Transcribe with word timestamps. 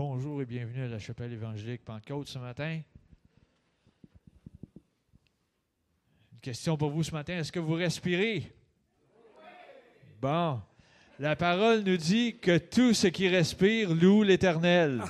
Bonjour 0.00 0.40
et 0.40 0.46
bienvenue 0.46 0.84
à 0.84 0.86
la 0.86 1.00
chapelle 1.00 1.32
évangélique 1.32 1.84
Pentecôte 1.84 2.28
ce 2.28 2.38
matin. 2.38 2.80
Une 6.32 6.40
question 6.40 6.76
pour 6.76 6.90
vous 6.90 7.02
ce 7.02 7.10
matin. 7.10 7.36
Est-ce 7.36 7.50
que 7.50 7.58
vous 7.58 7.72
respirez? 7.72 8.44
Bon. 10.22 10.60
La 11.18 11.34
parole 11.34 11.80
nous 11.80 11.96
dit 11.96 12.38
que 12.38 12.58
tout 12.58 12.94
ce 12.94 13.08
qui 13.08 13.28
respire 13.28 13.92
loue 13.92 14.22
l'Éternel. 14.22 15.02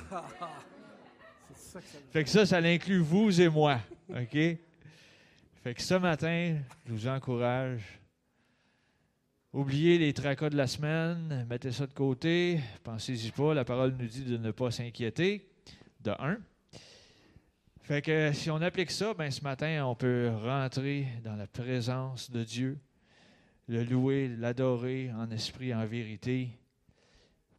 Fait 2.11 2.23
que 2.23 2.29
ça, 2.31 2.47
ça 2.47 2.59
l'inclut 2.59 2.97
vous 2.97 3.39
et 3.39 3.47
moi. 3.47 3.81
OK? 4.09 4.33
Fait 4.33 5.75
que 5.75 5.83
ce 5.83 5.93
matin, 5.93 6.57
je 6.87 6.93
vous 6.93 7.07
encourage. 7.07 7.83
Oubliez 9.51 9.97
les 9.97 10.13
tracas 10.13 10.51
de 10.51 10.55
la 10.55 10.67
semaine, 10.67 11.43
mettez 11.49 11.71
ça 11.71 11.87
de 11.87 11.93
côté, 11.93 12.59
pensez-y 12.83 13.31
pas. 13.31 13.55
La 13.55 13.65
parole 13.65 13.95
nous 13.97 14.05
dit 14.05 14.23
de 14.23 14.37
ne 14.37 14.51
pas 14.51 14.69
s'inquiéter, 14.69 15.49
de 16.01 16.11
un. 16.19 16.37
Fait 17.81 18.03
que 18.03 18.31
si 18.31 18.51
on 18.51 18.61
applique 18.61 18.91
ça, 18.91 19.15
ben 19.15 19.31
ce 19.31 19.41
matin, 19.41 19.87
on 19.87 19.95
peut 19.95 20.29
rentrer 20.43 21.07
dans 21.23 21.35
la 21.35 21.47
présence 21.47 22.29
de 22.29 22.43
Dieu, 22.43 22.77
le 23.67 23.83
louer, 23.83 24.27
l'adorer 24.27 25.11
en 25.13 25.31
esprit, 25.31 25.73
en 25.73 25.83
vérité, 25.87 26.49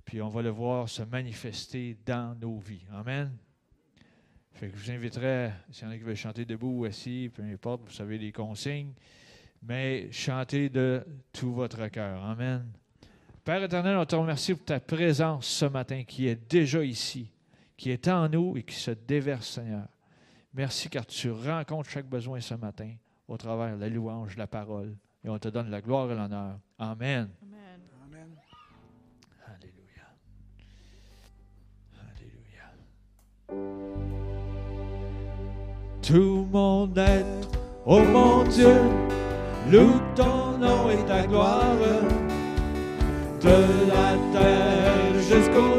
puis 0.04 0.22
on 0.22 0.28
va 0.28 0.42
le 0.42 0.50
voir 0.50 0.88
se 0.88 1.02
manifester 1.02 1.96
dans 2.06 2.38
nos 2.38 2.60
vies. 2.60 2.86
Amen. 2.92 3.36
Fait 4.52 4.68
que 4.68 4.76
je 4.76 4.84
vous 4.84 4.90
inviterai, 4.92 5.50
s'il 5.72 5.86
y 5.86 5.88
en 5.88 5.90
a 5.90 5.96
qui 5.96 6.04
veulent 6.04 6.14
chanter 6.14 6.44
debout 6.44 6.82
ou 6.82 6.84
assis, 6.84 7.32
peu 7.34 7.42
importe, 7.42 7.82
vous 7.84 7.90
savez 7.92 8.16
les 8.16 8.30
consignes, 8.30 8.92
mais 9.62 10.10
chantez 10.10 10.68
de 10.68 11.04
tout 11.32 11.52
votre 11.52 11.86
cœur. 11.88 12.24
Amen. 12.24 12.66
Père 13.44 13.62
éternel, 13.62 13.96
on 13.96 14.04
te 14.04 14.16
remercie 14.16 14.54
pour 14.54 14.64
ta 14.64 14.80
présence 14.80 15.46
ce 15.46 15.64
matin 15.64 16.04
qui 16.04 16.28
est 16.28 16.50
déjà 16.50 16.84
ici, 16.84 17.30
qui 17.76 17.90
est 17.90 18.08
en 18.08 18.28
nous 18.28 18.56
et 18.56 18.62
qui 18.62 18.76
se 18.76 18.90
déverse, 18.90 19.48
Seigneur. 19.48 19.86
Merci 20.52 20.88
car 20.88 21.06
tu 21.06 21.30
rencontres 21.30 21.90
chaque 21.90 22.08
besoin 22.08 22.40
ce 22.40 22.54
matin 22.54 22.92
au 23.28 23.36
travers 23.36 23.76
de 23.76 23.80
la 23.80 23.88
louange, 23.88 24.36
la 24.36 24.46
parole. 24.46 24.96
Et 25.24 25.28
on 25.28 25.38
te 25.38 25.48
donne 25.48 25.70
la 25.70 25.80
gloire 25.80 26.10
et 26.10 26.14
l'honneur. 26.14 26.58
Amen. 26.78 27.28
Amen. 27.42 27.80
Amen. 28.04 28.36
Alléluia. 29.46 30.06
Alléluia. 32.10 32.66
Tout 36.02 36.48
mon 36.50 36.92
être, 36.96 37.48
ô 37.86 38.00
mon 38.00 38.44
Dieu, 38.44 38.74
loue 39.70 40.00
ton 40.16 40.58
nom 40.58 40.90
et 40.90 41.04
ta 41.06 41.26
gloire. 41.26 41.76
De 43.40 43.60
la 43.88 44.10
terre 44.32 45.14
jusqu'aux 45.30 45.69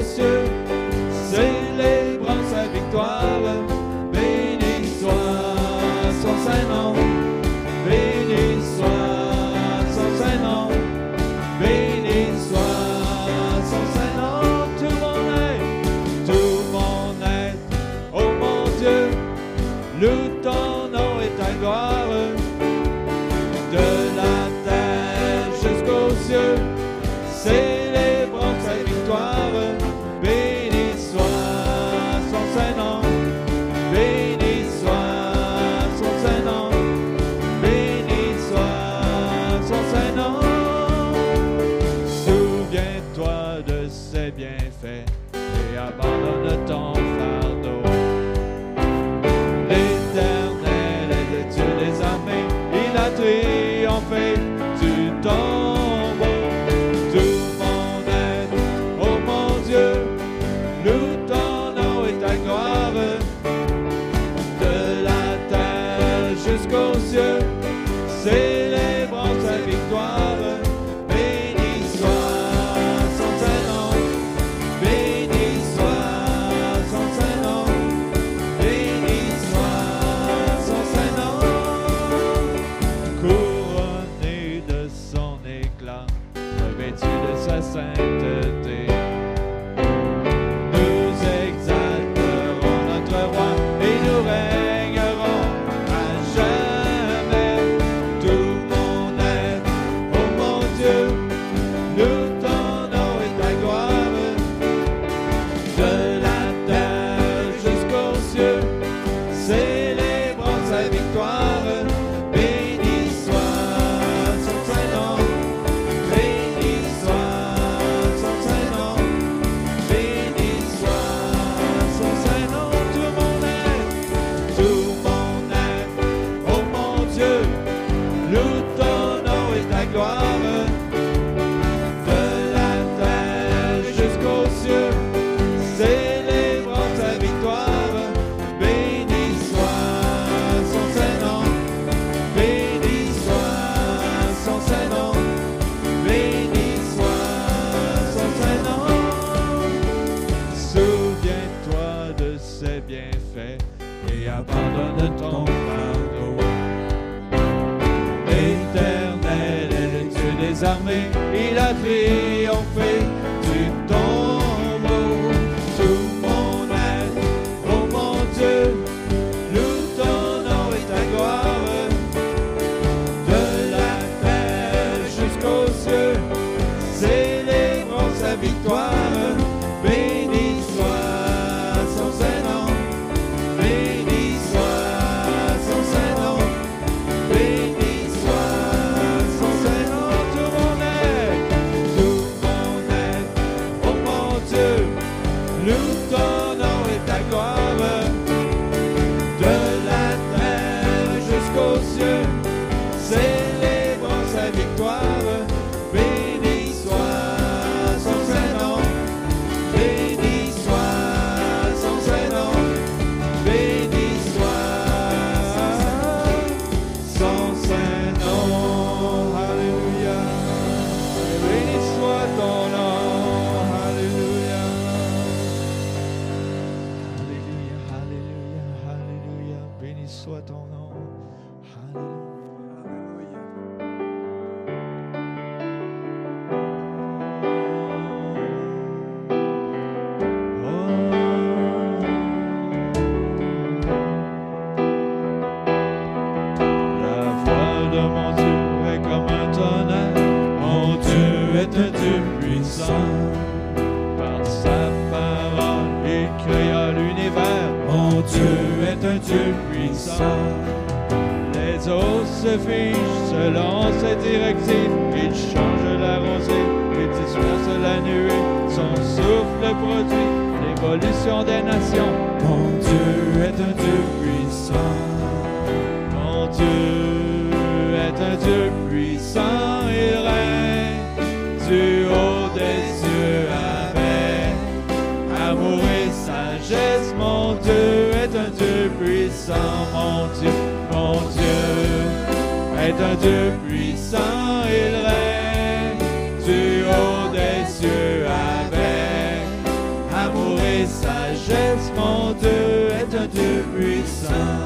Mon 302.01 302.33
Dieu 302.33 302.89
est 302.99 303.13
un 303.23 303.27
Dieu 303.27 303.63
puissant. 303.75 304.57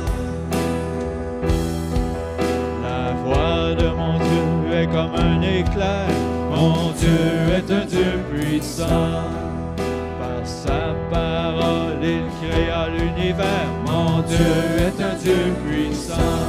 La 2.81 3.13
voix 3.23 3.75
de 3.81 3.87
mon 4.01 4.17
Dieu 4.27 4.47
est 4.79 4.87
comme 4.87 5.15
un 5.15 5.41
éclair. 5.41 6.07
Mon 6.49 6.91
Dieu 7.01 7.23
est 7.57 7.69
un 7.79 7.85
Dieu 7.85 8.11
puissant. 8.31 9.23
Par 10.19 10.43
sa 10.45 10.95
parole, 11.11 12.01
il 12.01 12.25
créa 12.39 12.87
l'univers. 12.95 13.69
Mon 13.85 14.21
Dieu 14.21 14.55
est 14.87 15.03
un 15.03 15.15
Dieu 15.15 15.41
puissant. 15.65 16.43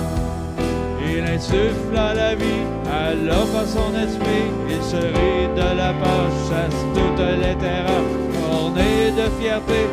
Il 1.08 1.24
insuffle 1.24 1.96
à 1.96 2.14
la 2.14 2.34
vie 2.34 2.66
à 3.00 3.14
l'homme 3.14 3.52
par 3.52 3.66
son 3.66 3.90
esprit. 4.06 4.48
Il 4.68 4.82
se 4.82 4.96
rit 4.96 5.48
de 5.56 5.76
la 5.76 5.92
peur, 6.02 6.28
chasse 6.48 6.80
toutes 6.94 7.26
les 7.42 7.56
terreurs. 7.56 8.10
Orné 8.52 9.10
de 9.10 9.26
fierté, 9.40 9.88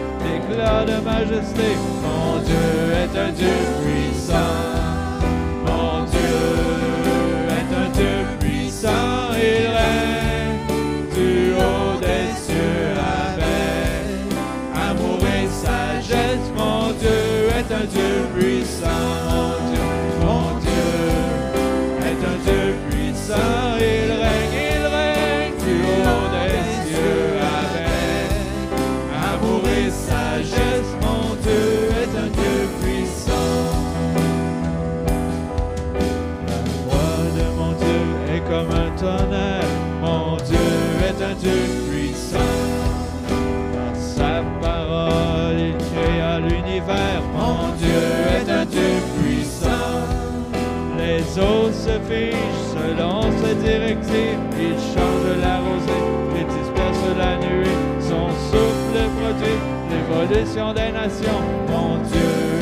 de 0.57 1.01
majesté. 1.03 1.75
Mon 2.03 2.39
Dieu 2.43 2.55
est 2.93 3.17
un 3.17 3.31
Dieu 3.31 3.47
puissant. 3.81 4.72
Eaux 51.39 51.71
se 51.71 51.99
figent 52.07 52.35
selon 52.75 53.21
ses 53.41 53.55
directives. 53.55 54.39
Il 54.59 54.75
change 54.93 55.37
la 55.41 55.57
rosée, 55.59 56.03
il 56.35 56.45
disperse 56.45 57.17
la 57.17 57.37
nuée. 57.37 57.77
Son 57.99 58.29
souffle 58.49 59.09
produit 59.17 59.59
l'évolution 59.89 60.73
des 60.73 60.91
nations. 60.91 61.41
Mon 61.69 61.97
Dieu 62.03 62.52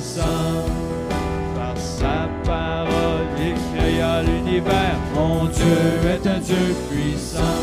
Par 0.00 1.76
sa 1.76 2.26
parole, 2.42 3.28
il 3.38 3.54
créa 3.76 4.22
l'univers. 4.22 4.96
Mon 5.14 5.44
Dieu 5.44 5.76
est 6.08 6.26
un 6.26 6.38
Dieu 6.38 6.74
puissant. 6.90 7.60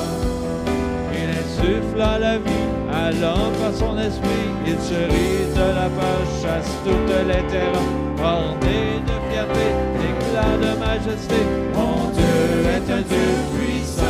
Il 1.11 1.29
insuffle 1.31 1.99
à 1.99 2.19
la 2.19 2.37
vie 2.37 2.69
à 2.93 3.11
l'homme 3.11 3.53
par 3.59 3.73
son 3.73 3.97
esprit. 3.97 4.49
Il 4.67 4.79
se 4.79 4.93
rit 4.93 5.49
de 5.55 5.67
la 5.79 5.89
peur, 5.89 6.21
chasse 6.39 6.71
toutes 6.83 7.27
les 7.27 7.43
terreurs. 7.47 7.81
Orné 8.23 9.01
de 9.07 9.15
fierté, 9.31 9.67
d'éclat 9.97 10.57
de 10.61 10.79
majesté. 10.79 11.41
Mon 11.73 12.11
Dieu 12.11 12.69
est 12.75 12.91
un 12.91 13.01
Dieu 13.01 13.29
puissant. 13.57 14.03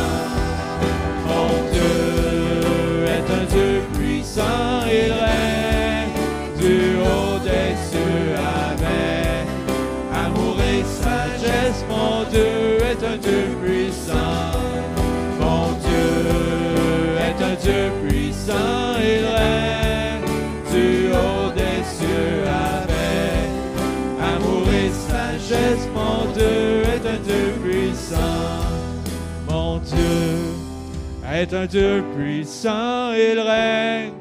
Mon 1.26 1.48
Dieu 1.72 3.04
est 3.06 3.32
un 3.40 3.44
Dieu 3.54 3.82
puissant, 3.94 4.84
il 4.86 5.12
règne 5.12 5.47
puissant. 14.08 14.52
Mon 15.40 15.72
Dieu 15.80 17.16
est 17.18 17.42
un 17.42 17.54
Dieu 17.54 17.92
puissant, 18.06 18.96
il 19.00 19.24
règne 19.26 20.24
du 20.72 21.10
haut 21.12 21.52
des 21.52 21.82
cieux 21.84 22.44
avec 22.46 23.48
amour 24.20 24.66
et 24.68 24.90
sagesse. 24.90 25.88
Mon 25.94 26.32
Dieu 26.32 26.82
est 26.84 27.06
un 27.06 27.20
Dieu 27.22 27.52
puissant. 27.62 28.16
Mon 29.48 29.78
Dieu 29.78 30.38
est 31.32 31.54
un 31.54 31.66
Dieu 31.66 32.04
puissant, 32.16 33.12
il 33.12 33.38
règne 33.38 34.12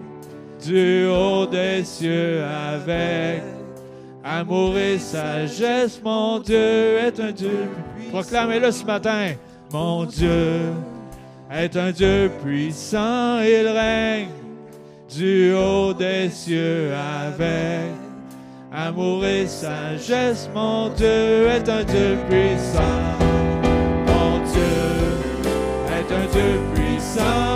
du 0.66 1.08
haut 1.08 1.46
des 1.46 1.84
cieux 1.84 2.44
avec 2.44 3.44
amour 4.24 4.78
et 4.78 5.00
sagesse. 5.00 6.02
Mon 6.04 6.40
Dieu 6.40 6.98
est 6.98 7.20
un 7.20 7.32
Dieu. 7.32 7.70
Proclamez-le 8.12 8.72
ce 8.72 8.86
matin. 8.86 9.34
Mon 9.72 10.06
Dieu 10.06 10.72
est 11.52 11.76
un 11.76 11.92
Dieu 11.92 12.32
puissant, 12.42 13.42
il 13.42 13.68
règne 13.68 14.30
du 15.14 15.54
haut 15.54 15.94
des 15.94 16.30
cieux 16.30 16.94
avec 16.94 17.92
amour 18.74 19.26
et 19.26 19.46
sagesse. 19.46 20.50
Mon 20.54 20.90
Dieu 20.90 21.48
est 21.48 21.68
un 21.68 21.84
Dieu 21.84 22.18
puissant. 22.30 23.04
Mon 24.08 24.40
Dieu 24.52 24.78
est 25.98 26.14
un 26.14 26.28
Dieu 26.32 26.60
puissant, 26.74 27.47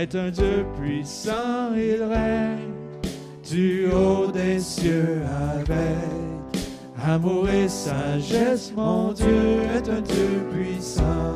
est 0.00 0.14
un 0.14 0.30
Dieu 0.30 0.64
puissant, 0.80 1.74
il 1.76 2.02
règne 2.02 2.72
du 3.50 3.86
haut 3.92 4.30
des 4.32 4.58
cieux 4.58 5.20
avec 5.52 6.64
amour 7.06 7.46
et 7.50 7.68
sagesse. 7.68 8.72
Mon 8.74 9.12
Dieu 9.12 9.60
est 9.76 9.88
un 9.90 10.00
Dieu 10.00 10.40
puissant, 10.50 11.34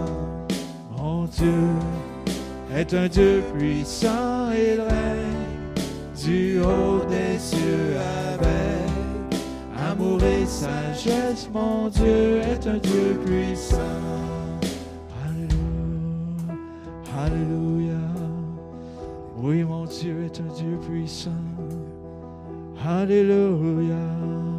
mon 0.96 1.24
Dieu 1.24 1.68
est 2.74 2.94
un 2.94 3.06
Dieu 3.06 3.42
puissant, 3.54 4.50
il 4.52 4.80
règne 4.80 6.24
du 6.24 6.60
haut 6.60 7.04
des 7.06 7.38
cieux 7.38 7.96
avec 8.32 9.40
amour 9.90 10.22
et 10.22 10.46
sagesse. 10.46 11.50
Mon 11.52 11.88
Dieu 11.88 12.40
est 12.40 12.66
un 12.66 12.78
Dieu 12.78 13.20
puissant. 13.26 14.00
Alléluia, 15.22 16.54
Alléluia. 17.26 18.13
Oui, 19.46 19.62
mon 19.62 19.84
Dieu 19.84 20.24
est 20.24 20.40
un 20.40 20.50
Dieu 20.54 20.78
puissant. 20.78 21.30
Alléluia. 22.82 24.53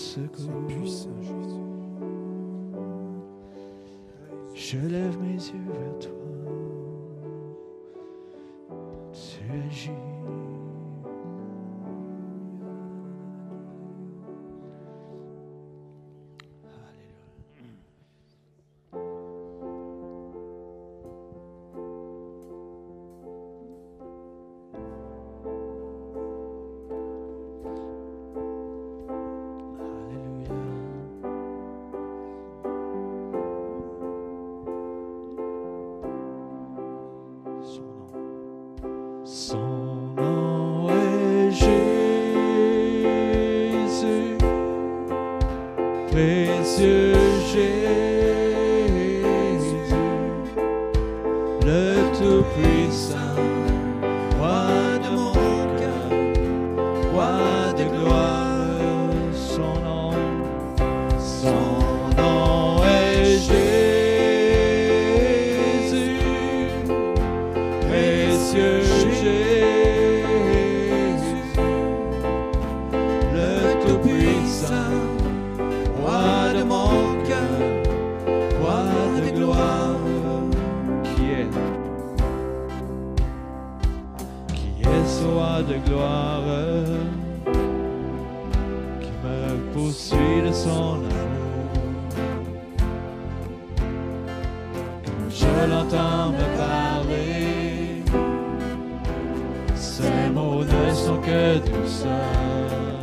secours. 0.00 0.66
Puissant, 0.66 1.20
Jésus 1.20 1.60
Je 4.54 4.78
lève 4.78 5.18
mes 5.20 5.34
yeux 5.34 5.66
vers 5.66 5.98
toi. 5.98 6.10
Tu 9.12 9.40
agis. 9.66 10.09
au 89.90 89.92
suit 89.92 90.42
de 90.46 90.52
son 90.52 90.94
amour. 90.94 91.70
Je 95.28 95.52
l'entends 95.70 96.30
me 96.38 96.46
parler, 96.56 98.04
ces 99.74 100.30
mots 100.32 100.64
ne 100.64 100.94
sont 100.94 101.20
que 101.26 101.58
douceur. 101.58 103.00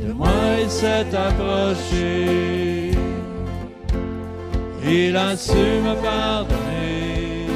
De 0.00 0.12
moi 0.12 0.28
il 0.62 0.70
s'est 0.70 1.10
approché, 1.28 2.92
il 4.82 5.16
a 5.16 5.36
su 5.36 5.64
me 5.86 5.94
pardonner. 6.02 7.46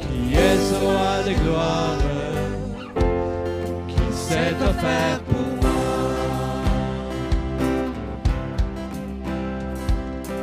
Qui 0.00 0.34
est 0.34 0.58
ce 0.68 0.74
roi 0.84 1.12
de 1.26 1.32
gloire? 1.42 2.09
s'est 4.30 4.54
offert 4.70 5.18
pour 5.28 5.48
moi. 5.60 5.78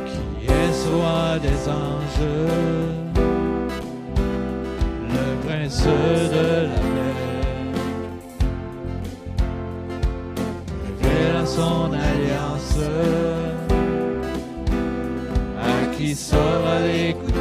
Qui 0.06 0.46
est 0.46 0.74
roi 0.92 1.38
des 1.46 1.60
anges, 1.68 2.28
le 5.14 5.26
prince 5.44 5.84
de 6.34 6.48
la 6.70 6.80
paix, 6.94 7.16
révèle 10.84 11.46
son 11.46 11.84
alliance, 12.10 12.80
à 15.58 15.96
qui 15.96 16.14
saura 16.14 16.76
l'écouter. 16.86 17.36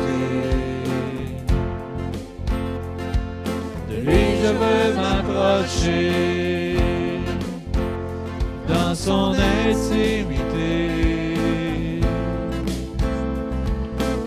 De 3.89 3.95
lui 4.05 4.25
je 4.41 4.51
veux 4.61 4.87
m'approcher 4.95 6.36
son 9.07 9.33
intimité. 9.33 10.89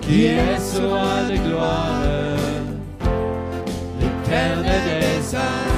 Qui 0.01 0.25
est 0.25 0.59
ce 0.59 0.81
roi 0.81 1.19
de 1.31 1.37
gloire, 1.47 2.03
l'éternel 4.01 4.83
des 4.87 5.37
âmes. 5.37 5.70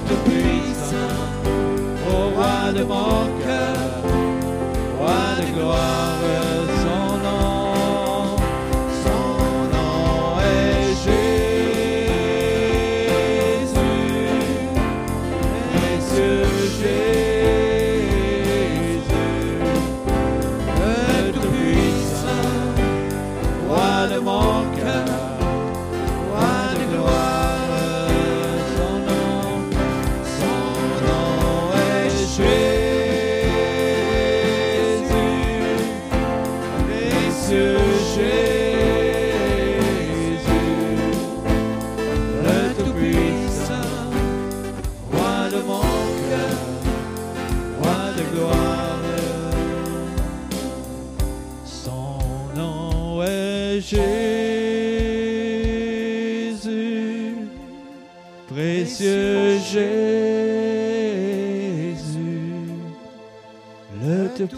Tout-Puissant, 0.00 1.22
au 2.10 2.34
roi 2.34 2.72
de 2.72 2.82
mon 2.82 3.26
cœur, 3.44 4.02
roi 4.98 5.36
de 5.38 5.46
gloire, 5.56 6.53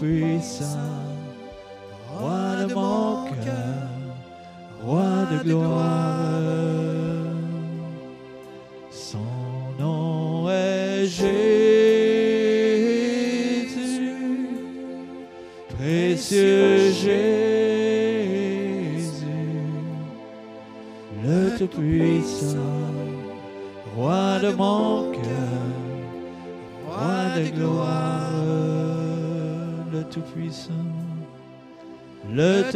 le 0.01 0.86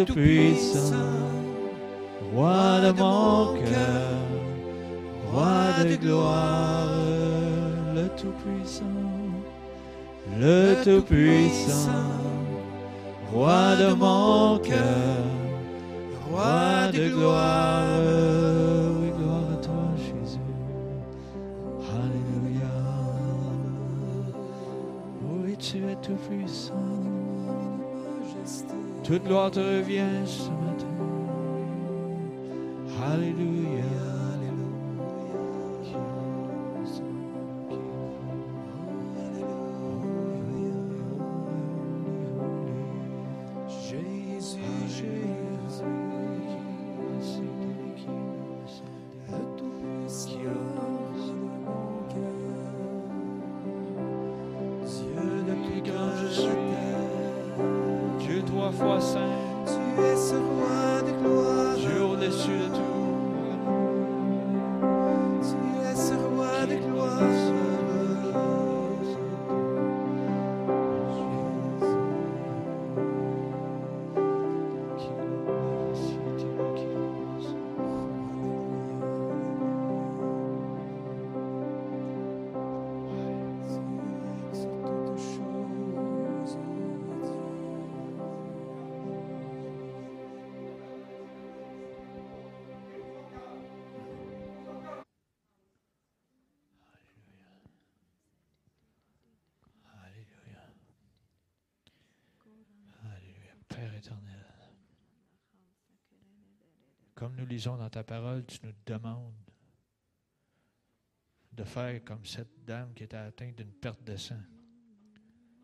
Tout-Puissant, 0.05 0.95
roi 2.33 2.79
de 2.81 2.91
mon 2.91 3.53
cœur 3.53 4.21
roi 5.31 5.83
de 5.83 5.95
gloire, 5.95 6.89
le 7.95 8.07
Tout-Puissant, 8.17 8.83
le 10.39 10.75
Tout-Puissant, 10.83 11.89
roi 13.31 13.75
de 13.77 13.93
mon 13.93 14.57
cœur, 14.59 15.25
roi 16.29 16.91
de 16.91 17.09
gloire, 17.09 17.85
oui, 18.99 19.11
gloire 19.17 19.51
à 19.53 19.55
toi, 19.57 19.87
Jésus. 19.97 20.39
Alléluia. 21.89 22.71
Oui, 25.23 25.55
tu 25.57 25.77
es 25.77 25.95
tout-puissant. 25.95 27.00
Toute 29.11 29.25
gloire 29.25 29.51
te 29.51 29.59
revient 29.59 30.25
ce 30.25 30.47
matin. 30.47 30.85
Alléluia. 33.11 34.00
Éternel, 104.01 104.45
comme 107.13 107.35
nous 107.35 107.45
lisons 107.45 107.77
dans 107.77 107.89
ta 107.89 108.03
parole, 108.03 108.43
tu 108.47 108.57
nous 108.63 108.73
demandes 108.85 109.33
de 111.51 111.63
faire 111.63 112.03
comme 112.03 112.25
cette 112.25 112.65
dame 112.65 112.93
qui 112.95 113.03
était 113.03 113.17
atteinte 113.17 113.55
d'une 113.55 113.71
perte 113.71 114.03
de 114.03 114.15
sang. 114.15 114.41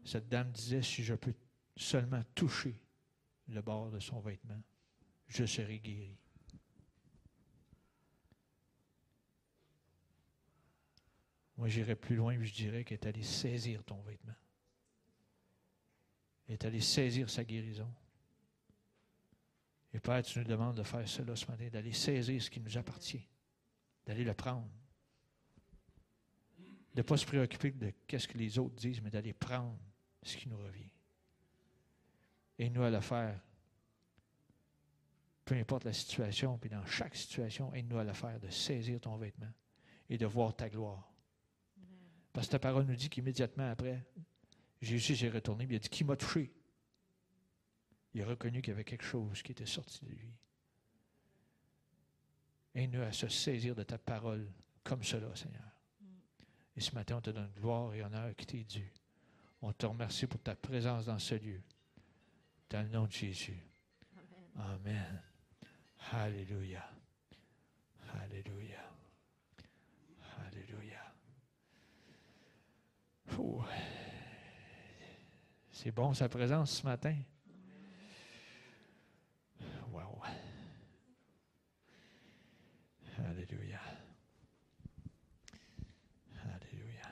Cette 0.04 0.30
dame 0.30 0.52
disait, 0.52 0.84
si 0.84 1.04
je 1.04 1.15
peux 1.15 1.34
seulement 1.76 2.23
toucher 2.36 2.80
le 3.47 3.62
bord 3.62 3.89
de 3.89 4.00
son 4.00 4.19
vêtement, 4.19 4.62
je 5.28 5.45
serai 5.45 5.80
guéri. 5.80 6.15
Moi, 11.58 11.69
j'irais 11.69 11.95
plus 11.95 12.15
loin 12.15 12.34
et 12.34 12.45
je 12.45 12.54
dirais 12.54 12.84
qu'elle 12.84 13.00
est 13.00 13.08
allée 13.08 13.23
saisir 13.23 13.84
ton 13.84 14.00
vêtement. 14.02 14.36
Elle 16.47 16.54
est 16.54 16.65
allée 16.65 16.82
saisir 16.82 17.30
sa 17.32 17.43
guérison. 17.43 17.91
Et 19.93 20.00
Père, 20.00 20.21
tu 20.23 20.39
nous 20.39 20.45
demandes 20.45 20.78
de 20.78 20.84
faire 20.84 21.08
cela 21.08 21.36
ce 21.36 21.45
matin, 21.47 21.69
d'aller 21.69 21.93
saisir 21.93 22.41
ce 22.41 22.50
qui 22.50 22.60
nous 22.60 22.78
appartient, 22.78 23.28
d'aller 24.06 24.23
le 24.23 24.34
prendre. 24.34 24.69
De 26.93 27.02
ne 27.02 27.02
pas 27.04 27.17
se 27.17 27.26
préoccuper 27.26 27.71
de 27.71 27.93
ce 28.17 28.28
que 28.28 28.38
les 28.38 28.58
autres 28.60 28.76
disent, 28.76 29.02
mais 29.02 29.10
d'aller 29.10 29.34
prendre 29.34 29.78
ce 30.23 30.36
qui 30.36 30.50
nous 30.50 30.58
revient. 30.58 30.89
Et 32.60 32.69
nous 32.69 32.84
à 32.84 32.89
le 32.89 33.02
faire. 33.02 33.39
Peu 35.45 35.56
importe 35.56 35.86
la 35.86 35.93
situation, 35.93 36.58
puis 36.58 36.69
dans 36.69 36.86
chaque 36.86 37.15
situation, 37.15 37.73
aide-nous 37.73 38.00
à 38.00 38.04
le 38.04 38.13
faire, 38.13 38.39
de 38.39 38.50
saisir 38.50 39.00
ton 39.00 39.15
vêtement 39.15 39.52
et 40.10 40.17
de 40.17 40.26
voir 40.26 40.56
ta 40.56 40.69
gloire. 40.69 41.13
Parce 42.34 42.47
que 42.47 42.52
ta 42.52 42.60
parole 42.60 42.86
nous 42.86 42.95
dit 42.95 43.10
qu'immédiatement 43.10 43.69
après, 43.69 44.06
Jésus 44.82 45.15
s'est 45.15 45.30
retourné, 45.30 45.65
il 45.69 45.76
a 45.76 45.80
dit 45.80 45.89
Qui 45.89 46.04
m'a 46.04 46.15
touché? 46.15 46.52
Il 48.17 48.23
a 48.23 48.25
reconnu 48.25 48.63
qu'il 48.63 48.71
y 48.71 48.73
avait 48.73 48.84
quelque 48.84 49.06
chose 49.06 49.43
qui 49.43 49.51
était 49.51 49.67
sorti 49.67 50.03
de 50.03 50.10
lui. 50.10 50.34
Aide-nous 52.73 53.03
à 53.03 53.12
se 53.12 53.27
saisir 53.27 53.75
de 53.75 53.84
ta 53.84 53.99
parole 53.99 54.51
comme 54.84 55.03
cela, 55.03 55.36
Seigneur. 55.36 55.62
Et 56.75 56.82
ce 56.82 56.95
matin, 56.95 57.17
on 57.17 57.21
te 57.21 57.30
donne 57.30 57.51
gloire 57.56 57.93
et 57.93 58.01
honneur 58.01 58.36
qui 58.36 58.47
t'est 58.47 58.63
dû. 58.63 58.91
On 59.62 59.71
te 59.71 59.86
remercie 59.86 60.25
pour 60.25 60.41
ta 60.41 60.56
présence 60.56 61.06
dans 61.06 61.19
ce 61.19 61.36
lieu. 61.36 61.62
Dans 62.71 62.82
le 62.82 62.89
nom 62.89 63.06
de 63.06 63.12
Jésus. 63.12 63.60
Amen. 64.56 65.21
Alléluia. 66.12 66.89
Alléluia. 68.15 68.82
Alléluia. 70.39 71.13
C'est 75.69 75.91
bon 75.91 76.15
sa 76.15 76.27
présence 76.27 76.80
ce 76.80 76.84
matin. 76.84 77.15
Wow. 79.91 80.21
Alléluia. 83.17 83.80
Alléluia. 86.43 87.10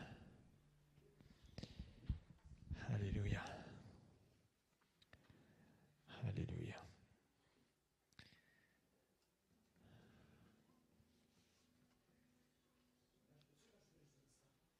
Alléluia. 2.94 3.44
Alléluia. 6.24 6.82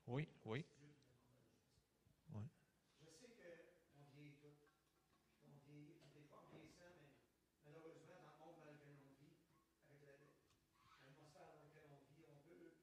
Oui, 0.08 0.28
oui. 0.46 0.64
Oui. 2.34 2.44
Je 3.02 3.06
sais 3.10 3.28
qu'on 3.94 4.06
vieillit 4.14 4.36
tout. 4.42 4.54
On 5.48 5.58
vieillit, 5.66 5.98
des 6.14 6.24
fois 6.30 6.44
on 6.46 6.56
vieillissant, 6.56 6.94
mais 7.02 7.10
malheureusement, 7.66 8.22
dans 8.22 8.30
le 8.30 8.38
monde 8.38 8.60
dans 8.62 8.72
lequel 8.72 8.94
on 9.02 9.14
vit, 9.18 9.34
avec 9.90 10.04
la- 10.06 10.30
l'atmosphère 11.02 11.50
dans 11.58 11.66
laquelle 11.66 11.90
on 11.90 12.06
vit, 12.06 12.30
on 12.30 12.38
peut 12.46 12.76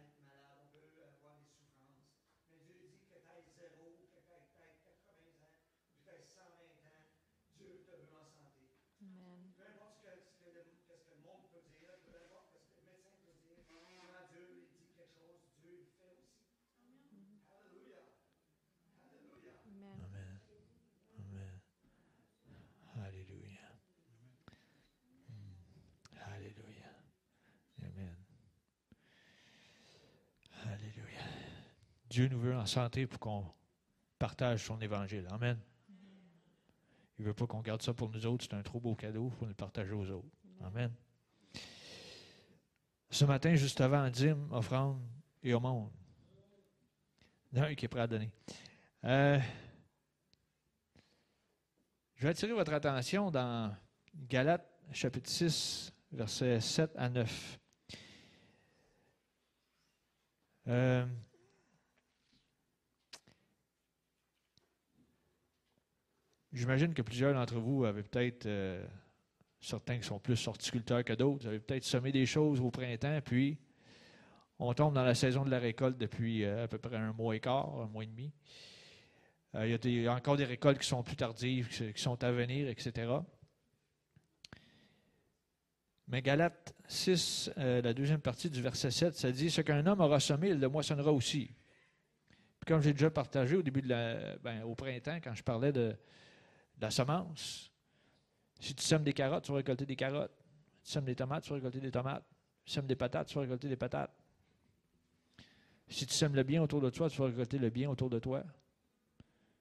être 0.00 0.20
malade, 0.24 0.56
on 0.64 0.68
peut 0.72 0.80
avoir 1.04 1.36
des 1.36 1.52
souffrances. 1.52 2.08
Mais 2.48 2.56
Dieu 2.64 2.80
dit 2.80 2.96
que 2.96 3.12
tu 3.12 3.28
aies 3.28 3.44
zéro, 3.60 3.84
que 3.92 4.20
tu 4.24 4.32
aies 4.32 4.80
80 4.80 5.28
ans, 5.44 5.52
ou 5.92 6.00
que 6.00 6.08
tu 6.08 6.16
aies 6.16 6.24
120 6.32 6.80
ans, 6.88 7.04
Dieu 7.60 7.84
te 7.84 7.92
veut 7.92 8.16
en 8.16 8.28
santé. 8.32 8.64
Amen. 9.10 9.50
Peu 9.56 9.64
importe 9.66 9.98
ce 9.98 10.06
que, 10.06 10.14
ce 10.22 10.38
que 10.38 10.50
le, 10.54 10.62
qu'est-ce 10.86 11.04
que 11.04 11.14
le 11.18 11.22
monde 11.26 11.44
peut 11.50 11.64
dire, 11.74 11.94
peu 12.06 12.14
importe 12.14 12.54
ce 12.54 12.70
que 12.70 12.80
le 12.86 12.94
médecin 12.94 13.34
peut 13.42 13.58
dire, 13.66 13.90
quand 14.06 14.30
Dieu 14.30 14.46
il 14.54 14.70
dit 14.70 14.90
quelque 14.94 15.10
chose, 15.10 15.42
Dieu 15.58 15.82
le 15.82 15.90
fait 15.98 16.14
aussi. 16.14 16.46
Alléluia. 17.50 18.02
Alléluia. 19.10 19.54
Amen. 19.66 19.98
Amen. 20.06 20.38
Amen. 21.18 21.60
Alléluia. 23.02 23.66
Mm. 25.28 25.58
Alléluia. 26.30 26.90
Amen. 27.82 28.16
Alléluia. 30.66 31.24
Dieu 32.08 32.28
nous 32.28 32.40
veut 32.40 32.56
en 32.56 32.66
santé 32.66 33.06
pour 33.06 33.18
qu'on 33.18 33.46
partage 34.18 34.64
son 34.64 34.80
évangile. 34.80 35.26
Amen. 35.30 35.58
Il 37.20 37.24
ne 37.24 37.28
veut 37.28 37.34
pas 37.34 37.46
qu'on 37.46 37.60
garde 37.60 37.82
ça 37.82 37.92
pour 37.92 38.08
nous 38.08 38.24
autres. 38.24 38.46
C'est 38.48 38.56
un 38.56 38.62
trop 38.62 38.80
beau 38.80 38.94
cadeau. 38.94 39.30
Il 39.30 39.38
faut 39.38 39.44
le 39.44 39.52
partager 39.52 39.92
aux 39.92 40.08
autres. 40.08 40.30
Amen. 40.64 40.90
Ce 43.10 43.26
matin, 43.26 43.54
juste 43.56 43.78
avant, 43.82 44.08
dîme, 44.08 44.48
offrande 44.50 45.02
et 45.42 45.52
au 45.52 45.60
monde. 45.60 45.90
Il 47.52 47.58
y 47.58 47.60
en 47.60 47.64
a 47.64 47.66
un 47.68 47.74
qui 47.74 47.84
est 47.84 47.88
prêt 47.88 48.00
à 48.00 48.06
donner. 48.06 48.30
Euh, 49.04 49.38
je 52.14 52.22
vais 52.22 52.30
attirer 52.30 52.54
votre 52.54 52.72
attention 52.72 53.30
dans 53.30 53.76
Galates 54.14 54.80
chapitre 54.90 55.28
6, 55.28 55.92
versets 56.12 56.58
7 56.58 56.90
à 56.96 57.10
9. 57.10 57.58
Euh, 60.68 61.06
J'imagine 66.52 66.94
que 66.94 67.02
plusieurs 67.02 67.34
d'entre 67.34 67.58
vous 67.58 67.84
avaient 67.84 68.02
peut-être, 68.02 68.46
euh, 68.46 68.84
certains 69.60 69.98
qui 69.98 70.06
sont 70.06 70.18
plus 70.18 70.48
horticulteurs 70.48 71.04
que 71.04 71.12
d'autres, 71.12 71.46
avez 71.46 71.60
peut-être 71.60 71.84
semé 71.84 72.10
des 72.12 72.26
choses 72.26 72.60
au 72.60 72.70
printemps, 72.70 73.20
puis 73.24 73.58
on 74.58 74.74
tombe 74.74 74.94
dans 74.94 75.04
la 75.04 75.14
saison 75.14 75.44
de 75.44 75.50
la 75.50 75.58
récolte 75.58 75.96
depuis 75.96 76.44
euh, 76.44 76.64
à 76.64 76.68
peu 76.68 76.78
près 76.78 76.96
un 76.96 77.12
mois 77.12 77.34
et 77.34 77.40
quart, 77.40 77.80
un 77.80 77.86
mois 77.86 78.04
et 78.04 78.06
demi. 78.06 78.30
Euh, 79.54 79.78
il, 79.84 80.02
y 80.02 80.06
a 80.06 80.14
encore 80.14 80.36
des 80.36 80.44
récoltes 80.44 80.78
qui 80.78 80.86
sont 80.86 81.02
plus 81.02 81.16
tardives, 81.16 81.68
qui, 81.68 82.00
sont 82.00 82.22
à 82.22 82.30
venir, 82.30 82.68
etc. 82.68 83.12
Mais 86.06 86.22
Galates 86.22 86.74
6, 86.88 87.52
euh, 87.56 87.80
la 87.80 87.94
deuxième 87.94 88.20
partie 88.20 88.50
du 88.50 88.60
verset 88.60 88.90
7, 88.90 89.14
ça 89.14 89.32
dit 89.32 89.50
Ce 89.50 89.60
qu'un 89.62 89.84
homme 89.86 90.00
aura 90.00 90.20
semé, 90.20 90.50
il 90.50 90.60
le 90.60 90.68
moissonnera 90.68 91.12
aussi. 91.12 91.54
Puis 92.28 92.66
comme 92.66 92.82
j'ai 92.82 92.92
déjà 92.92 93.10
partagé 93.10 93.56
au 93.56 93.62
début 93.62 93.80
de 93.80 93.88
la, 93.88 94.36
ben, 94.38 94.62
au 94.64 94.74
printemps, 94.74 95.18
quand 95.22 95.34
je 95.34 95.42
parlais 95.42 95.72
de 95.72 95.96
la 96.80 96.90
semence, 96.90 97.70
si 98.58 98.74
tu 98.74 98.84
sèmes 98.84 99.02
des 99.02 99.12
carottes, 99.12 99.44
tu 99.44 99.52
vas 99.52 99.58
récolter 99.58 99.86
des 99.86 99.96
carottes. 99.96 100.32
Si 100.82 100.88
tu 100.88 100.92
sèmes 100.92 101.04
des 101.04 101.14
tomates, 101.14 101.44
tu 101.44 101.50
vas 101.50 101.56
récolter 101.56 101.80
des 101.80 101.90
tomates. 101.90 102.24
Si 102.64 102.66
tu 102.66 102.72
sèmes 102.72 102.86
des 102.86 102.96
patates, 102.96 103.28
tu 103.28 103.34
vas 103.34 103.40
récolter 103.42 103.68
des 103.68 103.76
patates. 103.76 104.14
Si 105.88 106.06
tu 106.06 106.14
sèmes 106.14 106.34
le 106.34 106.42
bien 106.42 106.62
autour 106.62 106.80
de 106.80 106.90
toi, 106.90 107.10
tu 107.10 107.18
vas 107.18 107.26
récolter 107.26 107.58
le 107.58 107.70
bien 107.70 107.90
autour 107.90 108.10
de 108.10 108.18
toi. 108.18 108.44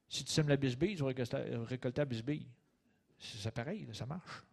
Si 0.07 0.23
tu 0.23 0.31
sèmes 0.31 0.49
la 0.49 0.57
bisbille, 0.57 0.95
tu 0.95 1.01
vas 1.01 1.07
récolter, 1.07 2.01
la 2.01 2.05
bisbille. 2.05 2.47
C'est 3.17 3.51
pareil, 3.51 3.87
ça 3.93 4.05
marche. 4.05 4.43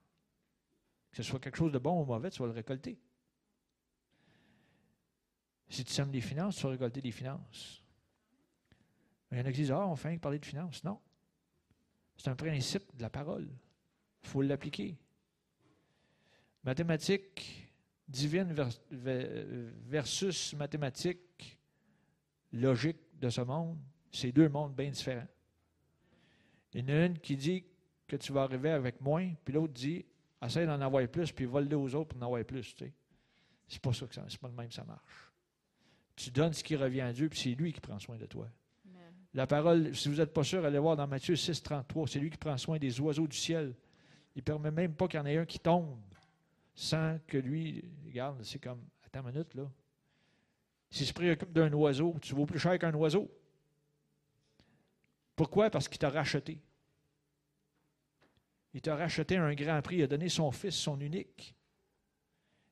Que 1.10 1.18
ce 1.18 1.22
soit 1.22 1.40
quelque 1.40 1.56
chose 1.56 1.72
de 1.72 1.78
bon 1.78 2.02
ou 2.02 2.04
mauvais, 2.04 2.30
tu 2.30 2.40
vas 2.40 2.46
le 2.46 2.52
récolter. 2.52 2.98
Si 5.68 5.84
tu 5.84 5.92
sèmes 5.92 6.10
des 6.10 6.20
finances, 6.20 6.56
tu 6.56 6.62
vas 6.64 6.70
récolter 6.70 7.00
des 7.00 7.10
finances. 7.10 7.82
Il 9.32 9.38
y 9.38 9.40
en 9.40 9.44
a 9.44 9.50
qui 9.50 9.60
disent 9.60 9.72
Ah, 9.72 9.86
on 9.86 9.96
fait 9.96 10.16
parler 10.18 10.38
de 10.38 10.46
finances. 10.46 10.84
Non. 10.84 11.00
C'est 12.16 12.28
un 12.28 12.36
principe 12.36 12.96
de 12.96 13.02
la 13.02 13.10
parole. 13.10 13.48
Il 14.22 14.28
faut 14.28 14.42
l'appliquer. 14.42 14.96
Mathématiques 16.64 17.72
divines 18.08 18.52
vers- 18.52 18.70
ver- 18.90 19.44
versus 19.86 20.54
mathématiques 20.54 21.58
logiques 22.52 23.18
de 23.20 23.28
ce 23.30 23.40
monde, 23.40 23.78
c'est 24.10 24.32
deux 24.32 24.48
mondes 24.48 24.74
bien 24.74 24.90
différents. 24.90 25.26
Il 26.72 26.80
y 26.80 26.84
en 26.84 26.88
a 26.96 27.06
une 27.06 27.18
qui 27.18 27.36
dit 27.36 27.64
que 28.06 28.16
tu 28.16 28.32
vas 28.32 28.42
arriver 28.42 28.70
avec 28.70 29.00
moins, 29.00 29.32
puis 29.44 29.54
l'autre 29.54 29.72
dit 29.72 30.04
essaye 30.42 30.66
d'en 30.66 30.80
avoir 30.80 31.06
plus, 31.08 31.32
puis 31.32 31.44
vole-le 31.44 31.76
aux 31.76 31.94
autres 31.94 32.08
pour 32.10 32.22
en 32.22 32.26
avoir 32.26 32.44
plus. 32.44 32.74
Tu 32.74 32.84
sais. 32.84 32.92
C'est 33.68 33.82
pas 33.82 33.92
ça 33.92 34.06
que 34.06 34.14
ça, 34.14 34.24
c'est 34.28 34.38
pas 34.38 34.48
le 34.48 34.54
même 34.54 34.68
que 34.68 34.74
ça 34.74 34.84
marche. 34.84 35.32
Tu 36.14 36.30
donnes 36.30 36.52
ce 36.52 36.62
qui 36.62 36.76
revient 36.76 37.00
à 37.00 37.12
Dieu, 37.12 37.28
puis 37.28 37.38
c'est 37.38 37.50
lui 37.54 37.72
qui 37.72 37.80
prend 37.80 37.98
soin 37.98 38.16
de 38.16 38.26
toi. 38.26 38.48
La 39.36 39.46
parole, 39.46 39.94
si 39.94 40.08
vous 40.08 40.14
n'êtes 40.14 40.32
pas 40.32 40.42
sûr, 40.42 40.64
allez 40.64 40.78
voir 40.78 40.96
dans 40.96 41.06
Matthieu 41.06 41.36
6, 41.36 41.62
33. 41.62 42.08
C'est 42.08 42.18
lui 42.18 42.30
qui 42.30 42.38
prend 42.38 42.56
soin 42.56 42.78
des 42.78 42.98
oiseaux 43.02 43.26
du 43.26 43.36
ciel. 43.36 43.74
Il 44.34 44.38
ne 44.38 44.42
permet 44.44 44.70
même 44.70 44.94
pas 44.94 45.06
qu'il 45.08 45.20
y 45.20 45.22
en 45.22 45.26
ait 45.26 45.36
un 45.36 45.44
qui 45.44 45.58
tombe 45.58 46.00
sans 46.74 47.18
que 47.26 47.36
lui. 47.36 47.84
Regarde, 48.06 48.42
c'est 48.42 48.58
comme. 48.58 48.80
Attends 49.04 49.20
une 49.28 49.34
minute, 49.34 49.52
là. 49.52 49.70
S'il 50.88 51.04
se 51.04 51.12
préoccupe 51.12 51.52
d'un 51.52 51.70
oiseau, 51.74 52.16
tu 52.22 52.34
vaux 52.34 52.46
plus 52.46 52.58
cher 52.58 52.78
qu'un 52.78 52.94
oiseau. 52.94 53.30
Pourquoi? 55.34 55.68
Parce 55.68 55.86
qu'il 55.86 55.98
t'a 55.98 56.08
racheté. 56.08 56.58
Il 58.72 58.80
t'a 58.80 58.96
racheté 58.96 59.36
un 59.36 59.52
grand 59.52 59.82
prix. 59.82 59.96
Il 59.96 60.02
a 60.04 60.06
donné 60.06 60.30
son 60.30 60.50
fils, 60.50 60.76
son 60.76 60.98
unique. 60.98 61.54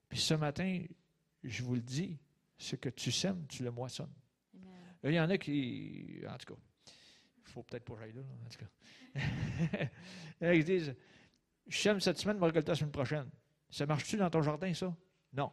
Puis 0.09 0.18
ce 0.18 0.33
matin, 0.33 0.83
je 1.42 1.62
vous 1.62 1.74
le 1.74 1.83
dis, 1.83 2.16
ce 2.57 2.74
que 2.74 2.88
tu 2.88 3.12
sèmes, 3.12 3.44
tu 3.48 3.64
le 3.64 3.70
moissonnes. 3.70 4.09
Là, 5.05 5.11
il 5.11 5.14
y 5.14 5.21
en 5.21 5.29
a 5.29 5.37
qui. 5.37 6.23
En 6.27 6.38
tout 6.38 6.55
cas, 6.55 6.61
il 7.47 7.53
faut 7.53 7.62
peut-être 7.62 7.85
pas 7.85 7.95
que 7.95 8.17
là, 8.17 8.23
en 8.23 8.49
tout 8.49 8.59
cas. 8.59 9.21
Il 10.40 10.47
y 10.47 10.47
en 10.47 10.51
a 10.51 10.55
qui 10.55 10.64
disent 10.64 10.97
Je 11.67 11.79
sème 11.79 12.01
cette 12.01 12.19
semaine, 12.19 12.37
je 12.37 12.40
vais 12.40 12.47
récolter 12.47 12.71
la 12.71 12.75
semaine 12.75 12.90
prochaine. 12.90 13.31
Ça 13.69 13.85
marche-tu 13.85 14.17
dans 14.17 14.31
ton 14.31 14.40
jardin, 14.40 14.73
ça? 14.73 14.97
Non. 15.35 15.53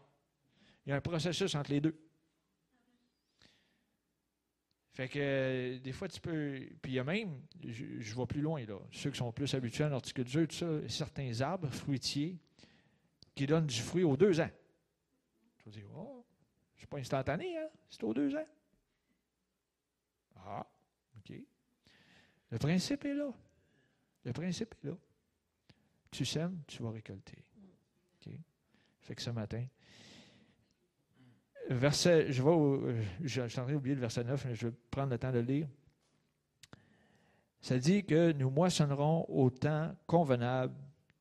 Il 0.86 0.90
y 0.90 0.94
a 0.94 0.96
un 0.96 1.02
processus 1.02 1.54
entre 1.54 1.70
les 1.70 1.82
deux. 1.82 2.00
Fait 4.94 5.10
que 5.10 5.20
euh, 5.20 5.80
des 5.80 5.92
fois, 5.92 6.08
tu 6.08 6.22
peux. 6.22 6.58
Puis 6.82 6.94
il 6.94 6.96
y 6.96 7.00
a 7.00 7.04
même, 7.04 7.42
je, 7.68 8.00
je 8.00 8.16
vais 8.16 8.26
plus 8.26 8.42
loin, 8.42 8.64
là. 8.66 8.80
Ceux 8.90 9.12
qui 9.12 9.18
sont 9.18 9.34
plus 9.34 9.54
habitués 9.54 9.84
à 9.84 9.90
l'horticulture, 9.90 10.48
tout 10.48 10.56
ça, 10.56 10.88
certains 10.88 11.42
arbres 11.42 11.70
fruitiers 11.70 12.38
qui 13.36 13.46
donnent 13.46 13.68
du 13.68 13.82
fruit 13.82 14.04
aux 14.04 14.16
deux 14.16 14.40
ans. 14.40 14.50
Tu 15.58 15.66
vas 15.66 15.72
dire, 15.72 15.88
oh, 15.94 16.26
c'est 16.78 16.90
pas 16.90 17.00
instantané, 17.00 17.58
hein? 17.58 17.68
C'est 17.90 18.04
aux 18.06 18.14
deux 18.14 18.34
ans. 18.34 18.48
Le 22.50 22.58
principe 22.58 23.06
est 23.06 23.14
là. 23.14 23.32
Le 24.26 24.34
principe 24.34 24.76
est 24.84 24.88
là. 24.88 24.94
Tu 26.12 26.26
sèmes, 26.26 26.62
tu 26.68 26.84
vas 26.84 26.92
récolter. 26.92 27.38
OK? 28.26 28.34
Fait 29.02 29.16
que 29.16 29.22
ce 29.22 29.30
matin, 29.30 29.66
verset, 31.70 32.32
je 32.32 32.42
vais 32.44 32.50
au- 32.50 32.92
je, 33.22 33.48
je 33.48 33.62
le 33.62 33.96
verset 33.96 34.24
9, 34.24 34.46
mais 34.46 34.56
je 34.56 34.68
vais 34.68 34.74
prendre 34.90 35.10
le 35.12 35.18
temps 35.18 35.32
de 35.32 35.40
le 35.40 35.46
lire. 35.46 35.68
Ça 37.62 37.78
dit 37.78 38.04
que 38.04 38.32
nous 38.34 38.50
moissonnerons 38.50 39.26
au 39.30 39.50
temps 39.50 39.96
convenable 40.08 40.74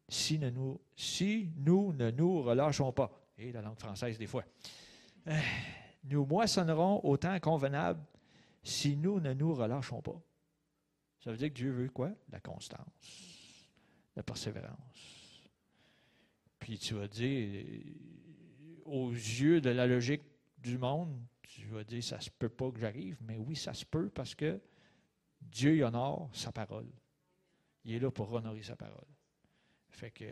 si, 0.09 0.39
nous, 0.39 0.81
si 0.97 1.51
nous 1.57 1.93
ne 1.93 2.11
nous 2.11 2.43
relâchons 2.43 2.93
pas. 2.93 3.11
Et 3.39 3.53
la 3.53 3.63
langue 3.63 3.79
française, 3.79 4.19
des 4.19 4.27
fois. 4.27 4.45
Euh, 5.29 5.39
Nous 6.05 6.25
moissonnerons 6.25 7.01
au 7.05 7.17
temps 7.19 7.39
convenable 7.41 8.01
si 8.63 8.97
nous 8.97 9.21
ne 9.21 9.33
nous 9.33 9.55
relâchons 9.55 10.03
pas. 10.03 10.21
Ça 11.21 11.31
veut 11.31 11.37
dire 11.37 11.49
que 11.49 11.55
Dieu 11.55 11.71
veut 11.71 11.89
quoi? 11.89 12.11
La 12.31 12.41
constance, 12.41 13.69
la 14.17 14.23
persévérance. 14.23 15.49
Puis 16.59 16.79
tu 16.79 16.95
vas 16.95 17.09
dire, 17.09 17.65
aux 18.85 19.11
yeux 19.11 19.61
de 19.61 19.71
la 19.71 19.87
logique 19.87 20.23
du 20.59 20.79
monde, 20.79 21.21
tu 21.43 21.67
vas 21.67 21.85
dire, 21.85 22.03
ça 22.03 22.21
se 22.21 22.31
peut 22.31 22.49
pas 22.49 22.71
que 22.71 22.81
j'arrive, 22.81 23.19
mais 23.23 23.37
oui, 23.39 23.57
ça 23.57 23.75
se 23.75 23.85
peut 23.85 24.09
parce 24.11 24.35
que 24.35 24.61
Dieu 25.41 25.85
honore 25.85 26.31
sa 26.33 26.53
parole. 26.53 26.89
Il 27.85 27.95
est 27.95 27.99
là 27.99 28.11
pour 28.11 28.33
honorer 28.33 28.63
sa 28.63 28.77
parole. 28.77 29.07
Fait 29.89 30.11
que 30.11 30.25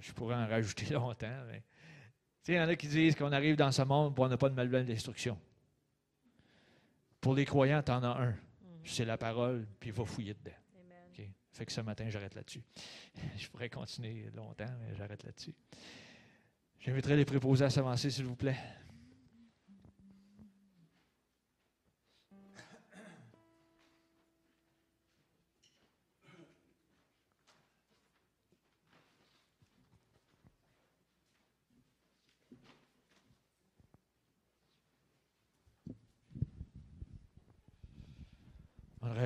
je 0.00 0.12
pourrais 0.12 0.36
en 0.36 0.46
rajouter 0.46 0.86
longtemps, 0.94 1.44
mais 1.46 1.62
il 2.48 2.54
y 2.54 2.60
en 2.60 2.68
a 2.68 2.76
qui 2.76 2.88
disent 2.88 3.14
qu'on 3.14 3.32
arrive 3.32 3.56
dans 3.56 3.70
ce 3.70 3.82
monde 3.82 4.14
pour 4.14 4.24
on 4.24 4.28
n'a 4.28 4.36
pas 4.36 4.48
de 4.48 4.54
manuel 4.54 4.86
d'instruction. 4.86 5.38
Pour 7.20 7.34
les 7.34 7.44
croyants, 7.44 7.82
tu 7.82 7.92
en 7.92 8.02
as 8.02 8.20
un. 8.22 8.34
C'est 8.84 9.04
la 9.04 9.18
parole, 9.18 9.66
puis 9.78 9.90
il 9.90 9.92
va 9.92 10.04
fouiller 10.04 10.34
dedans. 10.34 10.56
Amen. 10.80 11.04
OK? 11.10 11.24
Fait 11.52 11.66
que 11.66 11.72
ce 11.72 11.80
matin, 11.82 12.08
j'arrête 12.08 12.34
là-dessus. 12.34 12.62
Je 13.36 13.48
pourrais 13.48 13.68
continuer 13.68 14.30
longtemps, 14.34 14.72
mais 14.80 14.94
j'arrête 14.96 15.22
là-dessus. 15.22 15.54
J'inviterai 16.80 17.16
les 17.16 17.26
préposés 17.26 17.66
à 17.66 17.70
s'avancer, 17.70 18.10
s'il 18.10 18.24
vous 18.24 18.36
plaît. 18.36 18.56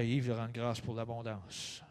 Yves 0.02 0.30
rendre 0.33 0.52
grâce 0.52 0.80
pour 0.80 0.94
l'abondance. 0.94 1.83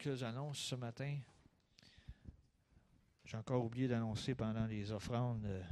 Quelques 0.00 0.22
annonces 0.22 0.58
ce 0.58 0.74
matin. 0.74 1.16
J'ai 3.24 3.36
encore 3.36 3.64
oublié 3.64 3.86
d'annoncer 3.86 4.34
pendant 4.34 4.66
les 4.66 4.90
offrandes 4.90 5.44
euh, 5.44 5.62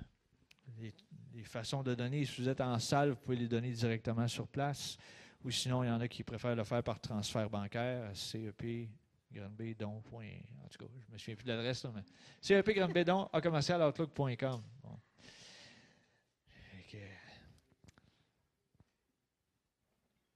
les, 0.79 1.45
façons 1.45 1.83
de 1.83 1.95
donner. 1.95 2.25
Si 2.25 2.43
vous 2.43 2.49
êtes 2.49 2.61
en 2.61 2.79
salle, 2.79 3.11
vous 3.11 3.17
pouvez 3.17 3.37
les 3.37 3.49
donner 3.49 3.71
directement 3.71 4.29
sur 4.29 4.47
place. 4.47 4.97
Ou 5.45 5.51
sinon, 5.51 5.83
il 5.83 5.87
y 5.87 5.91
en 5.91 6.01
a 6.01 6.09
qui 6.09 6.23
préfèrent 6.23 6.57
le 6.57 6.65
faire 6.65 6.83
par 6.83 7.01
transfert 7.01 7.49
bancaire, 7.49 8.11
CEP, 8.15 8.89
Granby, 9.33 9.75
don. 9.75 9.97
En 9.97 10.69
tout 10.69 10.79
cas, 10.79 10.87
je 11.07 11.13
me 11.13 11.19
souviens 11.19 11.37
plus 11.37 11.45
de 11.45 11.53
l'adresse, 11.53 11.85
mais 11.95 12.03
CEP, 12.41 12.75
Granby, 12.75 13.05
don, 13.05 13.29
à 13.33 13.41
commercial 13.41 13.81
outlook.com. 13.83 14.63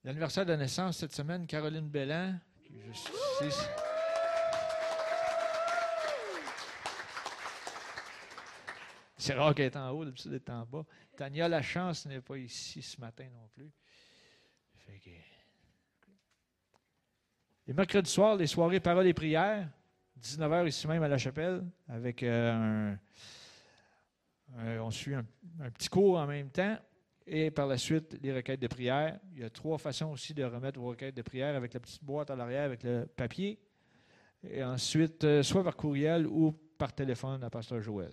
L'anniversaire 0.05 0.45
de 0.45 0.57
naissance 0.57 0.97
cette 0.97 1.15
semaine, 1.15 1.47
Caroline 1.47 1.89
Bellan. 1.89 2.41
C'est 9.17 9.35
rare 9.35 9.55
qu'elle 9.55 9.67
est 9.67 9.77
en 9.77 9.91
haut, 9.91 10.05
d'habitude 10.05 10.33
elle 10.33 10.37
est 10.37 10.51
en 10.51 10.65
bas. 10.65 10.85
Tania 11.17 11.49
Lachance 11.49 12.07
n'est 12.07 12.21
pas 12.21 12.37
ici 12.37 12.83
ce 12.83 13.01
matin 13.01 13.25
non 13.33 13.49
plus. 13.55 13.71
Fait 14.79 14.99
que- 14.99 15.11
Les 17.69 17.73
mercredis 17.75 18.11
soirs, 18.11 18.35
les 18.37 18.49
soirées 18.49 18.81
paroles 18.81 19.07
et 19.07 19.15
prières, 19.15 19.69
19h 20.21 20.67
ici 20.67 20.89
même 20.89 21.03
à 21.05 21.09
la 21.09 21.19
chapelle, 21.19 21.65
avec 21.89 22.23
euh, 22.25 22.51
un, 22.53 22.99
un- 24.59 24.79
on 24.81 24.91
suit 24.91 25.15
un 25.15 25.25
petit 25.71 25.89
cours 25.89 26.19
en 26.19 26.27
même 26.27 26.51
temps. 26.51 26.77
Et 27.27 27.51
par 27.51 27.67
la 27.67 27.79
suite, 27.79 28.19
les 28.23 28.33
requêtes 28.33 28.61
de 28.61 28.67
prière. 28.67 29.19
Il 29.33 29.41
y 29.41 29.45
a 29.45 29.51
trois 29.51 29.79
façons 29.79 30.11
aussi 30.11 30.35
de 30.35 30.45
remettre 30.45 30.81
vos 30.81 30.89
requêtes 30.89 31.15
de 31.15 31.23
prière 31.23 31.55
avec 31.55 31.75
la 31.75 31.81
petite 31.81 32.03
boîte 32.03 32.31
à 32.31 32.37
l'arrière, 32.37 32.65
avec 32.65 32.83
le 32.83 33.07
papier. 33.07 33.61
Et 34.43 34.63
ensuite, 34.63 35.23
euh, 35.25 35.43
soit 35.43 35.63
par 35.63 35.77
courriel 35.77 36.27
ou 36.27 36.53
par 36.77 36.93
téléphone 36.93 37.45
à 37.45 37.51
Pasteur 37.51 37.81
Joël. 37.81 38.13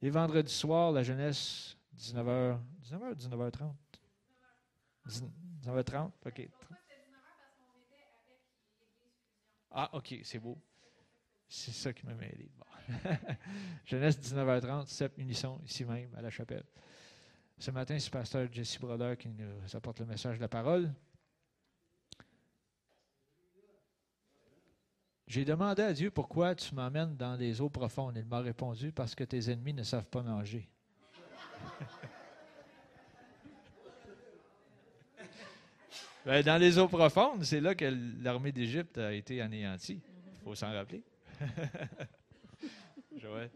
Les 0.00 0.10
vendredis 0.10 0.52
soirs, 0.52 0.90
la 0.90 1.04
jeunesse, 1.04 1.76
19h, 1.96 2.58
19h, 2.82 3.14
19h30. 3.14 3.72
19h30, 5.64 6.10
OK. 6.26 6.48
Ah, 9.70 9.90
OK, 9.92 10.18
c'est 10.24 10.38
beau. 10.38 10.58
C'est 11.48 11.72
ça 11.72 11.92
qui 11.92 12.04
m'a 12.04 12.14
mêlé. 12.14 12.50
Bon. 12.56 12.71
Jeunesse 13.86 14.18
19h30, 14.18 14.86
7 14.86 15.12
Unisson, 15.18 15.60
ici 15.64 15.84
même, 15.84 16.10
à 16.16 16.22
la 16.22 16.30
chapelle. 16.30 16.64
Ce 17.58 17.70
matin, 17.70 17.98
c'est 17.98 18.10
pasteur 18.10 18.48
Jesse 18.52 18.78
Broder 18.78 19.14
qui 19.18 19.28
nous 19.28 19.76
apporte 19.76 20.00
le 20.00 20.06
message 20.06 20.36
de 20.36 20.42
la 20.42 20.48
parole. 20.48 20.92
J'ai 25.26 25.44
demandé 25.44 25.82
à 25.82 25.92
Dieu 25.92 26.10
pourquoi 26.10 26.54
tu 26.54 26.74
m'emmènes 26.74 27.16
dans 27.16 27.36
les 27.36 27.60
eaux 27.60 27.70
profondes. 27.70 28.16
Il 28.16 28.26
m'a 28.26 28.40
répondu 28.40 28.92
parce 28.92 29.14
que 29.14 29.24
tes 29.24 29.50
ennemis 29.50 29.72
ne 29.72 29.82
savent 29.82 30.08
pas 30.08 30.22
nager. 30.22 30.68
Ben, 36.24 36.40
dans 36.44 36.56
les 36.56 36.78
eaux 36.78 36.86
profondes, 36.86 37.42
c'est 37.42 37.60
là 37.60 37.74
que 37.74 37.84
l'armée 38.22 38.52
d'Égypte 38.52 38.96
a 38.96 39.12
été 39.12 39.40
anéantie. 39.40 40.00
Il 40.04 40.44
faut 40.44 40.54
s'en 40.54 40.72
rappeler. 40.72 41.02
Joël. 43.16 43.50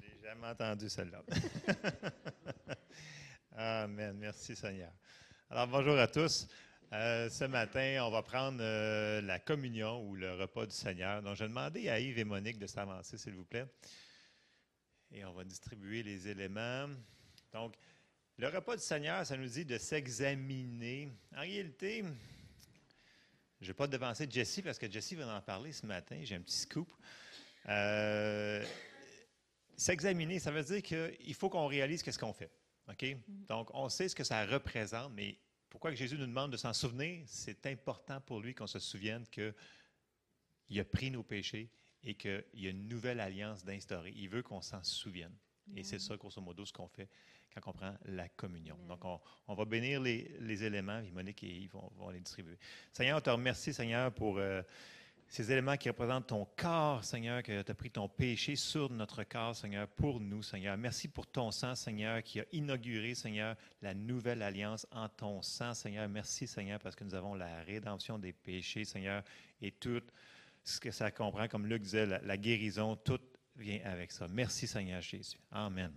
Je 0.00 0.06
n'ai 0.06 0.20
jamais 0.22 0.46
entendu 0.46 0.88
celle-là. 0.88 1.22
Amen. 3.56 4.16
Merci 4.18 4.54
Seigneur. 4.54 4.92
Alors 5.48 5.68
bonjour 5.68 5.98
à 5.98 6.06
tous. 6.06 6.48
Euh, 6.92 7.30
ce 7.30 7.44
matin, 7.44 8.04
on 8.04 8.10
va 8.10 8.22
prendre 8.22 8.58
euh, 8.60 9.20
la 9.20 9.38
communion 9.38 10.02
ou 10.08 10.16
le 10.16 10.34
repas 10.34 10.66
du 10.66 10.74
Seigneur. 10.74 11.22
Donc, 11.22 11.36
je 11.36 11.44
vais 11.44 11.48
demander 11.48 11.88
à 11.88 12.00
Yves 12.00 12.18
et 12.18 12.24
Monique 12.24 12.58
de 12.58 12.66
s'avancer, 12.66 13.16
s'il 13.16 13.34
vous 13.34 13.44
plaît. 13.44 13.66
Et 15.12 15.24
on 15.24 15.32
va 15.32 15.44
distribuer 15.44 16.02
les 16.02 16.26
éléments. 16.26 16.88
Donc, 17.52 17.76
le 18.38 18.48
repas 18.48 18.74
du 18.76 18.82
Seigneur, 18.82 19.24
ça 19.24 19.36
nous 19.36 19.46
dit 19.46 19.64
de 19.64 19.78
s'examiner. 19.78 21.12
En 21.36 21.42
réalité, 21.42 22.02
je 23.60 23.66
ne 23.66 23.68
vais 23.68 23.76
pas 23.76 23.86
devancer 23.86 24.26
Jessie 24.28 24.62
parce 24.62 24.78
que 24.78 24.90
Jessie 24.90 25.14
va 25.14 25.36
en 25.36 25.40
parler 25.42 25.72
ce 25.72 25.84
matin. 25.84 26.18
J'ai 26.22 26.34
un 26.34 26.40
petit 26.40 26.56
scoop. 26.56 26.90
Euh, 27.68 28.64
s'examiner, 29.76 30.38
ça 30.38 30.50
veut 30.50 30.62
dire 30.62 30.82
qu'il 30.82 31.34
faut 31.34 31.50
qu'on 31.50 31.66
réalise 31.66 32.02
qu'est-ce 32.02 32.18
qu'on 32.18 32.32
fait. 32.32 32.50
OK? 32.88 33.04
Donc, 33.48 33.70
on 33.74 33.88
sait 33.88 34.08
ce 34.08 34.14
que 34.14 34.24
ça 34.24 34.46
représente, 34.46 35.12
mais 35.12 35.38
pourquoi 35.68 35.90
que 35.90 35.96
Jésus 35.96 36.16
nous 36.16 36.26
demande 36.26 36.52
de 36.52 36.56
s'en 36.56 36.72
souvenir? 36.72 37.22
C'est 37.26 37.66
important 37.66 38.20
pour 38.22 38.40
lui 38.40 38.54
qu'on 38.54 38.66
se 38.66 38.78
souvienne 38.78 39.26
qu'il 39.28 40.80
a 40.80 40.84
pris 40.84 41.10
nos 41.10 41.22
péchés 41.22 41.70
et 42.02 42.14
qu'il 42.14 42.44
y 42.54 42.66
a 42.66 42.70
une 42.70 42.88
nouvelle 42.88 43.20
alliance 43.20 43.62
d'instaurer. 43.62 44.12
Il 44.16 44.30
veut 44.30 44.42
qu'on 44.42 44.62
s'en 44.62 44.82
souvienne. 44.82 45.36
Et 45.76 45.84
c'est 45.84 45.98
ça, 46.00 46.16
grosso 46.16 46.40
modo, 46.40 46.64
ce 46.64 46.72
qu'on 46.72 46.88
fait 46.88 47.08
quand 47.54 47.70
on 47.70 47.72
prend 47.72 47.94
la 48.06 48.28
communion. 48.28 48.76
Donc, 48.88 49.04
on, 49.04 49.20
on 49.48 49.54
va 49.54 49.64
bénir 49.64 50.00
les, 50.00 50.36
les 50.40 50.64
éléments, 50.64 51.00
et 51.00 51.10
Monique 51.10 51.42
et 51.42 51.48
Yves 51.48 51.72
vont, 51.72 51.90
vont 51.96 52.10
les 52.10 52.20
distribuer. 52.20 52.58
Seigneur, 52.92 53.18
on 53.18 53.20
te 53.20 53.30
remercie, 53.30 53.72
Seigneur, 53.72 54.12
pour 54.12 54.38
euh, 54.38 54.62
ces 55.26 55.50
éléments 55.52 55.76
qui 55.76 55.88
représentent 55.88 56.26
ton 56.26 56.46
corps, 56.56 57.04
Seigneur, 57.04 57.42
que 57.42 57.62
tu 57.62 57.70
as 57.70 57.74
pris 57.74 57.90
ton 57.90 58.08
péché 58.08 58.56
sur 58.56 58.90
notre 58.90 59.22
corps, 59.22 59.54
Seigneur, 59.54 59.86
pour 59.86 60.18
nous, 60.18 60.42
Seigneur. 60.42 60.76
Merci 60.76 61.06
pour 61.06 61.26
ton 61.26 61.52
sang, 61.52 61.76
Seigneur, 61.76 62.22
qui 62.22 62.40
a 62.40 62.44
inauguré, 62.50 63.14
Seigneur, 63.14 63.56
la 63.80 63.94
nouvelle 63.94 64.42
alliance 64.42 64.86
en 64.90 65.08
ton 65.08 65.40
sang, 65.40 65.72
Seigneur. 65.72 66.08
Merci, 66.08 66.48
Seigneur, 66.48 66.80
parce 66.80 66.96
que 66.96 67.04
nous 67.04 67.14
avons 67.14 67.34
la 67.34 67.62
rédemption 67.62 68.18
des 68.18 68.32
péchés, 68.32 68.84
Seigneur, 68.84 69.22
et 69.62 69.70
tout 69.70 70.02
ce 70.64 70.80
que 70.80 70.90
ça 70.90 71.10
comprend, 71.12 71.46
comme 71.46 71.66
Luc 71.66 71.82
disait, 71.82 72.06
la, 72.06 72.20
la 72.22 72.36
guérison, 72.36 72.96
tout 72.96 73.20
vient 73.56 73.80
avec 73.84 74.10
ça. 74.10 74.26
Merci, 74.26 74.66
Seigneur 74.66 75.00
Jésus. 75.00 75.38
Amen. 75.52 75.92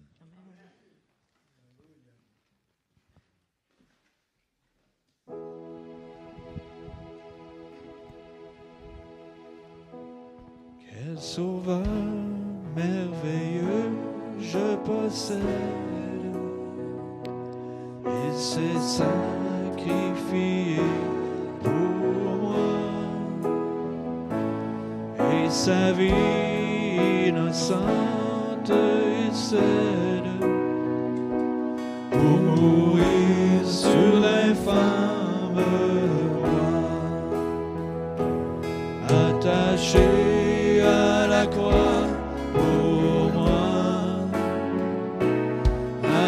Quel 11.06 11.20
sauveur 11.20 11.84
merveilleux 12.76 13.92
je 14.40 14.76
possède. 14.86 15.40
Il 18.06 18.34
s'est 18.34 18.80
sacrifié 18.80 20.80
pour 21.62 21.72
moi. 22.42 22.80
Et 25.34 25.50
sa 25.50 25.92
vie 25.92 27.28
innocente 27.28 28.72
il 28.72 29.34
cède 29.34 30.40
pour 32.12 32.40
mourir 32.62 33.66
sur 33.66 34.22
l'infâme 34.22 35.60
croix 36.40 36.96
attaché 39.10 40.33
la 41.34 41.46
croix 41.48 42.04
pour 42.54 43.24
moi, 43.38 43.66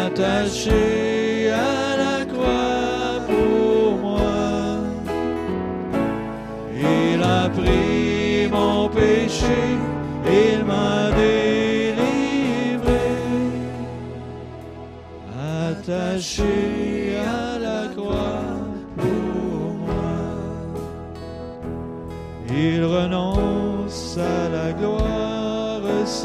attaché 0.04 1.50
à 1.50 1.96
la 2.04 2.18
croix 2.32 3.20
pour 3.28 3.98
moi. 4.06 4.40
Il 6.74 7.20
a 7.40 7.48
pris 7.58 8.48
mon 8.56 8.88
péché, 8.88 9.58
il 10.44 10.58
m'a 10.70 10.98
délivré, 11.20 13.06
attaché 15.68 16.65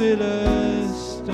céleste 0.01 1.31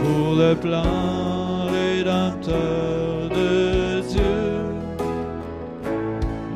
pour 0.00 0.26
le 0.42 0.54
plan 0.54 1.66
rédempteur 1.78 3.28
de 3.38 4.00
Dieu. 4.12 4.40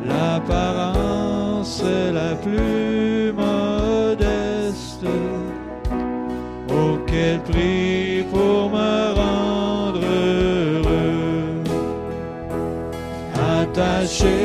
L'apparence 0.08 1.82
la 2.18 2.32
plus 2.44 3.32
modeste 3.32 5.06
auquel 6.82 7.36
prix 7.48 8.24
pour 8.32 8.70
me 8.76 8.96
rendre 9.22 10.00
heureux 10.04 11.62
attaché 13.60 14.43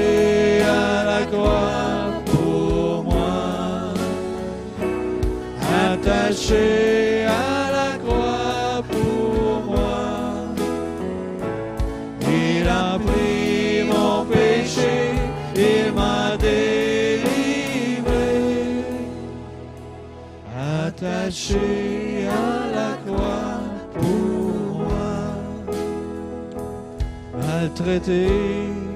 attaché 6.49 7.25
à 7.25 7.71
la 7.71 7.97
croix 7.97 8.81
pour 8.89 9.63
moi. 9.65 10.47
Il 12.21 12.67
a 12.67 12.97
pris 12.97 13.83
mon 13.87 14.25
péché, 14.25 15.11
il 15.55 15.93
m'a 15.93 16.37
délivré, 16.37 17.23
attaché 20.87 22.27
à 22.27 22.71
la 22.75 22.91
croix 23.05 23.61
pour 23.93 24.79
moi. 24.79 25.13
Maltraité, 27.37 28.27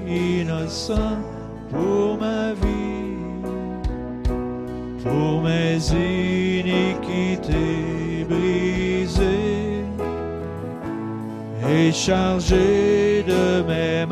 innocent 0.08 1.18
pour 1.70 2.18
ma 2.18 2.52
vie, 2.54 3.14
pour 5.02 5.42
mes 5.42 5.78
iniquités 7.48 8.24
brisées 8.28 9.84
et 11.68 11.92
chargé 11.92 13.24
de 13.26 13.62
mes 13.66 14.06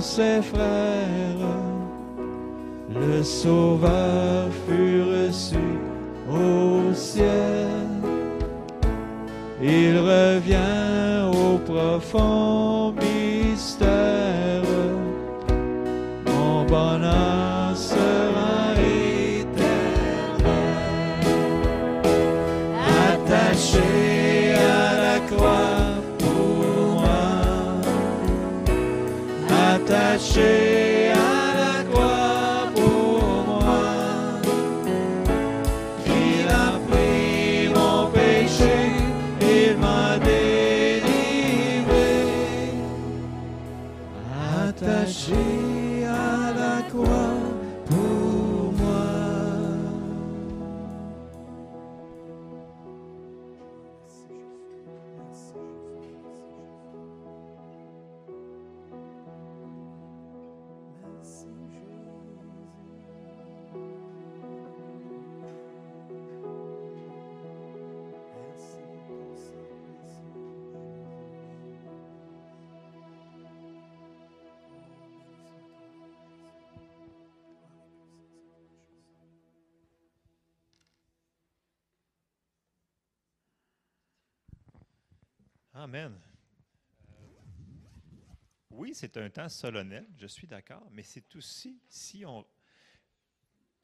ses 0.00 0.42
frères, 0.42 1.48
le 2.94 3.22
Sauveur 3.22 4.48
fut 4.66 5.02
reçu 5.02 5.56
au 6.30 6.94
ciel. 6.94 7.78
Il 9.62 9.98
revient 9.98 11.28
au 11.32 11.58
profond 11.58 12.57
Amen. 85.78 86.12
Euh, 86.12 87.14
Oui, 88.70 88.92
c'est 88.94 89.16
un 89.16 89.30
temps 89.30 89.48
solennel, 89.48 90.08
je 90.16 90.26
suis 90.26 90.48
d'accord, 90.48 90.88
mais 90.90 91.04
c'est 91.04 91.36
aussi, 91.36 91.80
si 91.88 92.24
on, 92.26 92.44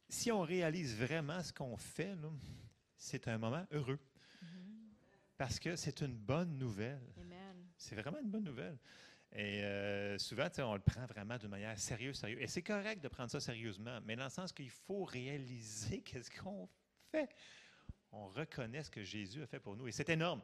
si 0.09 0.33
on 0.33 0.41
réalise 0.41 0.97
vraiment 0.97 1.41
ce 1.41 1.53
qu'on 1.53 1.77
fait, 1.77 2.17
c'est 2.97 3.29
un 3.29 3.39
moment 3.39 3.65
heureux. 3.71 4.01
Parce 5.37 5.61
que 5.61 5.77
c'est 5.77 6.01
une 6.01 6.17
bonne 6.17 6.59
nouvelle. 6.59 7.01
C'est 7.77 7.95
vraiment 7.95 8.19
une 8.19 8.31
bonne 8.31 8.45
nouvelle. 8.45 8.77
Et 9.33 9.63
euh, 9.63 10.19
souvent, 10.19 10.49
on 10.59 10.75
le 10.75 10.81
prend 10.81 11.07
vraiment 11.07 11.39
d'une 11.39 11.51
manière 11.51 11.79
sérieuse, 11.79 12.17
sérieuse. 12.17 12.41
Et 12.41 12.49
c'est 12.49 12.63
correct 12.63 13.03
de 13.03 13.09
prendre 13.09 13.31
ça 13.31 13.39
sérieusement, 13.39 14.01
mais 14.05 14.17
dans 14.17 14.25
le 14.25 14.31
sens 14.31 14.53
qu'il 14.53 14.71
faut 14.71 15.05
réaliser 15.05 16.01
qu'est-ce 16.05 16.31
qu'on 16.31 16.69
fait. 17.13 17.29
On 18.11 18.27
reconnaît 18.29 18.83
ce 18.83 18.91
que 18.91 19.05
Jésus 19.05 19.43
a 19.43 19.47
fait 19.47 19.61
pour 19.61 19.77
nous. 19.77 19.87
Et 19.87 19.93
c'est 19.93 20.09
énorme. 20.09 20.43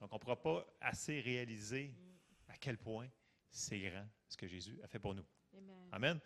Donc, 0.00 0.12
on 0.12 0.16
ne 0.16 0.20
pourra 0.20 0.40
pas 0.40 0.66
assez 0.80 1.20
réaliser 1.20 1.94
à 2.48 2.56
quel 2.56 2.78
point 2.78 3.08
c'est 3.50 3.78
grand 3.78 4.06
ce 4.28 4.36
que 4.36 4.46
Jésus 4.46 4.78
a 4.82 4.88
fait 4.88 4.98
pour 4.98 5.14
nous. 5.14 5.24
Amen. 5.56 5.88
Amen. 5.92 6.20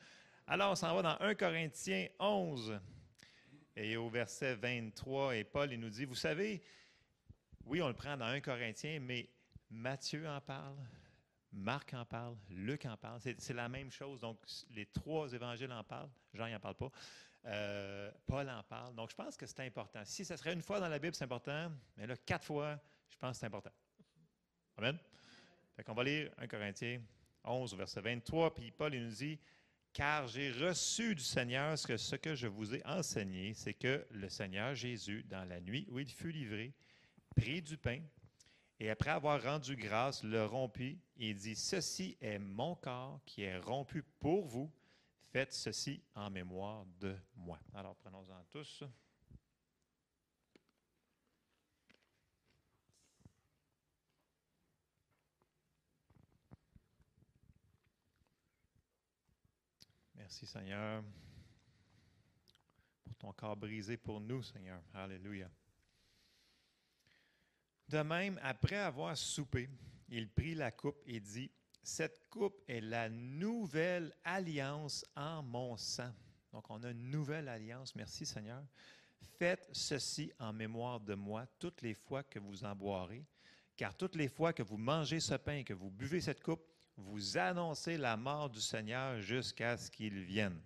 Alors, 0.47 0.73
on 0.73 0.75
s'en 0.75 0.95
va 0.95 1.03
dans 1.03 1.21
1 1.21 1.35
Corinthiens 1.35 2.09
11 2.19 2.81
et 3.77 3.97
au 3.97 4.09
verset 4.09 4.55
23. 4.55 5.37
Et 5.37 5.45
Paul, 5.45 5.73
il 5.73 5.81
nous 5.81 5.91
dit, 5.91 6.05
vous 6.05 6.15
savez, 6.15 6.63
oui, 7.65 7.83
on 7.83 7.89
le 7.89 7.95
prend 7.95 8.17
dans 8.17 8.27
1 8.27 8.41
Corinthiens, 8.41 9.01
mais 9.01 9.29
Matthieu 9.71 10.29
en 10.29 10.41
parle, 10.41 10.77
Marc 11.53 11.95
en 11.95 12.05
parle, 12.05 12.37
Luc 12.51 12.85
en 12.87 12.97
parle. 12.97 13.21
C'est 13.21 13.41
c'est 13.41 13.55
la 13.55 13.69
même 13.69 13.91
chose. 13.91 14.21
Donc, 14.21 14.39
les 14.71 14.87
trois 14.87 15.33
évangiles 15.33 15.73
en 15.73 15.83
parlent. 15.83 16.11
Jean 16.33 16.49
n'en 16.49 16.61
parle 16.61 16.75
pas. 16.75 16.91
Euh, 17.47 18.11
Paul 18.27 18.49
en 18.51 18.63
parle. 18.63 18.95
Donc, 18.95 19.11
je 19.11 19.15
pense 19.15 19.37
que 19.37 19.47
c'est 19.47 19.61
important. 19.61 20.05
Si 20.05 20.25
ça 20.25 20.37
serait 20.37 20.53
une 20.53 20.63
fois 20.63 20.81
dans 20.81 20.89
la 20.89 20.99
Bible, 20.99 21.15
c'est 21.15 21.25
important. 21.25 21.71
Mais 21.97 22.07
là, 22.07 22.17
quatre 22.17 22.45
fois, 22.45 22.81
je 23.15 23.19
pense 23.19 23.37
que 23.37 23.41
c'est 23.41 23.47
important. 23.47 23.71
Amen. 24.77 24.99
Fait 25.77 25.85
qu'on 25.85 25.95
va 25.95 26.03
lire 26.03 26.33
1 26.39 26.49
Corinthiens 26.49 27.01
11, 27.45 27.73
au 27.73 27.77
verset 27.77 28.01
23. 28.01 28.53
Puis 28.55 28.73
Paul, 28.73 28.93
nous 28.93 29.11
dit 29.11 29.39
Car 29.93 30.27
j'ai 30.27 30.51
reçu 30.51 31.15
du 31.15 31.23
Seigneur 31.23 31.79
ce 31.79 31.87
que, 31.87 31.97
ce 31.97 32.17
que 32.17 32.35
je 32.35 32.49
vous 32.49 32.75
ai 32.75 32.85
enseigné, 32.85 33.55
c'est 33.55 33.75
que 33.75 34.05
le 34.11 34.29
Seigneur 34.29 34.75
Jésus, 34.75 35.23
dans 35.29 35.45
la 35.45 35.61
nuit 35.61 35.87
où 35.91 36.01
il 36.01 36.11
fut 36.11 36.33
livré, 36.33 36.75
prit 37.37 37.63
du 37.63 37.77
pain 37.77 38.01
et 38.81 38.91
après 38.91 39.11
avoir 39.11 39.41
rendu 39.41 39.77
grâce, 39.77 40.25
le 40.25 40.45
rompit 40.45 40.99
et 41.17 41.35
dit 41.35 41.55
Ceci 41.55 42.17
est 42.21 42.41
mon 42.41 42.75
corps 42.75 43.21
qui 43.25 43.43
est 43.43 43.59
rompu 43.59 44.03
pour 44.03 44.45
vous. 44.45 44.73
Faites 45.31 45.53
ceci 45.53 46.03
en 46.15 46.31
mémoire 46.31 46.85
de 47.01 47.17
moi. 47.37 47.61
Alors, 47.75 47.95
prenons-en 47.97 48.45
tous. 48.51 48.83
Merci 60.25 60.47
Seigneur 60.47 61.05
pour 63.05 63.15
ton 63.17 63.33
corps 63.35 63.59
brisé 63.59 63.99
pour 63.99 64.23
nous, 64.23 64.43
Seigneur. 64.43 64.81
Alléluia. 64.95 65.51
De 67.91 67.99
même, 67.99 68.41
après 68.43 68.77
avoir 68.77 69.19
soupé, 69.19 69.69
il 70.09 70.31
prit 70.31 70.55
la 70.55 70.73
coupe 70.73 70.97
et 71.05 71.21
dit, 71.21 71.51
Cette 71.83 72.27
coupe 72.31 72.59
est 72.67 72.81
la 72.81 73.11
nouvelle 73.11 74.17
alliance 74.25 75.05
en 75.15 75.43
mon 75.43 75.77
sang. 75.77 76.11
Donc, 76.53 76.71
on 76.71 76.83
a 76.85 76.91
une 76.93 77.11
nouvelle 77.11 77.51
alliance. 77.51 77.95
Merci 77.95 78.25
Seigneur. 78.25 78.65
Faites 79.39 79.69
ceci 79.73 80.33
en 80.39 80.55
mémoire 80.55 81.01
de 81.01 81.15
moi 81.15 81.47
toutes 81.59 81.83
les 81.83 81.93
fois 81.93 82.23
que 82.23 82.39
vous 82.39 82.65
en 82.65 82.75
boirez, 82.75 83.27
car 83.77 83.95
toutes 83.95 84.17
les 84.17 84.29
fois 84.29 84.55
que 84.55 84.63
vous 84.63 84.79
mangez 84.79 85.21
ce 85.21 85.35
pain 85.35 85.57
et 85.57 85.65
que 85.65 85.75
vous 85.75 85.91
buvez 85.91 86.23
cette 86.23 86.43
coupe, 86.43 86.65
vous 86.97 87.37
annoncez 87.37 87.97
la 87.97 88.17
mort 88.17 88.51
du 88.51 88.61
Seigneur 88.61 89.21
jusqu'à 89.21 89.77
ce 89.77 89.91
qu'il 89.91 90.23
vienne. 90.25 90.61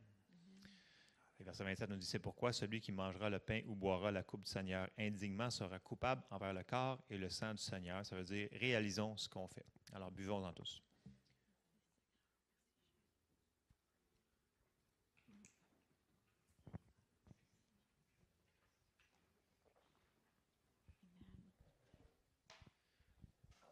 Et 1.40 1.44
verset 1.44 1.64
27 1.64 1.90
nous 1.90 1.96
dit, 1.96 2.06
c'est 2.06 2.18
pourquoi 2.18 2.52
celui 2.52 2.80
qui 2.80 2.90
mangera 2.90 3.30
le 3.30 3.38
pain 3.38 3.60
ou 3.66 3.76
boira 3.76 4.10
la 4.10 4.24
coupe 4.24 4.42
du 4.42 4.50
Seigneur 4.50 4.88
indignement 4.98 5.50
sera 5.50 5.78
coupable 5.78 6.22
envers 6.30 6.52
le 6.52 6.64
corps 6.64 7.00
et 7.08 7.16
le 7.16 7.28
sang 7.30 7.52
du 7.52 7.62
Seigneur. 7.62 8.04
Ça 8.04 8.16
veut 8.16 8.24
dire, 8.24 8.48
réalisons 8.52 9.16
ce 9.16 9.28
qu'on 9.28 9.46
fait. 9.46 9.64
Alors, 9.92 10.10
buvons-en 10.10 10.52
tous. 10.52 10.82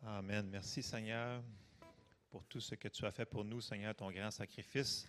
Amen. 0.03 0.49
Merci 0.49 0.85
Seigneur 0.85 1.43
pour 2.37 2.45
tout 2.45 2.61
ce 2.61 2.75
que 2.75 2.89
tu 2.89 3.07
as 3.07 3.11
fait 3.13 3.25
pour 3.25 3.47
nous, 3.47 3.63
Seigneur, 3.63 3.95
ton 3.95 4.11
grand 4.11 4.31
sacrifice. 4.31 5.09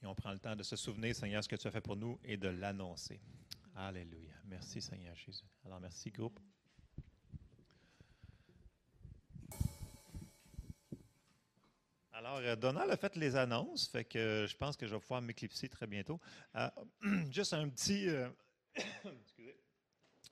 Et 0.00 0.06
on 0.06 0.14
prend 0.14 0.30
le 0.30 0.38
temps 0.38 0.54
de 0.54 0.62
se 0.62 0.76
souvenir, 0.76 1.16
Seigneur, 1.16 1.42
ce 1.42 1.48
que 1.48 1.56
tu 1.56 1.66
as 1.66 1.72
fait 1.72 1.80
pour 1.80 1.96
nous 1.96 2.16
et 2.22 2.36
de 2.36 2.46
l'annoncer. 2.46 3.20
Alléluia. 3.74 4.34
Merci, 4.44 4.80
Seigneur 4.80 5.16
Jésus. 5.16 5.42
Alors, 5.64 5.80
merci, 5.80 6.12
groupe. 6.12 6.38
Alors, 12.12 12.36
euh, 12.36 12.54
Donald 12.54 12.88
a 12.92 12.96
fait 12.96 13.16
les 13.16 13.34
annonces, 13.34 13.88
fait 13.88 14.04
que 14.04 14.46
je 14.48 14.56
pense 14.56 14.76
que 14.76 14.86
je 14.86 14.94
vais 14.94 15.00
pouvoir 15.00 15.22
m'éclipser 15.22 15.68
très 15.68 15.88
bientôt. 15.88 16.20
Euh, 16.54 16.70
juste 17.32 17.52
un 17.52 17.68
petit. 17.68 18.08
euh, 18.08 18.28
excusez. 18.76 19.58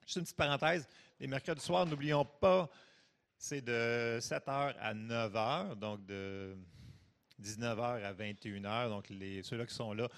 Juste 0.04 0.16
une 0.18 0.22
petite 0.22 0.36
parenthèse. 0.36 0.88
Les 1.18 1.26
mercredis 1.26 1.62
soirs, 1.62 1.84
n'oublions 1.84 2.24
pas, 2.24 2.70
c'est 3.38 3.62
de 3.62 4.18
7h 4.20 4.74
à 4.78 4.94
9h, 4.94 5.74
donc 5.76 6.04
de 6.06 6.56
19h 7.42 8.02
à 8.02 8.12
21h, 8.14 8.88
donc 8.88 9.08
les, 9.10 9.42
ceux-là 9.42 9.66
qui 9.66 9.74
sont 9.74 9.92
là. 9.92 10.08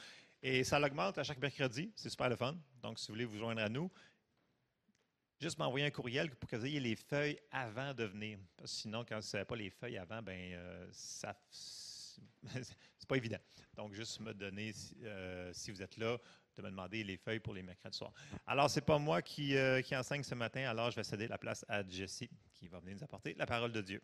Et 0.42 0.62
ça 0.62 0.80
augmente 0.80 1.18
à 1.18 1.24
chaque 1.24 1.40
mercredi, 1.40 1.92
c'est 1.96 2.10
super 2.10 2.28
le 2.28 2.36
fun. 2.36 2.56
Donc, 2.82 2.98
si 2.98 3.08
vous 3.08 3.14
voulez 3.14 3.24
vous 3.24 3.38
joindre 3.38 3.60
à 3.60 3.68
nous, 3.68 3.90
juste 5.40 5.58
m'envoyer 5.58 5.86
un 5.86 5.90
courriel 5.90 6.30
pour 6.30 6.48
que 6.48 6.56
vous 6.56 6.66
ayez 6.66 6.80
les 6.80 6.96
feuilles 6.96 7.38
avant 7.50 7.92
de 7.92 8.04
venir. 8.04 8.38
Parce 8.56 8.72
que 8.72 8.78
sinon, 8.78 9.00
quand 9.00 9.16
vous 9.16 9.20
ne 9.20 9.22
savez 9.22 9.44
pas 9.44 9.56
les 9.56 9.70
feuilles 9.70 9.98
avant, 9.98 10.22
ben 10.22 10.52
euh, 10.54 10.88
ça 10.92 11.36
c'est 12.52 13.08
pas 13.08 13.16
évident. 13.16 13.38
Donc, 13.74 13.94
juste 13.94 14.20
me 14.20 14.32
donner, 14.32 14.72
si, 14.72 14.96
euh, 15.02 15.52
si 15.52 15.70
vous 15.72 15.82
êtes 15.82 15.96
là, 15.96 16.18
de 16.59 16.66
me 16.66 16.70
demander 16.70 17.04
les 17.04 17.16
feuilles 17.16 17.40
pour 17.40 17.54
les 17.54 17.62
mercredis 17.62 17.96
soirs. 17.96 18.12
Alors, 18.46 18.68
c'est 18.68 18.84
pas 18.84 18.98
moi 18.98 19.22
qui, 19.22 19.56
euh, 19.56 19.80
qui 19.82 19.96
enseigne 19.96 20.22
ce 20.22 20.34
matin, 20.34 20.68
alors 20.68 20.90
je 20.90 20.96
vais 20.96 21.04
céder 21.04 21.28
la 21.28 21.38
place 21.38 21.64
à 21.68 21.86
Jessie, 21.86 22.30
qui 22.52 22.68
va 22.68 22.80
venir 22.80 22.96
nous 22.96 23.04
apporter 23.04 23.34
la 23.38 23.46
parole 23.46 23.72
de 23.72 23.80
Dieu. 23.80 24.02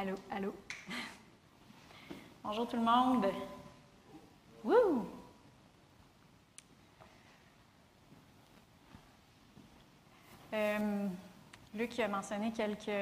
Allô, 0.00 0.14
allô? 0.30 0.54
Bonjour 2.44 2.68
tout 2.68 2.76
le 2.76 2.82
monde. 2.82 3.26
Wouh! 4.62 5.08
Euh, 10.52 11.08
Luc 11.74 11.98
a 11.98 12.06
mentionné 12.06 12.52
quelques, 12.52 12.92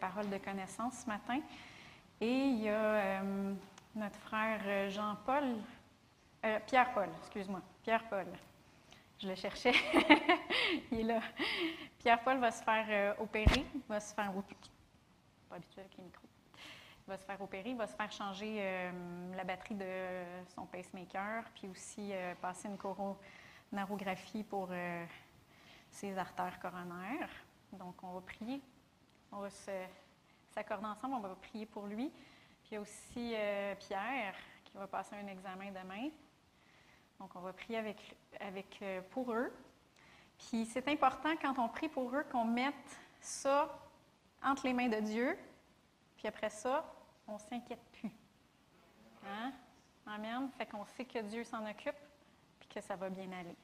paroles 0.00 0.30
de 0.30 0.38
connaissance 0.38 1.02
ce 1.04 1.06
matin. 1.06 1.38
Et 2.18 2.46
il 2.46 2.62
y 2.62 2.70
a 2.70 2.72
euh, 2.72 3.54
notre 3.94 4.18
frère 4.20 4.88
Jean-Paul, 4.88 5.58
euh, 6.46 6.58
Pierre-Paul, 6.66 7.10
excuse-moi, 7.20 7.60
Pierre-Paul. 7.82 8.28
Je 9.18 9.28
le 9.28 9.34
cherchais. 9.34 9.74
il 10.92 11.00
est 11.00 11.02
là. 11.02 11.20
Pierre-Paul 11.98 12.38
va 12.38 12.50
se 12.50 12.62
faire 12.62 13.20
opérer, 13.20 13.66
va 13.86 14.00
se 14.00 14.14
faire. 14.14 14.32
Pas 15.54 15.58
habitué 15.58 15.82
avec 15.82 15.96
les 15.98 16.02
micros. 16.02 16.26
Il 17.06 17.10
va 17.10 17.16
se 17.16 17.24
faire 17.24 17.40
opérer, 17.40 17.70
il 17.70 17.76
va 17.76 17.86
se 17.86 17.94
faire 17.94 18.10
changer 18.10 18.56
euh, 18.58 19.36
la 19.36 19.44
batterie 19.44 19.76
de 19.76 20.24
son 20.52 20.66
pacemaker, 20.66 21.44
puis 21.54 21.68
aussi 21.68 22.10
euh, 22.12 22.34
passer 22.42 22.66
une 22.66 22.76
coronarographie 22.76 24.42
pour 24.42 24.66
euh, 24.72 25.06
ses 25.92 26.18
artères 26.18 26.58
coronaires. 26.58 27.30
Donc, 27.70 28.02
on 28.02 28.14
va 28.14 28.20
prier. 28.20 28.60
On 29.30 29.38
va 29.38 29.48
s'accorder 30.50 30.86
ensemble, 30.86 31.14
on 31.14 31.20
va 31.20 31.36
prier 31.36 31.66
pour 31.66 31.86
lui. 31.86 32.08
Puis 32.64 32.72
il 32.72 32.74
y 32.74 32.76
a 32.76 32.80
aussi 32.80 33.34
Pierre 33.78 34.34
qui 34.64 34.76
va 34.76 34.88
passer 34.88 35.14
un 35.14 35.28
examen 35.28 35.70
demain. 35.70 36.10
Donc, 37.20 37.30
on 37.36 37.40
va 37.40 37.52
prier 37.52 37.78
avec, 37.78 38.16
avec, 38.40 38.82
pour 39.10 39.32
eux. 39.32 39.52
Puis 40.36 40.66
c'est 40.66 40.88
important 40.88 41.36
quand 41.40 41.60
on 41.60 41.68
prie 41.68 41.88
pour 41.88 42.12
eux 42.12 42.24
qu'on 42.32 42.44
mette 42.44 42.98
ça 43.20 43.83
entre 44.44 44.66
les 44.66 44.72
mains 44.72 44.88
de 44.88 45.00
Dieu. 45.00 45.36
Puis 46.16 46.28
après 46.28 46.50
ça, 46.50 46.84
on 47.26 47.34
ne 47.34 47.38
s'inquiète 47.38 47.82
plus. 47.92 48.10
Hein? 49.26 49.52
Amen. 50.06 50.50
Fait 50.58 50.66
qu'on 50.66 50.84
sait 50.84 51.04
que 51.04 51.18
Dieu 51.20 51.44
s'en 51.44 51.68
occupe 51.68 51.96
puis 52.60 52.68
que 52.68 52.80
ça 52.80 52.94
va 52.94 53.08
bien 53.08 53.30
aller. 53.32 53.56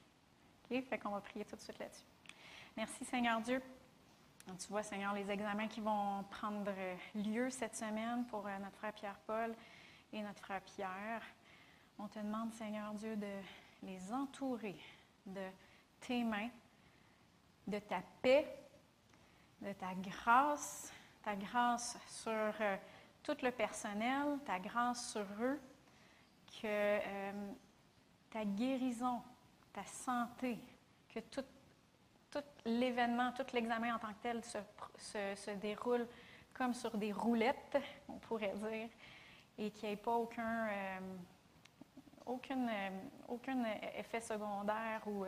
OK? 0.63 0.83
Fait 0.89 0.97
qu'on 0.97 1.09
va 1.09 1.21
prier 1.21 1.45
tout 1.45 1.55
de 1.55 1.61
suite 1.61 1.77
là-dessus. 1.79 2.05
Merci 2.75 3.05
Seigneur 3.05 3.39
Dieu. 3.41 3.61
Tu 4.59 4.67
vois, 4.69 4.81
Seigneur, 4.81 5.13
les 5.13 5.29
examens 5.29 5.67
qui 5.67 5.81
vont 5.81 6.23
prendre 6.31 6.71
lieu 7.13 7.49
cette 7.51 7.75
semaine 7.75 8.25
pour 8.25 8.47
euh, 8.47 8.57
notre 8.57 8.75
frère 8.77 8.93
Pierre-Paul 8.93 9.55
et 10.11 10.21
notre 10.21 10.39
frère 10.39 10.61
Pierre. 10.61 11.21
On 11.99 12.07
te 12.07 12.17
demande, 12.17 12.51
Seigneur 12.53 12.93
Dieu, 12.95 13.15
de 13.15 13.31
les 13.83 14.11
entourer 14.11 14.79
de 15.25 15.45
tes 15.99 16.23
mains, 16.23 16.49
de 17.67 17.77
ta 17.79 18.01
paix, 18.21 18.60
de 19.61 19.73
ta 19.73 19.93
grâce, 19.93 20.91
ta 21.23 21.35
grâce 21.35 21.97
sur 22.07 22.31
euh, 22.31 22.77
tout 23.23 23.37
le 23.43 23.51
personnel, 23.51 24.39
ta 24.45 24.59
grâce 24.59 25.11
sur 25.11 25.25
eux, 25.39 25.59
que 26.61 26.65
euh, 26.65 27.51
ta 28.29 28.43
guérison, 28.43 29.21
ta 29.71 29.83
santé, 29.85 30.57
que 31.13 31.19
tout, 31.19 31.43
l'événement, 32.65 33.31
tout 33.33 33.45
l'examen 33.53 33.95
en 33.95 33.99
tant 33.99 34.13
que 34.13 34.21
tel 34.21 34.41
se, 34.43 35.51
déroule 35.55 36.07
comme 36.53 36.73
sur 36.73 36.97
des 36.97 37.11
roulettes, 37.11 37.77
on 38.07 38.17
pourrait 38.17 38.53
dire, 38.55 38.89
et 39.57 39.71
qu'il 39.71 39.89
n'y 39.89 39.93
ait 39.93 39.97
pas 39.97 40.15
aucun, 40.15 40.67
euh, 40.69 40.99
aucun 43.27 43.65
effet 43.95 44.21
secondaire 44.21 45.01
ou 45.05 45.25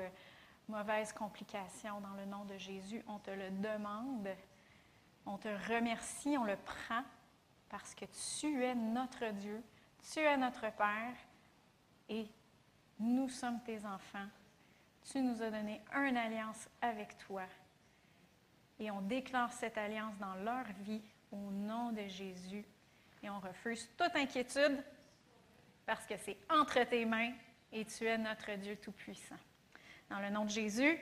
mauvaise 0.68 1.12
complication 1.14 2.00
dans 2.02 2.14
le 2.14 2.26
nom 2.26 2.46
de 2.46 2.58
Jésus. 2.58 3.04
On 3.08 3.20
te 3.20 3.32
le 3.32 3.50
demande, 3.52 4.30
on 5.26 5.38
te 5.38 5.50
remercie, 5.74 6.38
on 6.38 6.46
le 6.46 6.58
prend 6.58 7.04
parce 7.70 7.96
que 7.96 8.06
tu 8.40 8.64
es 8.64 8.76
notre 8.76 9.32
Dieu, 9.32 9.62
tu 10.12 10.20
es 10.20 10.38
notre 10.38 10.72
Père 10.74 11.16
et 12.10 12.28
nous 13.00 13.30
sommes 13.30 13.62
tes 13.64 13.86
enfants. 13.86 14.28
Tu 15.12 15.22
nous 15.22 15.42
as 15.42 15.50
donné 15.50 15.82
une 15.94 16.18
alliance 16.18 16.70
avec 16.82 17.18
toi 17.18 17.44
et 18.80 18.90
on 18.92 19.02
déclare 19.02 19.52
cette 19.52 19.78
alliance 19.78 20.18
dans 20.18 20.36
leur 20.36 20.66
vie 20.82 21.02
au 21.32 21.52
nom 21.52 21.92
de 21.92 22.08
Jésus 22.08 22.66
et 23.22 23.30
on 23.30 23.40
refuse 23.40 23.90
toute 23.98 24.16
inquiétude 24.16 24.84
parce 25.86 26.06
que 26.06 26.16
c'est 26.18 26.38
entre 26.50 26.84
tes 26.84 27.06
mains 27.06 27.34
et 27.72 27.86
tu 27.86 28.06
es 28.06 28.18
notre 28.18 28.52
Dieu 28.54 28.78
Tout-Puissant. 28.78 29.38
Dans 30.14 30.20
le 30.20 30.30
nom 30.30 30.46
de 30.46 30.52
Jésus, 30.52 30.96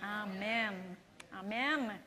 Amen. 0.00 0.94
Amen. 1.32 1.98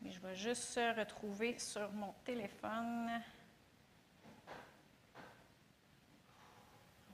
Mais 0.00 0.10
je 0.12 0.20
vais 0.20 0.36
juste 0.36 0.62
se 0.62 0.96
retrouver 0.96 1.58
sur 1.58 1.90
mon 1.90 2.12
téléphone. 2.24 3.10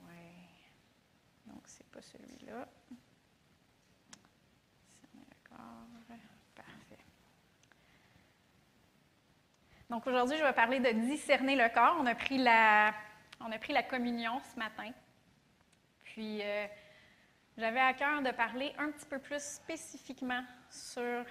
Oui. 0.03 0.13
Donc, 1.47 1.63
c'est 1.65 1.89
pas 1.89 2.03
celui-là. 2.03 2.67
Donc, 9.89 10.05
aujourd'hui, 10.05 10.37
je 10.37 10.43
vais 10.43 10.53
parler 10.53 10.79
de 10.79 10.91
discerner 11.07 11.55
le 11.55 11.67
corps. 11.73 11.97
On 11.99 12.05
a 12.05 12.13
pris 12.13 12.37
la, 12.37 12.93
on 13.39 13.51
a 13.51 13.57
pris 13.57 13.73
la 13.73 13.83
communion 13.83 14.39
ce 14.53 14.59
matin. 14.59 14.91
Puis, 16.03 16.41
euh, 16.41 16.67
j'avais 17.57 17.81
à 17.81 17.93
cœur 17.93 18.21
de 18.21 18.31
parler 18.31 18.73
un 18.77 18.91
petit 18.91 19.05
peu 19.05 19.19
plus 19.19 19.43
spécifiquement 19.43 20.43
sur 20.69 21.25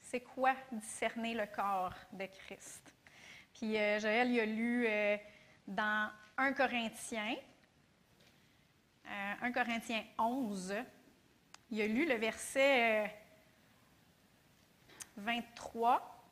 c'est 0.00 0.20
quoi 0.20 0.54
discerner 0.72 1.34
le 1.34 1.46
corps 1.46 1.94
de 2.12 2.24
Christ. 2.24 2.94
Puis 3.54 3.76
euh, 3.76 4.00
Joël 4.00 4.30
il 4.30 4.40
a 4.40 4.46
lu 4.46 4.86
euh, 4.88 5.16
dans 5.66 6.10
1 6.36 6.52
Corinthiens, 6.54 7.36
euh, 9.06 9.34
1 9.42 9.52
Corinthiens 9.52 10.02
11, 10.18 10.74
il 11.70 11.80
a 11.82 11.86
lu 11.86 12.06
le 12.06 12.14
verset 12.14 13.04
euh, 13.04 13.08
23 15.18 16.24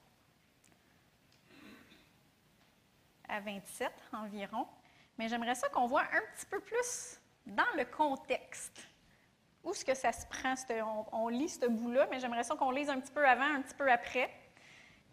à 3.29 3.41
27 3.41 3.93
environ. 4.12 4.66
Mais 5.19 5.29
j'aimerais 5.29 5.55
ça 5.55 5.69
qu'on 5.69 5.87
voit 5.87 6.03
un 6.03 6.23
petit 6.35 6.47
peu 6.47 6.61
plus 6.61 7.21
dans 7.47 7.64
le 7.77 7.85
contexte. 7.85 8.87
Où 9.64 9.71
est-ce 9.71 9.85
que 9.85 9.95
ça 9.95 10.12
se 10.12 10.27
prend? 10.27 10.55
on, 11.12 11.29
lit 11.29 11.49
ce 11.49 11.67
bout-là, 11.67 12.07
mais 12.11 12.21
j'aimerais 12.21 12.45
ça 12.45 12.55
qu'on 12.55 12.71
lise 12.71 12.89
un 12.89 13.01
petit 13.01 13.12
peu 13.12 13.27
avant, 13.27 13.45
un 13.45 13.62
petit 13.62 13.75
peu 13.75 13.91
après. 13.91 14.31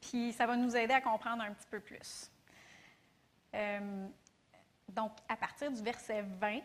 Puis 0.02 0.34
ça 0.34 0.46
va 0.46 0.56
nous 0.56 0.76
aider 0.76 0.94
à 0.94 1.02
comprendre 1.02 1.44
un 1.44 1.54
petit 1.54 1.68
peu 1.68 1.80
plus. 1.80 2.30
Euh, 3.56 4.08
donc, 4.90 5.12
à 5.30 5.38
partir 5.38 5.72
du 5.72 5.82
verset 5.82 6.22
20, 6.22 6.60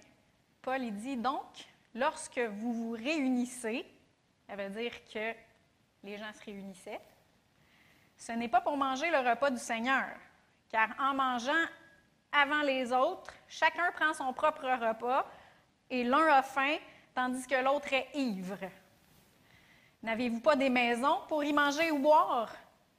Paul 0.60 0.90
dit 0.92 1.16
Donc, 1.16 1.66
lorsque 1.94 2.38
vous 2.38 2.72
vous 2.72 2.90
réunissez, 2.90 3.86
ça 4.46 4.56
veut 4.56 4.70
dire 4.70 4.92
que 5.04 5.34
les 6.02 6.18
gens 6.18 6.32
se 6.32 6.44
réunissaient, 6.44 7.00
ce 8.16 8.32
n'est 8.32 8.48
pas 8.48 8.60
pour 8.60 8.76
manger 8.76 9.10
le 9.10 9.18
repas 9.18 9.50
du 9.50 9.58
Seigneur, 9.58 10.08
car 10.68 10.90
en 10.98 11.14
mangeant 11.14 11.64
avant 12.32 12.62
les 12.62 12.92
autres, 12.92 13.32
chacun 13.48 13.90
prend 13.92 14.12
son 14.14 14.32
propre 14.32 14.66
repas 14.66 15.26
et 15.90 16.04
l'un 16.04 16.26
a 16.26 16.42
faim 16.42 16.76
tandis 17.14 17.46
que 17.46 17.62
l'autre 17.62 17.92
est 17.92 18.08
ivre. 18.14 18.58
N'avez-vous 20.02 20.40
pas 20.40 20.54
des 20.54 20.70
maisons 20.70 21.18
pour 21.28 21.42
y 21.42 21.52
manger 21.52 21.90
ou 21.90 21.98
boire? 21.98 22.54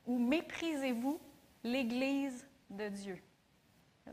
Ou 0.06 0.18
méprisez-vous 0.18 1.20
l'Église 1.64 2.46
de 2.70 2.90
Dieu? 2.90 3.22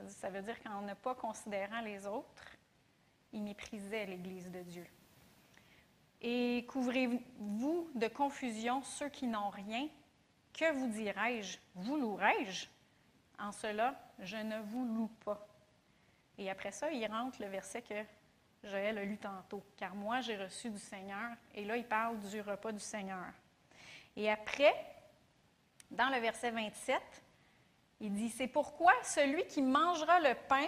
Ça 0.09 0.29
veut 0.29 0.43
dire 0.43 0.63
qu'en 0.63 0.83
ne 0.83 0.95
pas 0.95 1.15
considérant 1.15 1.81
les 1.81 2.07
autres, 2.07 2.45
il 3.33 3.43
méprisait 3.43 4.07
l'Église 4.07 4.51
de 4.51 4.61
Dieu. 4.61 4.87
Et 6.21 6.65
couvrez-vous 6.69 7.91
de 7.95 8.09
confusion 8.09 8.83
ceux 8.83 9.09
qui 9.09 9.27
n'ont 9.27 9.51
rien? 9.51 9.89
Que 10.53 10.73
vous 10.73 10.89
dirai-je? 10.89 11.59
Vous 11.75 11.97
louerai-je? 11.97 12.69
En 13.39 13.53
cela, 13.53 13.95
je 14.19 14.37
ne 14.37 14.61
vous 14.61 14.85
loue 14.85 15.11
pas. 15.25 15.47
Et 16.39 16.51
après 16.51 16.71
ça, 16.71 16.91
il 16.91 17.07
rentre 17.07 17.41
le 17.41 17.49
verset 17.49 17.83
que 17.83 17.95
Joël 18.65 18.99
a 18.99 19.05
lu 19.05 19.19
tantôt. 19.19 19.63
Car 19.77 19.95
moi, 19.95 20.21
j'ai 20.21 20.37
reçu 20.37 20.71
du 20.71 20.79
Seigneur. 20.79 21.31
Et 21.55 21.65
là, 21.65 21.77
il 21.77 21.87
parle 21.87 22.19
du 22.19 22.41
repas 22.41 22.73
du 22.73 22.81
Seigneur. 22.81 23.27
Et 24.17 24.31
après, 24.31 24.75
dans 25.91 26.09
le 26.09 26.19
verset 26.21 26.51
27, 26.51 27.01
il 28.01 28.15
dit 28.15 28.31
C'est 28.31 28.49
pourquoi 28.49 28.93
celui 29.03 29.47
qui 29.47 29.63
mangera 29.63 30.21
le 30.21 30.35
pain 30.49 30.67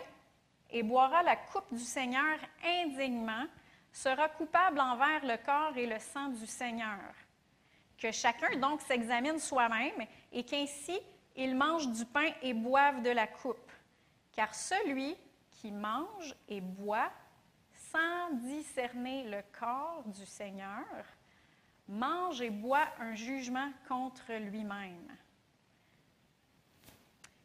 et 0.71 0.83
boira 0.83 1.23
la 1.23 1.37
coupe 1.37 1.73
du 1.73 1.83
Seigneur 1.83 2.39
indignement 2.65 3.47
sera 3.93 4.29
coupable 4.29 4.81
envers 4.81 5.25
le 5.25 5.37
corps 5.45 5.77
et 5.77 5.87
le 5.87 5.99
sang 5.99 6.29
du 6.29 6.47
Seigneur. 6.47 7.15
Que 7.97 8.13
chacun 8.13 8.57
donc 8.59 8.81
s'examine 8.83 9.39
soi-même 9.39 10.07
et 10.31 10.45
qu'ainsi 10.45 10.99
il 11.39 11.55
mange 11.55 11.89
du 11.89 12.05
pain 12.05 12.33
et 12.43 12.53
boive 12.53 13.01
de 13.03 13.11
la 13.11 13.29
coupe. 13.29 13.71
Car 14.33 14.55
celui 14.55 15.17
qui 15.51 15.71
mange 15.71 16.35
et 16.49 16.61
boit 16.61 17.11
sans 17.93 18.33
discerner 18.35 19.25
le 19.25 19.43
corps 19.59 20.03
du 20.07 20.27
Seigneur 20.27 20.85
mange 21.87 22.43
et 22.43 22.51
boit 22.51 22.87
un 22.99 23.15
jugement 23.15 23.71
contre 23.89 24.33
lui-même. 24.35 25.17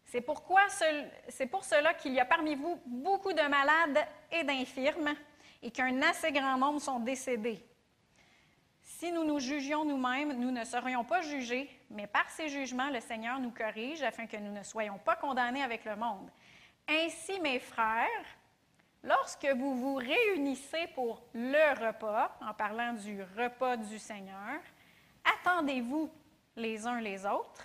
C'est 0.05 0.21
pourquoi 0.21 0.61
c'est 1.29 1.47
pour 1.47 1.63
cela 1.63 1.93
qu'il 1.93 2.13
y 2.13 2.19
a 2.19 2.25
parmi 2.25 2.55
vous 2.55 2.79
beaucoup 2.85 3.31
de 3.31 3.47
malades 3.47 4.05
et 4.31 4.43
d'infirmes 4.43 5.13
et 5.61 5.71
qu'un 5.71 6.01
assez 6.01 6.31
grand 6.31 6.57
nombre 6.57 6.81
sont 6.81 6.99
décédés. 6.99 7.63
Si 8.81 9.11
nous 9.11 9.23
nous 9.23 9.39
jugions 9.39 9.85
nous-mêmes, 9.85 10.33
nous 10.39 10.51
ne 10.51 10.63
serions 10.65 11.03
pas 11.03 11.21
jugés, 11.21 11.69
mais 11.93 12.07
par 12.07 12.29
ces 12.29 12.49
jugements, 12.49 12.89
le 12.89 12.99
Seigneur 12.99 13.39
nous 13.39 13.51
corrige 13.51 14.01
afin 14.01 14.25
que 14.25 14.37
nous 14.37 14.51
ne 14.51 14.63
soyons 14.63 14.97
pas 14.97 15.15
condamnés 15.15 15.63
avec 15.63 15.85
le 15.85 15.95
monde. 15.95 16.29
Ainsi, 16.87 17.39
mes 17.39 17.59
frères, 17.59 18.25
lorsque 19.03 19.45
vous 19.45 19.75
vous 19.75 19.95
réunissez 19.95 20.87
pour 20.95 21.23
le 21.33 21.87
repas, 21.87 22.37
en 22.41 22.53
parlant 22.53 22.93
du 22.93 23.21
repas 23.37 23.77
du 23.77 23.99
Seigneur, 23.99 24.59
attendez-vous 25.23 26.11
les 26.55 26.85
uns 26.85 26.99
les 26.99 27.25
autres. 27.25 27.63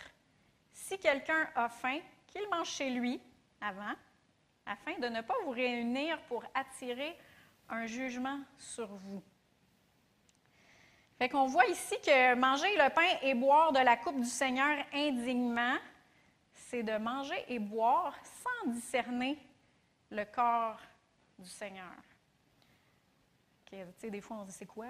Si 0.73 0.99
quelqu'un 0.99 1.49
a 1.55 1.69
faim, 1.69 1.99
qu'il 2.27 2.49
mange 2.51 2.69
chez 2.69 2.91
lui 2.91 3.21
avant, 3.61 3.95
afin 4.67 4.99
de 4.99 5.09
ne 5.09 5.23
pas 5.23 5.35
vous 5.45 5.51
réunir 5.51 6.21
pour 6.29 6.45
attirer 6.55 7.17
un 7.69 7.87
jugement 7.87 8.41
sur 8.59 8.87
vous. 8.87 9.23
Fait 11.19 11.29
qu'on 11.29 11.47
voit 11.47 11.67
ici 11.67 11.97
que 12.01 12.35
manger 12.37 12.77
le 12.77 12.95
pain 12.95 13.19
et 13.23 13.35
boire 13.35 13.73
de 13.73 13.81
la 13.81 13.97
coupe 13.97 14.21
du 14.21 14.29
Seigneur 14.29 14.87
indignement, 14.93 15.77
c'est 16.53 16.85
de 16.85 16.97
manger 16.97 17.45
et 17.49 17.59
boire 17.59 18.15
sans 18.25 18.71
discerner 18.71 19.37
le 20.11 20.25
corps 20.25 20.81
du 21.37 21.49
Seigneur. 21.49 21.93
Des 24.01 24.21
fois, 24.21 24.39
on 24.39 24.43
se 24.45 24.51
dit, 24.51 24.55
c'est 24.59 24.67
quoi 24.67 24.87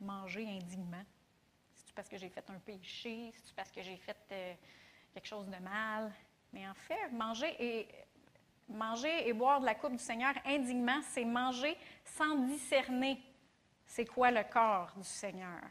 manger 0.00 0.48
indignement? 0.48 1.04
C'est-tu 1.74 1.92
parce 1.92 2.08
que 2.08 2.16
j'ai 2.16 2.30
fait 2.30 2.48
un 2.48 2.58
péché? 2.58 3.30
C'est-tu 3.34 3.54
parce 3.54 3.70
que 3.70 3.82
j'ai 3.82 3.98
fait 3.98 4.16
euh, 4.32 4.54
quelque 5.12 5.26
chose 5.26 5.46
de 5.46 5.62
mal? 5.62 6.10
Mais 6.54 6.66
en 6.66 6.74
fait, 6.74 7.10
manger 7.12 7.54
et, 7.58 7.88
manger 8.66 9.28
et 9.28 9.32
boire 9.34 9.60
de 9.60 9.66
la 9.66 9.74
coupe 9.74 9.92
du 9.92 10.02
Seigneur 10.02 10.32
indignement, 10.46 11.00
c'est 11.10 11.24
manger 11.24 11.76
sans 12.04 12.34
discerner 12.46 13.20
c'est 13.90 14.06
quoi 14.06 14.30
le 14.30 14.44
corps 14.44 14.92
du 14.96 15.02
Seigneur? 15.02 15.64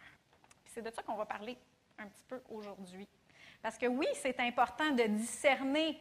C'est 0.66 0.82
de 0.82 0.92
ça 0.92 1.02
qu'on 1.02 1.16
va 1.16 1.26
parler 1.26 1.58
un 1.98 2.06
petit 2.08 2.24
peu 2.28 2.42
aujourd'hui. 2.50 3.08
Parce 3.62 3.78
que 3.78 3.86
oui, 3.86 4.08
c'est 4.16 4.38
important 4.42 4.92
de 4.92 5.04
discerner 5.04 5.98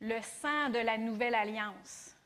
le 0.00 0.20
sang 0.22 0.70
de 0.70 0.80
la 0.80 0.98
nouvelle 0.98 1.36
alliance. 1.36 2.16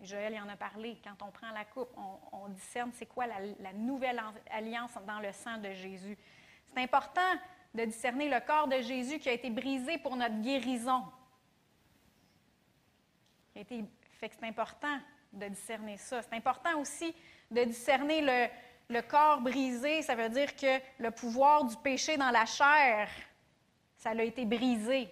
Joël 0.00 0.34
y 0.34 0.40
en 0.40 0.48
a 0.48 0.56
parlé. 0.56 0.96
Quand 1.02 1.26
on 1.26 1.32
prend 1.32 1.50
la 1.50 1.64
coupe, 1.64 1.90
on, 2.32 2.48
discerne 2.50 2.92
c'est 2.94 3.06
quoi 3.06 3.26
la, 3.26 3.72
nouvelle 3.72 4.22
alliance 4.48 4.92
dans 5.04 5.18
le 5.18 5.32
sang 5.32 5.58
de 5.58 5.72
Jésus. 5.72 6.16
C'est 6.72 6.80
important 6.80 7.34
de 7.74 7.84
discerner 7.86 8.28
le 8.28 8.38
corps 8.46 8.68
de 8.68 8.80
Jésus 8.80 9.18
qui 9.18 9.28
a 9.28 9.32
été 9.32 9.50
brisé 9.50 9.98
pour 9.98 10.14
notre 10.14 10.40
guérison. 10.40 11.02
Que 13.56 13.60
c'est 14.20 14.44
important 14.44 15.00
de 15.32 15.48
discerner 15.48 15.96
ça. 15.96 16.22
C'est 16.22 16.34
important 16.34 16.78
aussi 16.78 17.12
de 17.50 17.64
discerner 17.64 18.20
le, 18.20 18.48
le 18.88 19.00
corps 19.02 19.40
brisé. 19.40 20.02
Ça 20.02 20.14
veut 20.14 20.28
dire 20.28 20.54
que 20.56 20.80
le 20.98 21.10
pouvoir 21.10 21.64
du 21.64 21.76
péché 21.76 22.16
dans 22.16 22.30
la 22.30 22.46
chair, 22.46 23.08
ça 23.96 24.10
a 24.10 24.22
été 24.22 24.44
brisé. 24.44 25.08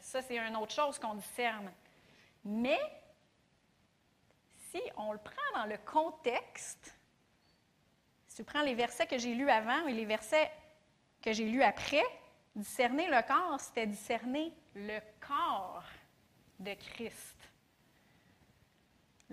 Ça, 0.00 0.22
c'est 0.22 0.36
une 0.36 0.56
autre 0.56 0.72
chose 0.72 0.98
qu'on 0.98 1.14
discerne. 1.14 1.70
Mais 2.44 2.80
si 4.70 4.80
on 4.96 5.12
le 5.12 5.18
prend 5.18 5.60
dans 5.60 5.66
le 5.66 5.78
contexte, 5.78 6.94
si 8.26 8.36
tu 8.36 8.44
prends 8.44 8.62
les 8.62 8.74
versets 8.74 9.06
que 9.06 9.18
j'ai 9.18 9.34
lus 9.34 9.48
avant 9.48 9.86
et 9.86 9.92
les 9.92 10.04
versets 10.04 10.50
que 11.22 11.32
j'ai 11.32 11.46
lus 11.46 11.62
après, 11.62 12.04
discerner 12.54 13.08
le 13.08 13.22
corps, 13.26 13.60
c'était 13.60 13.86
discerner 13.86 14.52
le 14.74 15.00
corps 15.20 15.84
de 16.58 16.74
Christ. 16.74 17.33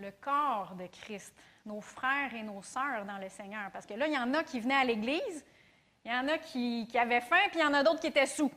Le 0.02 0.12
corps 0.20 0.74
de 0.76 0.88
Christ, 0.88 1.32
nos 1.64 1.80
frères 1.80 2.34
et 2.34 2.42
nos 2.42 2.64
sœurs 2.64 3.06
dans 3.06 3.20
le 3.20 3.30
Seigneur. 3.30 3.70
Parce 3.72 3.86
que 3.86 3.94
là, 3.94 4.08
il 4.08 4.14
y 4.14 4.18
en 4.18 4.34
a 4.34 4.44
qui 4.44 4.60
venaient 4.60 4.74
à 4.74 4.84
l'Église, 4.84 5.46
il 6.04 6.12
y 6.12 6.16
en 6.16 6.28
a 6.28 6.40
qui, 6.40 6.88
avaient 6.96 7.22
faim, 7.22 7.38
puis 7.50 7.60
il 7.60 7.62
y 7.62 7.66
en 7.66 7.74
a 7.74 7.84
d'autres 7.84 8.00
qui 8.00 8.08
étaient 8.08 8.26
sous. 8.26 8.52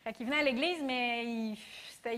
Fait 0.00 0.12
qu'ils 0.12 0.26
venaient 0.26 0.40
à 0.40 0.42
l'Église, 0.42 0.82
mais 0.82 1.24
ils, 1.24 1.58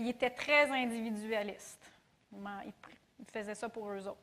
étaient 0.09 0.29
très 0.29 0.69
individualistes. 0.69 1.89
Ils 2.33 3.25
faisaient 3.31 3.55
ça 3.55 3.69
pour 3.69 3.89
eux 3.89 4.05
autres. 4.05 4.19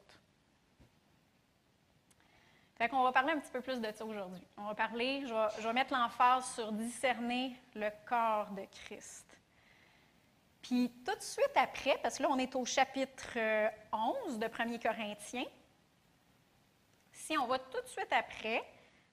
Fait 2.77 2.89
qu'on 2.89 3.03
va 3.03 3.13
parler 3.13 3.33
un 3.33 3.39
petit 3.39 3.53
peu 3.53 3.61
plus 3.63 3.81
de 3.81 3.91
ça 3.91 4.05
aujourd'hui. 4.05 4.47
On 4.59 4.65
va 4.65 4.75
parler, 4.75 5.23
je 5.27 5.33
vais, 5.33 5.49
je 5.59 5.67
vais 5.67 5.73
mettre 5.73 5.95
l'emphase 5.95 6.55
sur 6.55 6.73
discerner 6.73 7.57
le 7.75 7.89
corps 8.07 8.51
de 8.51 8.65
Christ. 8.65 9.30
Puis 10.63 10.91
tout 11.05 11.15
de 11.15 11.23
suite 11.23 11.53
après, 11.57 11.99
parce 12.03 12.19
que 12.19 12.23
là, 12.23 12.29
on 12.31 12.39
est 12.39 12.55
au 12.55 12.65
chapitre 12.65 13.39
11 13.93 14.35
euh, 14.35 14.37
de 14.37 14.45
1 14.45 14.79
Corinthiens, 14.79 15.47
si 17.13 17.37
on 17.39 17.47
va 17.47 17.59
tout 17.59 17.81
de 17.81 17.87
suite 17.87 18.13
après, 18.13 18.63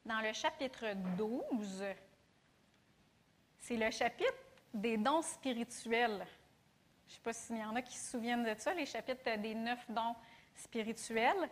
dans 0.05 0.21
le 0.21 0.33
chapitre 0.33 0.85
12, 1.17 1.83
c'est 3.59 3.77
le 3.77 3.91
chapitre 3.91 4.33
des 4.73 4.97
dons 4.97 5.21
spirituels. 5.21 6.25
Je 7.07 7.11
ne 7.11 7.15
sais 7.15 7.21
pas 7.21 7.33
s'il 7.33 7.57
y 7.57 7.63
en 7.63 7.75
a 7.75 7.81
qui 7.81 7.97
se 7.97 8.11
souviennent 8.11 8.43
de 8.43 8.59
ça, 8.59 8.73
les 8.73 8.85
chapitres 8.85 9.37
des 9.37 9.55
neuf 9.55 9.79
dons 9.89 10.15
spirituels. 10.55 11.49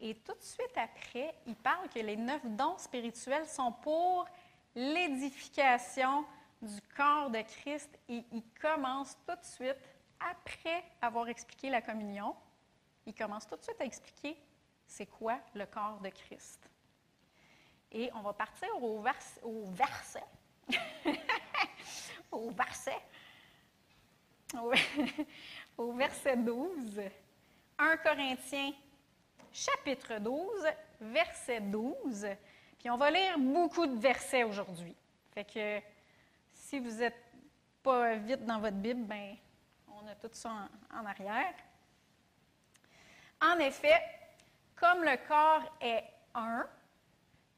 Et 0.00 0.14
tout 0.14 0.34
de 0.34 0.42
suite 0.42 0.76
après, 0.76 1.34
il 1.46 1.56
parle 1.56 1.88
que 1.88 1.98
les 1.98 2.16
neuf 2.16 2.40
dons 2.44 2.78
spirituels 2.78 3.46
sont 3.46 3.72
pour 3.72 4.26
l'édification 4.74 6.24
du 6.60 6.80
corps 6.96 7.30
de 7.30 7.40
Christ 7.42 7.98
et 8.08 8.24
il 8.32 8.42
commence 8.60 9.16
tout 9.26 9.34
de 9.34 9.44
suite, 9.44 9.76
après 10.18 10.84
avoir 11.00 11.28
expliqué 11.28 11.70
la 11.70 11.80
communion, 11.80 12.34
il 13.06 13.14
commence 13.14 13.46
tout 13.46 13.56
de 13.56 13.62
suite 13.62 13.80
à 13.80 13.84
expliquer 13.84 14.36
c'est 14.86 15.06
quoi 15.06 15.38
le 15.54 15.66
corps 15.66 16.00
de 16.00 16.08
Christ. 16.08 16.68
Et 17.92 18.10
on 18.14 18.20
va 18.20 18.32
partir 18.32 18.68
au, 18.82 19.00
verset. 19.00 19.40
au 22.30 22.50
verset. 22.50 22.98
au 25.76 25.92
verset 25.94 26.36
12. 26.36 27.00
1 27.78 27.96
Corinthiens, 27.98 28.72
chapitre 29.52 30.18
12, 30.18 30.66
verset 31.00 31.60
12. 31.60 32.26
Puis 32.78 32.90
on 32.90 32.96
va 32.96 33.10
lire 33.10 33.38
beaucoup 33.38 33.86
de 33.86 33.98
versets 33.98 34.44
aujourd'hui. 34.44 34.94
Fait 35.32 35.44
que 35.44 35.80
si 36.68 36.78
vous 36.78 36.90
n'êtes 36.90 37.24
pas 37.82 38.16
vite 38.16 38.44
dans 38.44 38.60
votre 38.60 38.76
Bible, 38.76 39.04
ben, 39.04 39.36
on 39.86 40.06
a 40.06 40.14
tout 40.14 40.28
ça 40.32 40.68
en, 40.92 41.00
en 41.00 41.06
arrière. 41.06 41.54
En 43.40 43.58
effet, 43.58 43.98
comme 44.76 45.02
le 45.02 45.16
corps 45.26 45.74
est 45.80 46.04
un, 46.34 46.68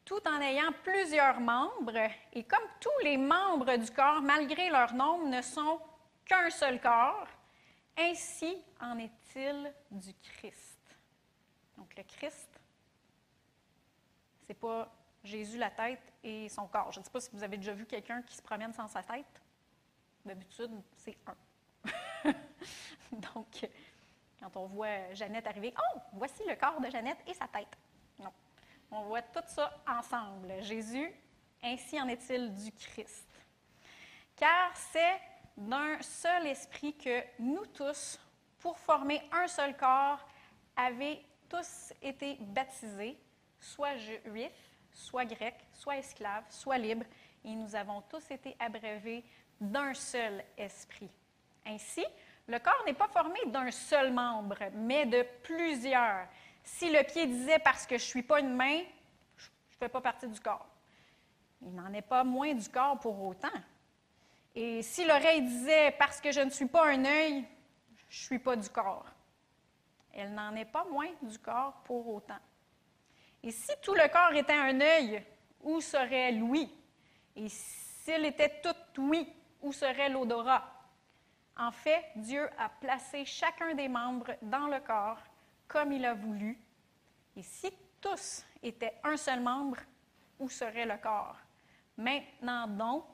tout 0.04 0.20
en 0.28 0.40
ayant 0.40 0.70
plusieurs 0.84 1.40
membres, 1.40 2.08
et 2.32 2.44
comme 2.44 2.62
tous 2.78 3.02
les 3.02 3.16
membres 3.16 3.76
du 3.76 3.90
corps, 3.90 4.22
malgré 4.22 4.70
leur 4.70 4.94
nombre, 4.94 5.26
ne 5.26 5.42
sont 5.42 5.80
qu'un 6.24 6.48
seul 6.48 6.80
corps, 6.80 7.26
ainsi 7.98 8.62
en 8.80 8.96
est-il 8.96 9.74
du 9.90 10.14
Christ. 10.22 10.78
Donc 11.76 11.96
le 11.96 12.04
Christ, 12.04 12.60
c'est 14.46 14.54
pas 14.54 14.88
Jésus 15.22 15.58
la 15.58 15.70
tête 15.70 16.12
et 16.22 16.48
son 16.48 16.66
corps. 16.66 16.92
Je 16.92 17.00
ne 17.00 17.04
sais 17.04 17.10
pas 17.10 17.20
si 17.20 17.30
vous 17.32 17.42
avez 17.42 17.56
déjà 17.56 17.72
vu 17.72 17.86
quelqu'un 17.86 18.22
qui 18.22 18.34
se 18.34 18.42
promène 18.42 18.72
sans 18.72 18.88
sa 18.88 19.02
tête. 19.02 19.42
D'habitude, 20.24 20.70
c'est 20.96 21.16
un. 21.26 22.32
Donc, 23.12 23.68
quand 24.38 24.56
on 24.56 24.66
voit 24.66 25.12
Jeannette 25.14 25.46
arriver, 25.46 25.74
oh, 25.76 25.98
voici 26.12 26.42
le 26.48 26.56
corps 26.56 26.80
de 26.80 26.90
Jeannette 26.90 27.18
et 27.26 27.34
sa 27.34 27.48
tête. 27.48 27.76
Non. 28.18 28.32
On 28.90 29.02
voit 29.02 29.22
tout 29.22 29.40
ça 29.46 29.82
ensemble. 29.86 30.62
Jésus, 30.62 31.12
ainsi 31.62 32.00
en 32.00 32.08
est-il 32.08 32.54
du 32.54 32.72
Christ. 32.72 33.28
Car 34.36 34.74
c'est 34.74 35.20
d'un 35.56 36.00
seul 36.00 36.46
esprit 36.46 36.96
que 36.96 37.22
nous 37.38 37.66
tous, 37.66 38.18
pour 38.58 38.78
former 38.78 39.22
un 39.32 39.46
seul 39.46 39.76
corps, 39.76 40.26
avez 40.76 41.22
tous 41.48 41.92
été 42.00 42.36
baptisés, 42.40 43.18
soit 43.58 43.96
juifs, 43.96 44.69
soit 44.92 45.24
grec, 45.24 45.54
soit 45.72 45.96
esclave, 45.98 46.44
soit 46.48 46.78
libre, 46.78 47.04
et 47.44 47.54
nous 47.54 47.74
avons 47.74 48.02
tous 48.02 48.30
été 48.30 48.56
abreuvés 48.58 49.24
d'un 49.60 49.94
seul 49.94 50.44
esprit. 50.56 51.10
Ainsi, 51.66 52.04
le 52.46 52.58
corps 52.58 52.82
n'est 52.86 52.94
pas 52.94 53.08
formé 53.08 53.38
d'un 53.46 53.70
seul 53.70 54.12
membre, 54.12 54.58
mais 54.74 55.06
de 55.06 55.24
plusieurs. 55.42 56.26
Si 56.64 56.90
le 56.90 57.02
pied 57.04 57.26
disait 57.26 57.58
parce 57.58 57.86
que 57.86 57.96
je 57.96 58.04
ne 58.04 58.08
suis 58.08 58.22
pas 58.22 58.40
une 58.40 58.54
main, 58.54 58.80
je 59.36 59.46
ne 59.46 59.76
fais 59.78 59.88
pas 59.88 60.00
partie 60.00 60.28
du 60.28 60.40
corps. 60.40 60.66
Il 61.62 61.74
n'en 61.74 61.92
est 61.92 62.02
pas 62.02 62.24
moins 62.24 62.54
du 62.54 62.68
corps 62.68 62.98
pour 62.98 63.22
autant. 63.22 63.48
Et 64.54 64.82
si 64.82 65.04
l'oreille 65.04 65.42
disait 65.42 65.92
parce 65.92 66.20
que 66.20 66.32
je 66.32 66.40
ne 66.40 66.50
suis 66.50 66.66
pas 66.66 66.88
un 66.88 67.04
œil, 67.04 67.44
je 68.08 68.18
ne 68.18 68.24
suis 68.24 68.38
pas 68.38 68.56
du 68.56 68.68
corps. 68.68 69.06
Elle 70.12 70.34
n'en 70.34 70.54
est 70.56 70.64
pas 70.64 70.84
moins 70.84 71.10
du 71.22 71.38
corps 71.38 71.74
pour 71.84 72.08
autant. 72.08 72.38
Et 73.42 73.50
si 73.50 73.72
tout 73.82 73.94
le 73.94 74.08
corps 74.08 74.34
était 74.34 74.52
un 74.52 74.80
œil, 74.80 75.24
où 75.62 75.80
serait 75.80 76.32
l'ouïe? 76.32 76.70
Et 77.36 77.48
s'il 77.48 78.24
était 78.24 78.60
tout 78.60 79.00
ouïe, 79.00 79.32
où 79.62 79.72
serait 79.72 80.08
l'odorat? 80.08 80.64
En 81.56 81.70
fait, 81.70 82.04
Dieu 82.16 82.48
a 82.58 82.68
placé 82.68 83.24
chacun 83.24 83.74
des 83.74 83.88
membres 83.88 84.34
dans 84.42 84.66
le 84.66 84.80
corps 84.80 85.22
comme 85.68 85.92
il 85.92 86.04
a 86.04 86.14
voulu. 86.14 86.58
Et 87.36 87.42
si 87.42 87.70
tous 88.00 88.44
étaient 88.62 88.98
un 89.04 89.16
seul 89.16 89.40
membre, 89.40 89.78
où 90.38 90.48
serait 90.48 90.86
le 90.86 90.96
corps? 90.96 91.36
Maintenant 91.96 92.66
donc, 92.66 93.06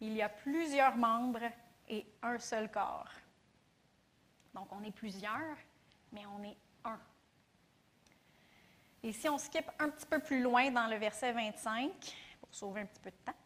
il 0.00 0.12
y 0.14 0.22
a 0.22 0.28
plusieurs 0.28 0.96
membres 0.96 1.50
et 1.88 2.06
un 2.22 2.38
seul 2.38 2.70
corps. 2.70 3.10
Donc 4.54 4.70
on 4.72 4.82
est 4.82 4.92
plusieurs, 4.92 5.56
mais 6.12 6.26
on 6.26 6.42
est 6.42 6.56
un. 6.84 7.00
Et 9.02 9.12
si 9.12 9.28
on 9.28 9.36
skip 9.36 9.68
un 9.78 9.88
petit 9.88 10.06
peu 10.06 10.20
plus 10.20 10.40
loin 10.40 10.70
dans 10.70 10.86
le 10.86 10.96
verset 10.96 11.32
25, 11.32 11.90
pour 12.40 12.54
sauver 12.54 12.82
un 12.82 12.86
petit 12.86 13.00
peu 13.00 13.10
de 13.10 13.16
temps, 13.24 13.38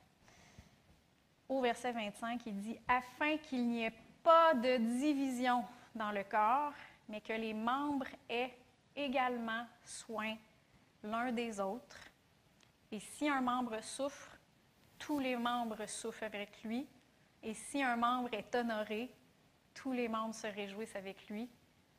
au 1.48 1.60
verset 1.60 1.92
25, 1.92 2.42
il 2.46 2.60
dit 2.60 2.78
Afin 2.86 3.38
qu'il 3.38 3.66
n'y 3.66 3.84
ait 3.84 3.94
pas 4.22 4.54
de 4.54 4.76
division 4.76 5.64
dans 5.94 6.10
le 6.10 6.24
corps, 6.24 6.72
mais 7.08 7.20
que 7.20 7.32
les 7.32 7.54
membres 7.54 8.08
aient 8.28 8.52
également 8.94 9.66
soin 9.84 10.36
l'un 11.02 11.32
des 11.32 11.60
autres. 11.60 12.10
Et 12.92 13.00
si 13.00 13.28
un 13.28 13.40
membre 13.40 13.82
souffre, 13.82 14.36
tous 14.98 15.18
les 15.18 15.36
membres 15.36 15.86
souffrent 15.86 16.24
avec 16.24 16.62
lui. 16.64 16.86
Et 17.42 17.54
si 17.54 17.82
un 17.82 17.96
membre 17.96 18.30
est 18.32 18.54
honoré, 18.54 19.10
tous 19.74 19.92
les 19.92 20.08
membres 20.08 20.34
se 20.34 20.46
réjouissent 20.46 20.96
avec 20.96 21.28
lui. 21.28 21.48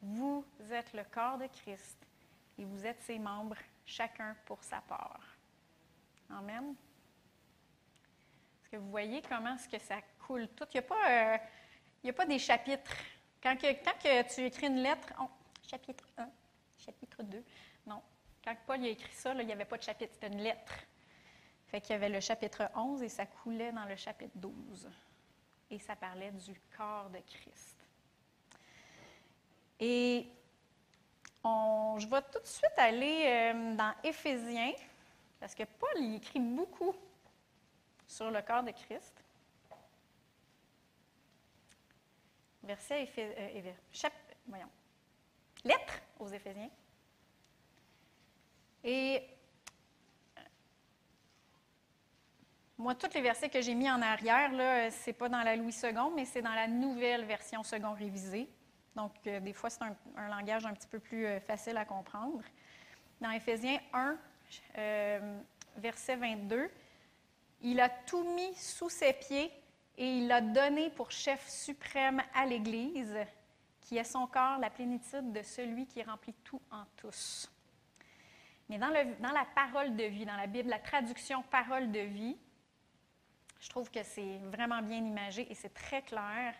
Vous 0.02 0.46
êtes 0.72 0.94
le 0.94 1.04
corps 1.04 1.38
de 1.38 1.48
Christ 1.48 2.07
et 2.58 2.66
vous 2.66 2.86
êtes 2.86 3.02
ses 3.02 3.20
membres, 3.20 3.58
chacun 3.86 4.36
pour 4.46 4.64
sa 4.64 4.82
part. 4.82 5.22
Amen. 6.30 6.76
Est-ce 8.62 8.70
que 8.70 8.78
vous 8.78 8.90
voyez 8.90 9.22
comment 9.22 9.56
est-ce 9.56 9.70
que 9.70 9.80
ça 9.80 10.02
coule 10.26 10.48
tout? 10.50 10.66
Il 10.74 10.78
n'y 10.78 10.80
a, 10.80 10.82
pas, 10.82 11.10
euh, 11.10 11.38
a 12.10 12.14
pas 12.14 12.26
des 12.26 12.40
chapitres. 12.40 12.96
Quand, 13.42 13.56
que, 13.56 13.68
quand 13.84 13.98
que 14.02 14.34
tu 14.34 14.46
écris 14.46 14.68
une 14.68 14.82
lettre, 14.82 15.14
oh, 15.22 15.30
chapitre 15.62 16.04
1, 16.18 16.30
chapitre 16.78 17.24
2, 17.24 17.44
non. 17.86 18.02
Quand 18.44 18.56
Paul 18.66 18.84
a 18.84 18.88
écrit 18.88 19.14
ça, 19.14 19.34
il 19.34 19.46
n'y 19.46 19.54
avait 19.54 19.66
pas 19.66 19.78
de 19.78 19.84
chapitre, 19.84 20.14
c'était 20.14 20.28
une 20.28 20.42
lettre. 20.42 20.74
Fait 21.68 21.82
qu'il 21.82 21.92
y 21.92 21.96
avait 21.96 22.10
le 22.10 22.20
chapitre 22.20 22.70
11 22.76 23.04
et 23.04 23.10
ça 23.10 23.26
coulait 23.26 23.72
dans 23.72 23.86
le 23.86 23.96
chapitre 23.96 24.32
12. 24.36 24.90
Et 25.70 25.80
ça 25.80 25.96
parlait 25.96 26.32
du 26.32 26.60
corps 26.76 27.10
de 27.10 27.20
Christ. 27.20 27.78
Et 29.80 30.28
je 31.98 32.08
vais 32.08 32.22
tout 32.22 32.40
de 32.40 32.48
suite 32.48 32.78
aller 32.78 33.24
euh, 33.26 33.76
dans 33.76 33.94
Éphésiens, 34.04 34.74
parce 35.40 35.56
que 35.56 35.64
Paul 35.64 36.16
écrit 36.16 36.40
beaucoup 36.40 36.96
sur 38.08 38.32
le 38.32 38.42
corps 38.42 38.64
de 38.64 38.72
Christ. 38.72 39.14
Verset 42.64 43.04
Éphé, 43.04 43.34
euh, 43.38 43.74
lettre 45.64 46.02
aux 46.20 46.28
Éphésiens. 46.28 46.70
Et 48.84 49.22
euh, 50.38 50.42
moi, 52.78 52.96
tous 52.96 53.14
les 53.14 53.22
versets 53.22 53.50
que 53.50 53.62
j'ai 53.62 53.74
mis 53.74 53.90
en 53.90 54.02
arrière, 54.02 54.52
ce 54.92 55.08
n'est 55.08 55.14
pas 55.14 55.30
dans 55.30 55.42
la 55.42 55.56
Louis 55.56 55.76
II, 55.84 55.94
mais 56.16 56.26
c'est 56.26 56.42
dans 56.42 56.54
la 56.54 56.68
nouvelle 56.68 57.26
version 57.26 57.64
second 57.64 57.94
révisée. 57.94 58.50
Donc, 58.98 59.14
euh, 59.28 59.40
des 59.40 59.54
fois, 59.54 59.70
c'est 59.70 59.84
un, 59.84 60.28
langage 60.28 60.66
un 60.66 60.74
petit 60.74 60.88
peu 60.88 61.00
plus 61.00 61.28
euh, 61.28 61.40
facile 61.40 61.78
à 61.78 61.86
comprendre. 61.86 62.42
Dans 63.22 63.30
Éphésiens 63.30 63.80
1, 63.94 64.18
euh, 64.80 65.40
verset 65.78 66.16
22, 66.16 66.68
il 67.62 67.80
a 67.80 67.90
tout 67.90 68.24
mis 68.34 68.56
sous 68.56 68.90
ses 68.90 69.14
pieds 69.14 69.52
et 70.00 70.18
il 70.18 70.28
l'a 70.28 70.42
donné 70.42 70.90
pour 70.90 71.12
chef 71.12 71.48
suprême 71.48 72.24
à 72.34 72.48
l'Église, 72.48 73.16
qui 73.82 73.98
est 73.98 74.04
son 74.04 74.26
corps, 74.26 74.58
la 74.58 74.72
plénitude 74.72 75.32
de 75.32 75.44
celui 75.44 75.86
qui 75.86 76.02
remplit 76.02 76.34
tout 76.44 76.62
en 76.72 76.84
tous. 76.96 77.52
Mais 78.68 78.80
dans, 78.80 78.90
dans 79.20 79.32
la 79.32 79.46
parole 79.54 79.96
de 79.96 80.06
vie, 80.06 80.26
dans 80.26 80.36
la 80.38 80.48
Bible, 80.48 80.70
la 80.70 80.80
traduction 80.80 81.44
parole 81.44 81.92
de 81.92 82.00
vie, 82.00 82.38
je 83.60 83.70
trouve 83.70 83.92
que 83.92 84.02
c'est 84.02 84.40
vraiment 84.52 84.82
bien 84.82 85.06
imagé 85.06 85.48
et 85.52 85.54
c'est 85.54 85.74
très 85.74 86.02
clair. 86.02 86.56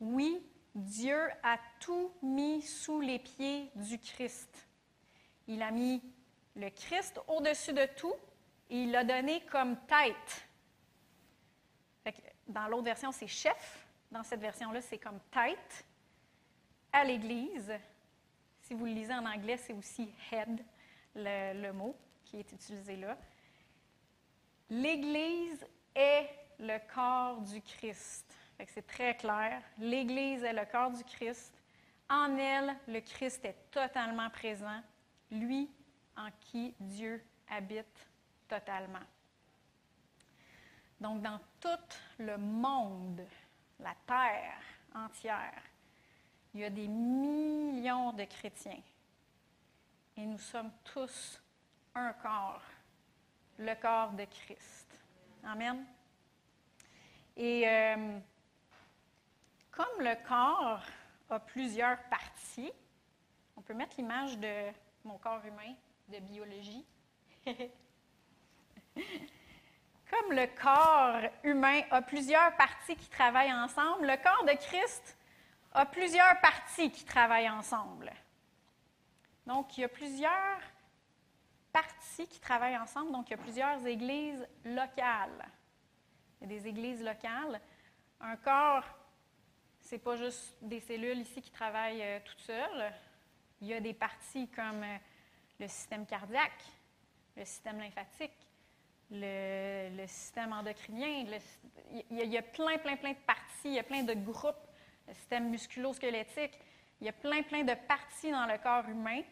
Oui, 0.00 0.42
Dieu 0.76 1.18
a 1.42 1.58
tout 1.80 2.12
mis 2.22 2.60
sous 2.60 3.00
les 3.00 3.18
pieds 3.18 3.70
du 3.76 3.98
Christ. 3.98 4.68
Il 5.48 5.62
a 5.62 5.70
mis 5.70 6.02
le 6.54 6.68
Christ 6.68 7.18
au-dessus 7.28 7.72
de 7.72 7.86
tout 7.96 8.14
et 8.68 8.82
il 8.82 8.90
l'a 8.90 9.02
donné 9.02 9.40
comme 9.46 9.78
tête. 9.86 10.46
dans 12.46 12.68
l'autre 12.68 12.84
version, 12.84 13.10
c'est 13.10 13.26
chef. 13.26 13.86
Dans 14.10 14.22
cette 14.22 14.40
version-là, 14.40 14.82
c'est 14.82 14.98
comme 14.98 15.18
tête 15.30 15.86
à 16.92 17.04
l'Église. 17.04 17.72
Si 18.60 18.74
vous 18.74 18.84
le 18.84 18.92
lisez 18.92 19.14
en 19.14 19.24
anglais, 19.24 19.56
c'est 19.56 19.72
aussi 19.72 20.12
head, 20.30 20.62
le, 21.14 21.62
le 21.62 21.72
mot 21.72 21.96
qui 22.22 22.38
est 22.38 22.52
utilisé 22.52 22.96
là. 22.96 23.16
L'Église 24.68 25.66
est 25.94 26.28
le 26.58 26.78
corps 26.94 27.40
du 27.40 27.62
Christ. 27.62 28.26
C'est 28.64 28.86
très 28.86 29.16
clair. 29.16 29.62
L'Église 29.78 30.42
est 30.42 30.52
le 30.52 30.64
corps 30.64 30.90
du 30.90 31.04
Christ. 31.04 31.52
En 32.08 32.36
elle, 32.36 32.76
le 32.88 33.00
Christ 33.00 33.44
est 33.44 33.70
totalement 33.70 34.30
présent, 34.30 34.80
lui 35.30 35.70
en 36.16 36.28
qui 36.40 36.74
Dieu 36.80 37.22
habite 37.48 38.08
totalement. 38.48 39.04
Donc, 41.00 41.20
dans 41.20 41.40
tout 41.60 41.96
le 42.18 42.38
monde, 42.38 43.22
la 43.80 43.94
terre 44.06 44.58
entière, 44.94 45.62
il 46.54 46.60
y 46.60 46.64
a 46.64 46.70
des 46.70 46.88
millions 46.88 48.12
de 48.12 48.24
chrétiens. 48.24 48.80
Et 50.16 50.24
nous 50.24 50.38
sommes 50.38 50.72
tous 50.84 51.42
un 51.94 52.12
corps, 52.14 52.62
le 53.58 53.74
corps 53.74 54.12
de 54.12 54.24
Christ. 54.24 54.98
Amen. 55.44 55.84
Et 57.36 57.68
euh, 57.68 58.18
comme 59.76 60.00
le 60.00 60.16
corps 60.26 60.82
a 61.28 61.38
plusieurs 61.38 62.02
parties, 62.04 62.72
on 63.56 63.60
peut 63.60 63.74
mettre 63.74 63.96
l'image 63.98 64.38
de 64.38 64.70
mon 65.04 65.18
corps 65.18 65.44
humain 65.44 65.74
de 66.08 66.18
biologie. 66.20 66.86
Comme 70.10 70.32
le 70.32 70.46
corps 70.60 71.30
humain 71.42 71.82
a 71.90 72.00
plusieurs 72.00 72.56
parties 72.56 72.96
qui 72.96 73.08
travaillent 73.10 73.52
ensemble, 73.52 74.06
le 74.06 74.16
corps 74.16 74.44
de 74.44 74.52
Christ 74.52 75.18
a 75.72 75.84
plusieurs 75.84 76.40
parties 76.40 76.90
qui 76.90 77.04
travaillent 77.04 77.50
ensemble. 77.50 78.12
Donc, 79.46 79.76
il 79.76 79.82
y 79.82 79.84
a 79.84 79.88
plusieurs 79.88 80.60
parties 81.72 82.26
qui 82.28 82.40
travaillent 82.40 82.78
ensemble, 82.78 83.12
donc 83.12 83.28
il 83.28 83.32
y 83.32 83.34
a 83.34 83.38
plusieurs 83.38 83.84
églises 83.86 84.46
locales. 84.64 85.44
Il 86.40 86.50
y 86.50 86.56
a 86.56 86.58
des 86.58 86.68
églises 86.68 87.02
locales. 87.02 87.60
Un 88.20 88.36
corps 88.36 88.84
c'est 89.86 89.98
pas 89.98 90.16
juste 90.16 90.56
des 90.60 90.80
cellules 90.80 91.18
ici 91.18 91.40
qui 91.40 91.50
travaillent 91.50 92.02
euh, 92.02 92.18
toutes 92.24 92.40
seules. 92.40 92.92
Il 93.60 93.68
y 93.68 93.74
a 93.74 93.80
des 93.80 93.94
parties 93.94 94.48
comme 94.48 94.82
euh, 94.82 94.96
le 95.60 95.68
système 95.68 96.04
cardiaque, 96.06 96.64
le 97.36 97.44
système 97.44 97.78
lymphatique, 97.78 98.34
le, 99.12 100.04
système 100.08 100.52
endocrinien. 100.52 101.24
il, 102.10 102.18
y 102.18 102.36
a, 102.36 102.42
plein, 102.42 102.78
plein, 102.78 102.96
plein 102.96 103.12
de 103.12 103.24
parties, 103.24 103.66
il 103.66 103.74
y 103.74 103.78
a 103.78 103.84
plein 103.84 104.02
de 104.02 104.14
groupes, 104.14 104.56
le 105.06 105.14
système 105.14 105.50
musculo-squelettique. 105.50 106.58
Il 107.00 107.06
y 107.06 107.08
a 107.08 107.12
plein, 107.12 107.42
plein 107.42 107.62
de 107.62 107.74
parties 107.86 108.32
dans 108.32 108.46
le 108.46 108.58
corps 108.58 108.88
humain. 108.88 109.22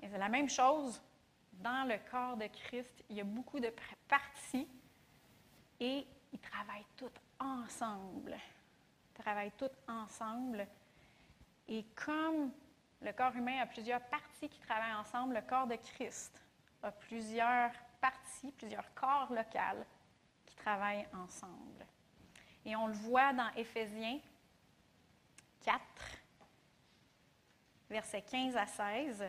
Et 0.00 0.08
c'est 0.08 0.18
la 0.18 0.28
même 0.28 0.48
chose 0.48 1.02
dans 1.54 1.88
le 1.88 1.96
corps 2.08 2.36
de 2.36 2.46
Christ. 2.46 3.02
Il 3.10 3.16
y 3.16 3.20
a 3.20 3.24
beaucoup 3.24 3.58
de 3.58 3.72
parties 4.06 4.68
et 5.80 6.06
ils 6.32 6.38
travaillent 6.38 6.86
toutes 6.96 7.20
ensemble 7.40 8.36
travaillent 9.22 9.52
toutes 9.56 9.76
ensemble. 9.88 10.66
Et 11.68 11.84
comme 11.94 12.52
le 13.00 13.12
corps 13.12 13.34
humain 13.36 13.60
a 13.60 13.66
plusieurs 13.66 14.00
parties 14.02 14.48
qui 14.48 14.60
travaillent 14.60 14.94
ensemble, 14.94 15.34
le 15.34 15.42
corps 15.42 15.66
de 15.66 15.76
Christ 15.76 16.40
a 16.82 16.90
plusieurs 16.90 17.70
parties, 18.00 18.52
plusieurs 18.52 18.92
corps 18.94 19.32
locaux 19.32 19.84
qui 20.44 20.56
travaillent 20.56 21.06
ensemble. 21.14 21.86
Et 22.64 22.74
on 22.76 22.86
le 22.88 22.94
voit 22.94 23.32
dans 23.32 23.48
Éphésiens 23.56 24.18
4, 25.64 25.80
versets 27.88 28.22
15 28.22 28.56
à 28.56 28.66
16. 28.66 29.24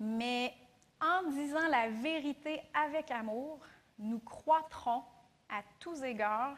Mais 0.00 0.54
en 1.00 1.30
disant 1.30 1.68
la 1.68 1.88
vérité 1.88 2.62
avec 2.74 3.10
amour, 3.12 3.60
nous 3.98 4.18
croîtrons 4.18 5.04
à 5.52 5.62
tous 5.78 6.02
égards 6.02 6.56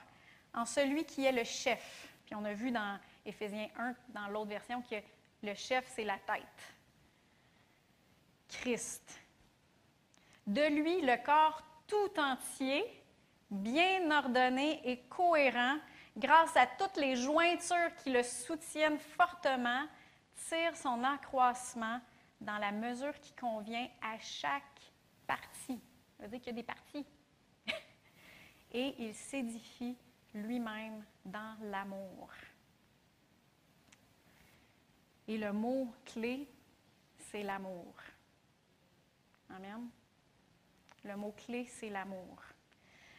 en 0.54 0.64
celui 0.64 1.04
qui 1.04 1.24
est 1.24 1.32
le 1.32 1.44
chef. 1.44 2.08
Puis 2.24 2.34
on 2.34 2.44
a 2.44 2.52
vu 2.52 2.70
dans 2.70 2.98
Éphésiens 3.26 3.68
1, 3.76 3.94
dans 4.08 4.28
l'autre 4.28 4.50
version, 4.50 4.82
que 4.82 4.96
le 5.42 5.54
chef, 5.54 5.90
c'est 5.94 6.04
la 6.04 6.18
tête. 6.18 6.74
Christ. 8.48 9.20
De 10.46 10.68
lui, 10.68 11.00
le 11.00 11.22
corps 11.24 11.62
tout 11.86 12.20
entier, 12.20 12.84
bien 13.50 14.10
ordonné 14.10 14.80
et 14.84 15.00
cohérent, 15.08 15.78
grâce 16.16 16.56
à 16.56 16.66
toutes 16.66 16.96
les 16.96 17.16
jointures 17.16 17.94
qui 18.02 18.10
le 18.10 18.22
soutiennent 18.22 18.98
fortement, 18.98 19.86
tire 20.48 20.76
son 20.76 21.02
accroissement 21.02 22.00
dans 22.40 22.58
la 22.58 22.72
mesure 22.72 23.18
qui 23.20 23.32
convient 23.32 23.88
à 24.02 24.18
chaque 24.20 24.62
partie. 25.26 25.80
Ça 26.16 26.24
veut 26.24 26.28
dire 26.28 26.40
qu'il 26.40 26.48
y 26.48 26.50
a 26.50 26.60
des 26.60 26.62
parties. 26.62 27.06
Et 28.74 28.94
il 28.98 29.14
s'édifie 29.14 29.96
lui-même 30.34 31.04
dans 31.24 31.56
l'amour. 31.62 32.28
Et 35.28 35.38
le 35.38 35.52
mot 35.52 35.94
clé, 36.04 36.48
c'est 37.16 37.44
l'amour. 37.44 37.94
Amen. 39.48 39.88
Le 41.04 41.16
mot 41.16 41.32
clé, 41.46 41.66
c'est 41.66 41.88
l'amour. 41.88 42.42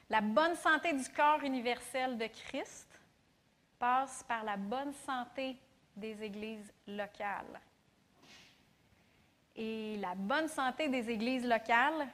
La 0.09 0.21
bonne 0.21 0.55
santé 0.55 0.93
du 0.93 1.07
corps 1.09 1.41
universel 1.43 2.17
de 2.17 2.27
Christ 2.27 2.99
passe 3.79 4.23
par 4.27 4.43
la 4.43 4.57
bonne 4.57 4.93
santé 4.93 5.57
des 5.95 6.21
églises 6.21 6.71
locales. 6.85 7.61
Et 9.55 9.95
la 9.97 10.13
bonne 10.15 10.49
santé 10.49 10.89
des 10.89 11.09
églises 11.09 11.45
locales, 11.45 12.07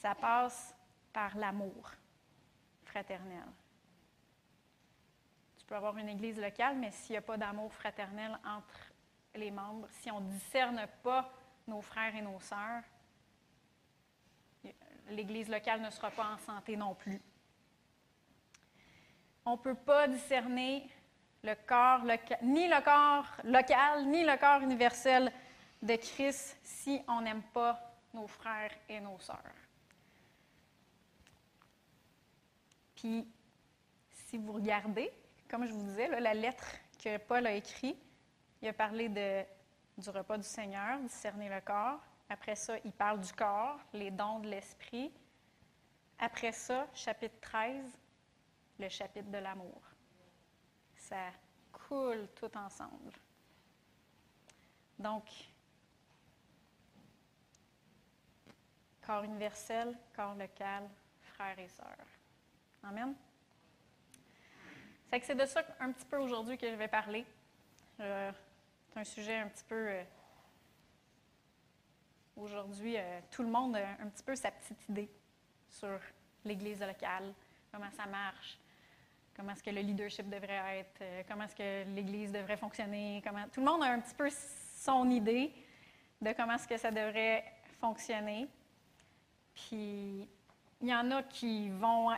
ça 0.00 0.14
passe 0.14 0.74
par 1.12 1.36
l'amour 1.36 1.90
fraternel. 2.84 3.44
Tu 5.58 5.66
peux 5.66 5.74
avoir 5.74 5.98
une 5.98 6.08
église 6.08 6.40
locale, 6.40 6.76
mais 6.78 6.90
s'il 6.90 7.12
n'y 7.12 7.18
a 7.18 7.22
pas 7.22 7.36
d'amour 7.36 7.72
fraternel 7.72 8.38
entre 8.44 8.92
les 9.34 9.50
membres, 9.50 9.86
si 9.90 10.10
on 10.10 10.20
ne 10.20 10.30
discerne 10.30 10.86
pas 11.02 11.30
nos 11.66 11.82
frères 11.82 12.16
et 12.16 12.22
nos 12.22 12.40
sœurs, 12.40 12.82
l'Église 15.10 15.48
locale 15.48 15.82
ne 15.82 15.90
sera 15.90 16.10
pas 16.10 16.24
en 16.34 16.38
santé 16.38 16.76
non 16.76 16.94
plus. 16.94 17.20
On 19.44 19.52
ne 19.52 19.56
peut 19.56 19.74
pas 19.74 20.08
discerner 20.08 20.88
le 21.42 21.54
corps 21.66 22.04
ni 22.42 22.68
le 22.68 22.82
corps 22.82 23.36
local, 23.44 24.06
ni 24.06 24.24
le 24.24 24.36
corps 24.38 24.62
universel 24.62 25.32
de 25.82 25.96
Christ 25.96 26.58
si 26.62 27.02
on 27.08 27.20
n'aime 27.20 27.42
pas 27.42 27.78
nos 28.14 28.26
frères 28.26 28.72
et 28.88 29.00
nos 29.00 29.18
sœurs. 29.18 29.59
Puis, 33.00 33.26
si 34.10 34.36
vous 34.36 34.52
regardez, 34.52 35.10
comme 35.48 35.64
je 35.64 35.72
vous 35.72 35.82
disais, 35.84 36.20
la 36.20 36.34
lettre 36.34 36.66
que 37.02 37.16
Paul 37.16 37.46
a 37.46 37.52
écrite, 37.52 37.96
il 38.60 38.68
a 38.68 38.74
parlé 38.74 39.08
du 39.08 40.10
repas 40.10 40.36
du 40.36 40.44
Seigneur, 40.44 40.98
discerner 41.00 41.48
le 41.48 41.62
corps. 41.62 41.98
Après 42.28 42.54
ça, 42.54 42.74
il 42.84 42.92
parle 42.92 43.20
du 43.20 43.32
corps, 43.32 43.78
les 43.94 44.10
dons 44.10 44.40
de 44.40 44.48
l'esprit. 44.48 45.10
Après 46.18 46.52
ça, 46.52 46.86
chapitre 46.92 47.40
13, 47.40 47.86
le 48.78 48.88
chapitre 48.90 49.30
de 49.30 49.38
l'amour. 49.38 49.80
Ça 50.94 51.30
coule 51.72 52.28
tout 52.34 52.54
ensemble. 52.54 53.14
Donc, 54.98 55.24
corps 59.06 59.24
universel, 59.24 59.96
corps 60.14 60.34
local, 60.34 60.86
frères 61.22 61.58
et 61.58 61.68
sœurs. 61.68 62.09
Amen. 62.82 63.14
C'est 65.10 65.34
de 65.34 65.44
ça 65.44 65.62
un 65.80 65.92
petit 65.92 66.06
peu 66.06 66.16
aujourd'hui 66.16 66.56
que 66.56 66.68
je 66.68 66.76
vais 66.76 66.88
parler. 66.88 67.26
Euh, 68.00 68.32
c'est 68.88 69.00
un 69.00 69.04
sujet 69.04 69.36
un 69.36 69.48
petit 69.48 69.64
peu. 69.64 69.88
Euh, 69.88 70.02
aujourd'hui, 72.36 72.96
euh, 72.96 73.20
tout 73.30 73.42
le 73.42 73.50
monde 73.50 73.76
a 73.76 74.02
un 74.02 74.08
petit 74.08 74.22
peu 74.22 74.34
sa 74.34 74.50
petite 74.50 74.88
idée 74.88 75.10
sur 75.68 75.98
l'Église 76.44 76.80
locale, 76.80 77.34
comment 77.70 77.90
ça 77.90 78.06
marche, 78.06 78.58
comment 79.36 79.52
est-ce 79.52 79.62
que 79.62 79.70
le 79.70 79.82
leadership 79.82 80.28
devrait 80.30 80.78
être, 80.78 81.26
comment 81.28 81.44
est-ce 81.44 81.56
que 81.56 81.94
l'Église 81.94 82.32
devrait 82.32 82.56
fonctionner. 82.56 83.22
Tout 83.52 83.60
le 83.60 83.66
monde 83.66 83.82
a 83.82 83.92
un 83.92 84.00
petit 84.00 84.14
peu 84.14 84.30
son 84.76 85.10
idée 85.10 85.52
de 86.22 86.32
comment 86.32 86.54
est-ce 86.54 86.66
que 86.66 86.78
ça 86.78 86.90
devrait 86.90 87.44
fonctionner. 87.78 88.48
Puis, 89.54 90.26
il 90.80 90.88
y 90.88 90.94
en 90.94 91.10
a 91.10 91.22
qui 91.24 91.68
vont 91.68 92.10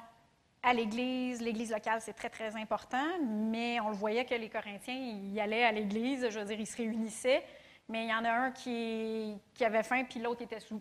à 0.63 0.73
l'Église. 0.73 1.41
L'Église 1.41 1.71
locale, 1.71 2.01
c'est 2.01 2.13
très, 2.13 2.31
très 2.31 2.55
important, 2.57 3.19
mais 3.21 3.81
on 3.81 3.89
le 3.89 3.97
voyait 3.97 4.25
que 4.25 4.35
les 4.35 4.49
Corinthiens, 4.49 4.95
ils 4.95 5.39
allaient 5.41 5.65
à 5.65 5.73
l'Église, 5.73 6.29
je 6.31 6.39
veux 6.39 6.45
dire, 6.45 6.61
ils 6.61 6.67
se 6.67 6.77
réunissaient, 6.77 7.45
mais 7.89 8.05
il 8.05 8.11
y 8.11 8.15
en 8.15 8.25
a 8.25 8.31
un 8.31 8.51
qui, 8.53 9.41
avait 9.61 9.83
faim, 9.83 10.05
puis 10.09 10.21
l'autre 10.21 10.43
était 10.43 10.61
sous. 10.61 10.81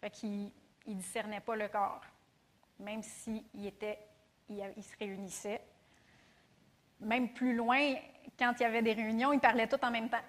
Fait 0.00 0.10
qu'il 0.10 0.50
ne 0.86 0.94
discernait 0.94 1.40
pas 1.40 1.56
le 1.56 1.68
corps, 1.68 2.02
même 2.78 3.02
s'il 3.02 3.44
était, 3.64 3.98
il, 4.48 4.82
se 4.82 4.96
réunissait. 4.98 5.60
Même 7.00 7.32
plus 7.32 7.54
loin, 7.54 7.94
quand 8.38 8.54
il 8.58 8.62
y 8.62 8.66
avait 8.66 8.82
des 8.82 8.92
réunions, 8.92 9.32
ils 9.32 9.40
parlaient 9.40 9.68
tous 9.68 9.84
en 9.84 9.90
même 9.90 10.08
temps. 10.08 10.24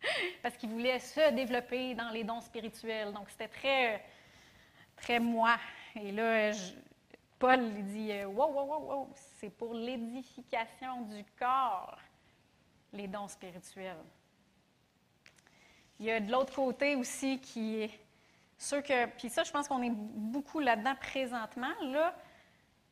Parce 0.42 0.56
qu'ils 0.56 0.70
voulaient 0.70 0.98
se 0.98 1.32
développer 1.32 1.94
dans 1.94 2.10
les 2.10 2.24
dons 2.24 2.40
spirituels. 2.40 3.12
Donc, 3.12 3.30
c'était 3.30 3.48
très, 3.48 4.04
très 4.96 5.20
moi. 5.20 5.56
Et 5.94 6.10
là, 6.10 6.50
je, 6.50 6.72
Paul 7.42 7.72
dit 7.82 8.12
euh, 8.12 8.26
Wow, 8.26 8.52
wow, 8.52 8.66
wow, 8.66 8.80
wow, 8.86 9.10
c'est 9.40 9.50
pour 9.50 9.74
l'édification 9.74 11.02
du 11.02 11.24
corps, 11.36 11.98
les 12.92 13.08
dons 13.08 13.26
spirituels. 13.26 13.96
Il 15.98 16.06
y 16.06 16.12
a 16.12 16.20
de 16.20 16.30
l'autre 16.30 16.54
côté 16.54 16.94
aussi 16.94 17.40
qui 17.40 17.82
est 17.82 17.90
ceux 18.56 18.80
que. 18.80 19.06
Puis 19.16 19.28
ça, 19.28 19.42
je 19.42 19.50
pense 19.50 19.66
qu'on 19.66 19.82
est 19.82 19.90
beaucoup 19.90 20.60
là-dedans 20.60 20.94
présentement. 20.94 21.72
Là, 21.82 22.14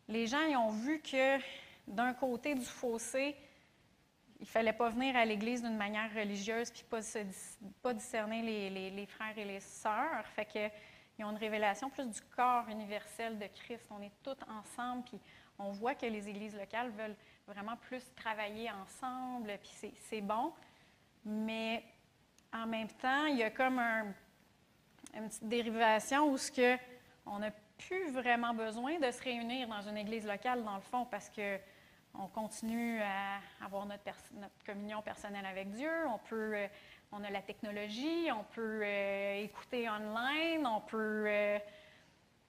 les 0.09 0.27
gens 0.27 0.43
ils 0.43 0.57
ont 0.57 0.71
vu 0.71 1.01
que 1.01 1.39
d'un 1.87 2.13
côté 2.13 2.57
du 2.57 2.65
fossé, 2.65 3.37
il 4.41 4.43
ne 4.43 4.47
fallait 4.47 4.73
pas 4.73 4.89
venir 4.89 5.15
à 5.15 5.25
l'Église 5.25 5.63
d'une 5.63 5.77
manière 5.77 6.13
religieuse 6.13 6.73
puis 6.73 6.83
pas, 6.91 7.03
pas 7.83 7.95
discerner 7.95 8.43
les, 8.43 8.69
les, 8.69 8.91
les, 8.91 9.07
frères 9.07 9.39
et 9.39 9.45
les 9.45 9.61
sœurs. 9.61 10.27
Fait 10.35 10.45
que 10.45 10.69
ils 11.21 11.25
ont 11.25 11.33
une 11.33 11.37
révélation 11.37 11.91
plus 11.91 12.07
du 12.07 12.21
corps 12.35 12.67
universel 12.71 13.39
de 13.39 13.47
Christ. 13.47 13.85
On 13.91 14.01
est 14.01 14.13
tous 14.23 14.39
ensemble, 14.49 15.05
puis 15.05 15.21
on 15.59 15.71
voit 15.71 15.95
que 15.95 16.07
les 16.07 16.27
églises 16.27 16.57
locales 16.57 16.89
veulent 16.93 17.17
vraiment 17.47 17.77
plus 17.77 18.03
travailler 18.15 18.71
ensemble, 18.71 19.53
puis 19.61 19.93
c'est 20.09 20.23
bon. 20.23 20.51
Mais 21.27 21.85
en 22.55 22.67
même 22.67 22.89
temps, 22.89 23.27
il 23.27 23.37
y 23.37 23.43
a 23.43 23.51
comme 23.51 23.79
un, 23.79 24.07
une 25.15 25.29
petite 25.29 25.47
dérivation 25.47 26.27
où 26.31 26.39
ce 26.39 26.51
que 26.51 26.79
on 27.27 27.41
n'a 27.41 27.51
plus 27.77 28.11
vraiment 28.13 28.55
besoin 28.55 28.99
de 28.99 29.11
se 29.11 29.23
réunir 29.23 29.69
dans 29.69 29.83
une 29.83 29.99
église 29.99 30.27
locale, 30.27 30.65
dans 30.65 30.77
le 30.77 30.81
fond, 30.81 31.05
parce 31.05 31.29
que 31.29 31.59
on 32.15 32.29
continue 32.29 32.99
à 33.03 33.41
avoir 33.63 33.85
notre, 33.85 34.03
notre 34.33 34.65
communion 34.65 35.03
personnelle 35.03 35.45
avec 35.45 35.71
Dieu, 35.71 35.93
on 36.09 36.19
peut 36.19 36.57
euh, 36.57 36.67
on 37.13 37.25
a 37.25 37.31
la 37.31 37.43
technologie, 37.43 38.31
on 38.33 38.45
peut 38.45 38.83
euh, 38.85 39.43
écouter 39.43 39.89
online, 39.89 40.67
on 40.67 40.81
peut, 40.81 41.25
euh, 41.27 41.59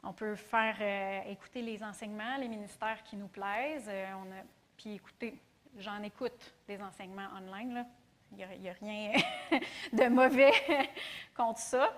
on 0.03 0.13
peut 0.13 0.35
faire 0.35 0.77
euh, 0.79 1.31
écouter 1.31 1.61
les 1.61 1.83
enseignements, 1.83 2.37
les 2.37 2.47
ministères 2.47 3.01
qui 3.03 3.15
nous 3.15 3.27
plaisent. 3.27 3.89
on 3.89 4.31
a, 4.31 4.43
puis 4.77 4.95
écouter, 4.95 5.39
j'en 5.77 6.01
écoute 6.03 6.53
des 6.67 6.81
enseignements 6.81 7.29
online. 7.35 7.73
Là. 7.73 7.85
Il 8.31 8.61
n'y 8.61 8.69
a, 8.69 8.73
rien 8.73 9.11
de 9.93 10.07
mauvais 10.07 10.53
contre 11.35 11.59
ça. 11.59 11.93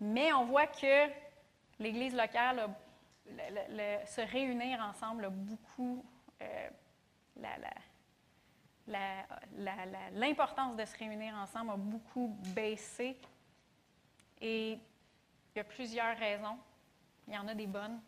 Mais 0.00 0.32
on 0.32 0.44
voit 0.44 0.66
que 0.66 1.10
l'Église 1.78 2.14
locale, 2.14 2.70
se 4.06 4.20
réunir 4.20 4.80
ensemble 4.80 5.24
a 5.26 5.30
beaucoup 5.30 6.04
la, 7.36 7.56
l'importance 10.12 10.76
de 10.76 10.84
se 10.84 10.96
réunir 10.96 11.34
ensemble 11.34 11.70
a 11.72 11.76
beaucoup 11.76 12.36
baissé. 12.54 13.16
Et 14.40 14.72
il 14.72 15.56
y 15.56 15.60
a 15.60 15.64
plusieurs 15.64 16.16
raisons. 16.16 16.58
Il 17.26 17.34
y 17.34 17.38
en 17.38 17.48
a 17.48 17.54
des 17.54 17.66
bonnes. 17.66 18.00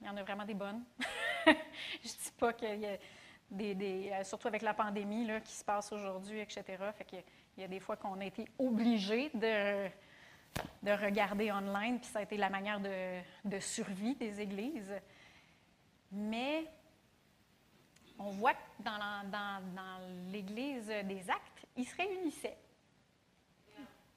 Il 0.00 0.06
y 0.06 0.10
en 0.10 0.16
a 0.16 0.22
vraiment 0.22 0.44
des 0.44 0.54
bonnes. 0.54 0.82
Je 1.46 1.50
ne 1.50 2.02
dis 2.02 2.32
pas 2.38 2.52
qu'il 2.52 2.80
y 2.80 2.86
a 2.86 2.96
des, 3.50 3.74
des, 3.74 4.10
euh, 4.12 4.24
surtout 4.24 4.48
avec 4.48 4.62
la 4.62 4.74
pandémie 4.74 5.26
là, 5.26 5.40
qui 5.40 5.52
se 5.52 5.64
passe 5.64 5.92
aujourd'hui, 5.92 6.40
etc. 6.40 6.64
Fait 6.96 7.04
qu'il 7.04 7.22
il 7.56 7.60
y 7.60 7.64
a 7.64 7.68
des 7.68 7.80
fois 7.80 7.96
qu'on 7.96 8.20
a 8.20 8.24
été 8.24 8.46
obligé 8.58 9.30
de, 9.32 9.88
de 10.82 10.90
regarder 10.90 11.52
online, 11.52 12.00
puis 12.00 12.08
ça 12.08 12.18
a 12.18 12.22
été 12.22 12.36
la 12.36 12.50
manière 12.50 12.80
de, 12.80 13.20
de 13.44 13.58
survie 13.60 14.16
des 14.16 14.40
églises. 14.40 14.92
Mais 16.10 16.66
on 18.18 18.30
voit 18.30 18.54
que 18.54 18.58
dans, 18.80 18.98
l'Église 20.30 20.86
des 20.86 21.30
actes, 21.30 21.66
ils 21.76 21.86
se 21.86 21.94
réunissaient. 21.96 22.56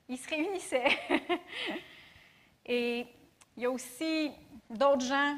Ils 0.07 0.17
se 0.17 0.29
réunissaient. 0.29 0.97
Et 2.65 3.05
il 3.55 3.63
y 3.63 3.65
a 3.65 3.71
aussi 3.71 4.31
d'autres 4.69 5.05
gens 5.05 5.37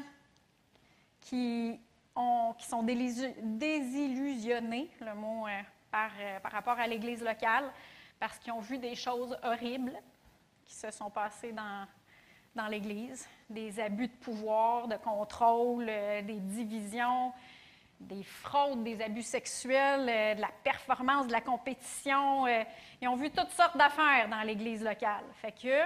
qui, 1.20 1.80
ont, 2.14 2.54
qui 2.58 2.66
sont 2.66 2.82
désillusionnés, 2.82 4.90
le 5.00 5.14
mot 5.14 5.46
euh, 5.46 5.62
par, 5.90 6.10
euh, 6.20 6.38
par 6.40 6.52
rapport 6.52 6.78
à 6.78 6.86
l'Église 6.86 7.22
locale, 7.22 7.72
parce 8.18 8.38
qu'ils 8.38 8.52
ont 8.52 8.60
vu 8.60 8.76
des 8.78 8.94
choses 8.94 9.36
horribles 9.42 9.94
qui 10.64 10.74
se 10.74 10.90
sont 10.90 11.10
passées 11.10 11.52
dans, 11.52 11.86
dans 12.54 12.66
l'Église, 12.66 13.26
des 13.48 13.80
abus 13.80 14.08
de 14.08 14.16
pouvoir, 14.16 14.88
de 14.88 14.96
contrôle, 14.96 15.86
euh, 15.88 16.20
des 16.22 16.40
divisions, 16.40 17.32
des 18.00 18.22
fraudes, 18.22 18.82
des 18.82 19.00
abus 19.02 19.22
sexuels, 19.22 20.08
euh, 20.08 20.34
de 20.34 20.40
la 20.40 20.50
performance, 20.64 21.26
de 21.26 21.32
la 21.32 21.42
compétition. 21.42 22.46
euh, 22.46 22.64
ils 23.00 23.08
ont 23.08 23.16
vu 23.16 23.30
toutes 23.30 23.50
sortes 23.50 23.76
d'affaires 23.76 24.28
dans 24.28 24.40
l'Église 24.42 24.82
locale. 24.82 25.24
Fait 25.34 25.52
que, 25.52 25.84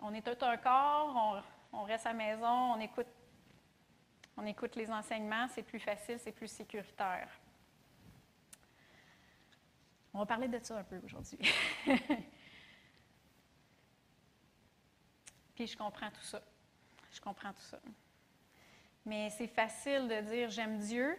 on 0.00 0.12
est 0.12 0.22
tout 0.22 0.44
un 0.44 0.56
corps, 0.56 1.42
on, 1.72 1.84
reste 1.84 2.06
à 2.06 2.12
la 2.12 2.16
maison, 2.16 2.74
on 2.74 2.80
écoute, 2.80 3.06
on 4.36 4.44
écoute 4.46 4.74
les 4.74 4.90
enseignements, 4.90 5.46
c'est 5.48 5.62
plus 5.62 5.78
facile, 5.78 6.18
c'est 6.18 6.32
plus 6.32 6.48
sécuritaire. 6.48 7.28
On 10.12 10.18
va 10.18 10.26
parler 10.26 10.48
de 10.48 10.58
ça 10.58 10.78
un 10.78 10.82
peu 10.82 11.00
aujourd'hui. 11.04 11.38
Puis 15.54 15.68
je 15.68 15.76
comprends 15.76 16.10
tout 16.10 16.22
ça. 16.22 16.42
Je 17.12 17.20
comprends 17.20 17.52
tout 17.52 17.60
ça. 17.60 17.78
Mais 19.04 19.30
c'est 19.30 19.46
facile 19.46 20.08
de 20.08 20.20
dire 20.20 20.50
j'aime 20.50 20.78
Dieu, 20.78 21.16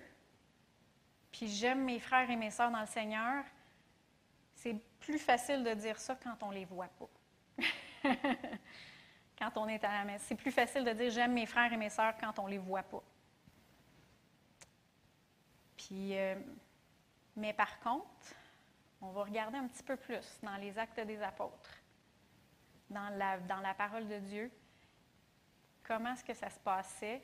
puis 1.32 1.48
j'aime 1.48 1.84
mes 1.84 2.00
frères 2.00 2.30
et 2.30 2.36
mes 2.36 2.52
sœurs 2.52 2.72
dans 2.72 2.82
le 2.82 2.88
Seigneur. 2.88 3.44
C'est 4.56 4.76
plus 5.00 5.18
facile 5.18 5.64
de 5.64 5.74
dire 5.74 6.00
ça 6.00 6.16
quand 6.16 6.44
on 6.44 6.50
ne 6.50 6.56
les 6.56 6.66
voit 6.66 6.90
pas. 6.90 7.10
quand 9.38 9.52
on 9.56 9.68
est 9.68 9.84
à 9.84 9.92
la 9.92 10.06
messe. 10.06 10.22
C'est 10.28 10.36
plus 10.36 10.52
facile 10.52 10.84
de 10.84 10.92
dire 10.92 11.10
j'aime 11.10 11.34
mes 11.34 11.48
frères 11.48 11.74
et 11.74 11.78
mes 11.78 11.90
sœurs 11.90 12.16
quand 12.20 12.38
on 12.40 12.46
ne 12.46 12.52
les 12.52 12.58
voit 12.60 12.84
pas. 12.84 13.02
Puis, 15.76 16.16
euh, 16.16 16.36
mais 17.36 17.54
par 17.54 17.80
contre, 17.80 18.36
on 19.02 19.10
va 19.10 19.24
regarder 19.24 19.58
un 19.58 19.68
petit 19.68 19.82
peu 19.82 19.98
plus 19.98 20.40
dans 20.44 20.58
les 20.58 20.78
actes 20.78 21.00
des 21.00 21.22
apôtres, 21.24 21.82
dans 22.90 23.10
la, 23.18 23.40
dans 23.40 23.60
la 23.62 23.74
parole 23.74 24.08
de 24.08 24.20
Dieu, 24.20 24.52
comment 25.84 26.14
est-ce 26.14 26.24
que 26.24 26.36
ça 26.36 26.50
se 26.50 26.60
passait? 26.60 27.22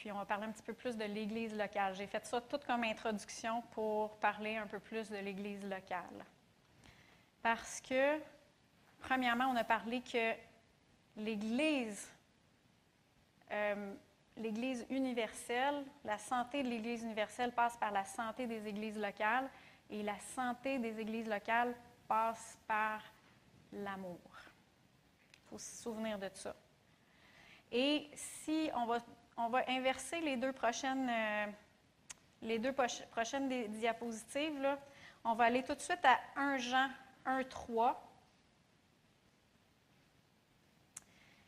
Puis 0.00 0.10
on 0.10 0.14
va 0.14 0.24
parler 0.24 0.46
un 0.46 0.50
petit 0.50 0.62
peu 0.62 0.72
plus 0.72 0.96
de 0.96 1.04
l'Église 1.04 1.54
locale. 1.54 1.94
J'ai 1.94 2.06
fait 2.06 2.24
ça 2.24 2.40
tout 2.40 2.58
comme 2.66 2.84
introduction 2.84 3.60
pour 3.72 4.16
parler 4.16 4.56
un 4.56 4.66
peu 4.66 4.78
plus 4.78 5.10
de 5.10 5.18
l'Église 5.18 5.62
locale. 5.62 6.24
Parce 7.42 7.82
que, 7.82 8.18
premièrement, 8.98 9.48
on 9.48 9.56
a 9.56 9.62
parlé 9.62 10.00
que 10.00 10.32
l'Église, 11.18 12.10
euh, 13.50 13.94
l'Église 14.38 14.86
universelle, 14.88 15.84
la 16.02 16.16
santé 16.16 16.62
de 16.62 16.68
l'Église 16.68 17.02
universelle 17.02 17.52
passe 17.52 17.76
par 17.76 17.90
la 17.90 18.06
santé 18.06 18.46
des 18.46 18.66
Églises 18.66 18.98
locales 18.98 19.50
et 19.90 20.02
la 20.02 20.18
santé 20.18 20.78
des 20.78 20.98
Églises 20.98 21.28
locales 21.28 21.74
passe 22.08 22.56
par 22.66 23.02
l'amour. 23.70 24.18
Il 25.44 25.50
faut 25.50 25.58
se 25.58 25.82
souvenir 25.82 26.18
de 26.18 26.30
ça. 26.32 26.56
Et 27.70 28.10
si 28.14 28.70
on 28.74 28.86
va, 28.86 29.00
on 29.40 29.48
va 29.48 29.64
inverser 29.68 30.20
les 30.20 30.36
deux 30.36 30.52
prochaines, 30.52 31.08
euh, 31.08 31.46
diapositives, 33.68 34.76
on 35.24 35.34
va 35.34 35.44
aller 35.44 35.62
tout 35.62 35.74
de 35.74 35.80
suite 35.80 36.04
à 36.04 36.18
1 36.36 36.58
Jean 36.58 36.88
1, 37.24 37.44
3. 37.44 38.06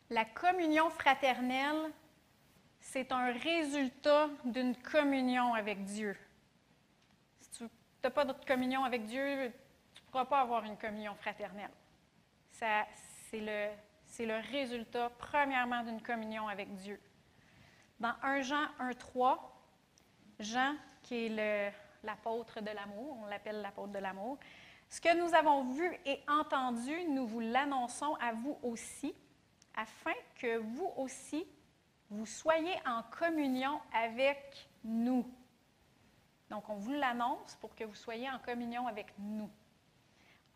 La 0.09 0.25
communion 0.25 0.89
fraternelle, 0.89 1.91
c'est 2.79 3.11
un 3.11 3.31
résultat 3.31 4.29
d'une 4.43 4.75
communion 4.75 5.53
avec 5.53 5.83
Dieu. 5.83 6.17
Si 7.39 7.49
tu 7.51 7.63
n'as 8.03 8.09
pas 8.09 8.25
de 8.25 8.33
communion 8.45 8.83
avec 8.83 9.05
Dieu, 9.05 9.51
tu 9.93 10.01
ne 10.01 10.07
pourras 10.07 10.25
pas 10.25 10.41
avoir 10.41 10.63
une 10.65 10.77
communion 10.77 11.15
fraternelle. 11.15 11.71
C'est 12.51 14.25
le 14.25 14.51
résultat, 14.51 15.11
premièrement, 15.17 15.83
d'une 15.83 16.01
communion 16.01 16.47
avec 16.47 16.75
Dieu. 16.75 16.99
Dans 18.03 18.15
1 18.21 18.41
Jean 18.41 18.67
1, 18.79 18.91
3, 18.95 19.61
Jean, 20.37 20.75
qui 21.03 21.27
est 21.27 21.73
l'apôtre 22.03 22.59
de 22.59 22.69
l'amour, 22.69 23.17
on 23.23 23.27
l'appelle 23.27 23.61
l'apôtre 23.61 23.93
de 23.93 23.99
l'amour, 23.99 24.37
ce 24.89 24.99
que 24.99 25.17
nous 25.17 25.33
avons 25.33 25.71
vu 25.71 25.89
et 26.05 26.19
entendu, 26.27 26.91
nous 27.05 27.25
vous 27.25 27.39
l'annonçons 27.39 28.17
à 28.19 28.33
vous 28.33 28.59
aussi, 28.61 29.15
afin 29.73 30.11
que 30.35 30.57
vous 30.57 30.91
aussi, 30.97 31.47
vous 32.09 32.25
soyez 32.25 32.75
en 32.85 33.03
communion 33.03 33.79
avec 33.93 34.67
nous. 34.83 35.25
Donc, 36.49 36.67
on 36.67 36.75
vous 36.75 36.91
l'annonce 36.91 37.55
pour 37.61 37.73
que 37.73 37.85
vous 37.85 37.95
soyez 37.95 38.29
en 38.29 38.39
communion 38.39 38.85
avec 38.85 39.13
nous. 39.17 39.49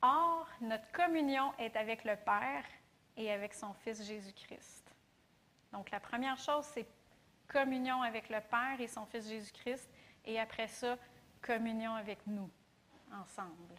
Or, 0.01 0.49
notre 0.59 0.91
communion 0.91 1.53
est 1.59 1.77
avec 1.77 2.03
le 2.03 2.17
Père 2.17 2.65
et 3.15 3.31
avec 3.31 3.53
son 3.53 3.73
Fils 3.73 4.03
Jésus-Christ. 4.03 4.93
Donc, 5.71 5.91
la 5.91 6.01
première 6.01 6.37
chose, 6.37 6.65
c'est 6.65 6.96
communion 7.47 8.01
avec 8.01 8.29
le 8.29 8.39
Père 8.41 8.79
et 8.79 8.87
son 8.87 9.05
Fils 9.05 9.27
Jésus-Christ, 9.27 9.89
et 10.25 10.39
après 10.39 10.67
ça, 10.67 10.97
communion 11.41 11.93
avec 11.93 12.25
nous, 12.27 12.49
ensemble. 13.13 13.75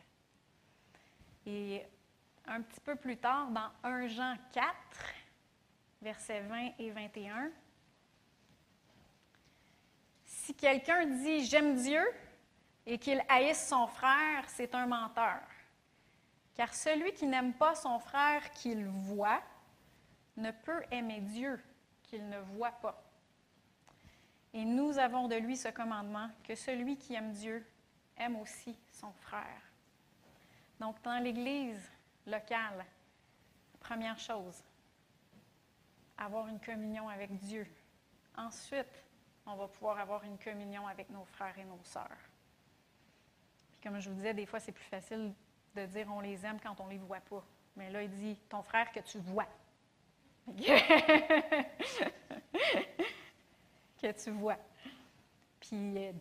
Et 1.47 1.85
un 2.47 2.63
petit 2.63 2.81
peu 2.81 2.97
plus 2.97 3.17
tard, 3.17 3.49
dans 3.51 3.71
1 3.83 4.07
Jean 4.09 4.37
4, 4.53 4.67
versets 6.01 6.41
20 6.41 6.73
et 6.79 6.91
21, 6.91 7.51
si 10.25 10.55
quelqu'un 10.55 11.07
dit 11.07 11.45
J'aime 11.45 11.77
Dieu 11.77 12.03
et 12.87 12.99
qu'il 12.99 13.23
haïsse 13.29 13.69
son 13.69 13.87
frère, 13.87 14.49
c'est 14.49 14.75
un 14.75 14.87
menteur. 14.87 15.41
Car 16.55 16.75
celui 16.75 17.13
qui 17.13 17.27
n'aime 17.27 17.53
pas 17.53 17.75
son 17.75 17.99
frère 17.99 18.51
qu'il 18.53 18.87
voit 18.87 19.43
ne 20.37 20.51
peut 20.51 20.83
aimer 20.91 21.21
Dieu 21.21 21.63
qu'il 22.03 22.29
ne 22.29 22.39
voit 22.39 22.73
pas. 22.73 23.08
Et 24.59 24.65
nous 24.65 24.99
avons 24.99 25.29
de 25.29 25.37
lui 25.37 25.57
ce 25.57 25.69
commandement 25.69 26.29
que 26.43 26.57
celui 26.57 26.97
qui 26.97 27.15
aime 27.15 27.31
Dieu 27.31 27.65
aime 28.17 28.35
aussi 28.35 28.77
son 28.91 29.13
frère. 29.13 29.63
Donc, 30.81 31.01
dans 31.05 31.23
l'Église 31.23 31.89
locale, 32.27 32.85
première 33.79 34.19
chose, 34.19 34.65
avoir 36.17 36.49
une 36.49 36.59
communion 36.59 37.09
avec 37.09 37.33
Dieu. 37.37 37.69
Ensuite, 38.37 39.05
on 39.47 39.55
va 39.55 39.69
pouvoir 39.69 40.01
avoir 40.01 40.25
une 40.25 40.39
communion 40.39 40.89
avec 40.89 41.09
nos 41.11 41.25
frères 41.25 41.57
et 41.57 41.65
nos 41.65 41.79
sœurs. 41.85 42.19
Puis 43.71 43.81
comme 43.81 44.01
je 44.01 44.09
vous 44.09 44.17
disais, 44.17 44.35
des 44.35 44.47
fois, 44.47 44.59
c'est 44.59 44.73
plus 44.73 44.87
facile 44.87 45.33
de 45.77 45.87
dire 45.87 46.09
on 46.11 46.19
les 46.19 46.45
aime 46.45 46.59
quand 46.61 46.81
on 46.81 46.87
ne 46.87 46.91
les 46.91 46.99
voit 46.99 47.21
pas. 47.21 47.45
Mais 47.77 47.91
là, 47.91 48.03
il 48.03 48.11
dit 48.11 48.37
ton 48.49 48.65
frère 48.65 48.91
que 48.91 48.99
tu 48.99 49.19
vois. 49.19 49.47
que 54.01 54.13
tu 54.13 54.31
vois. 54.31 54.59
Puis 55.61 55.95
euh, 55.97 56.13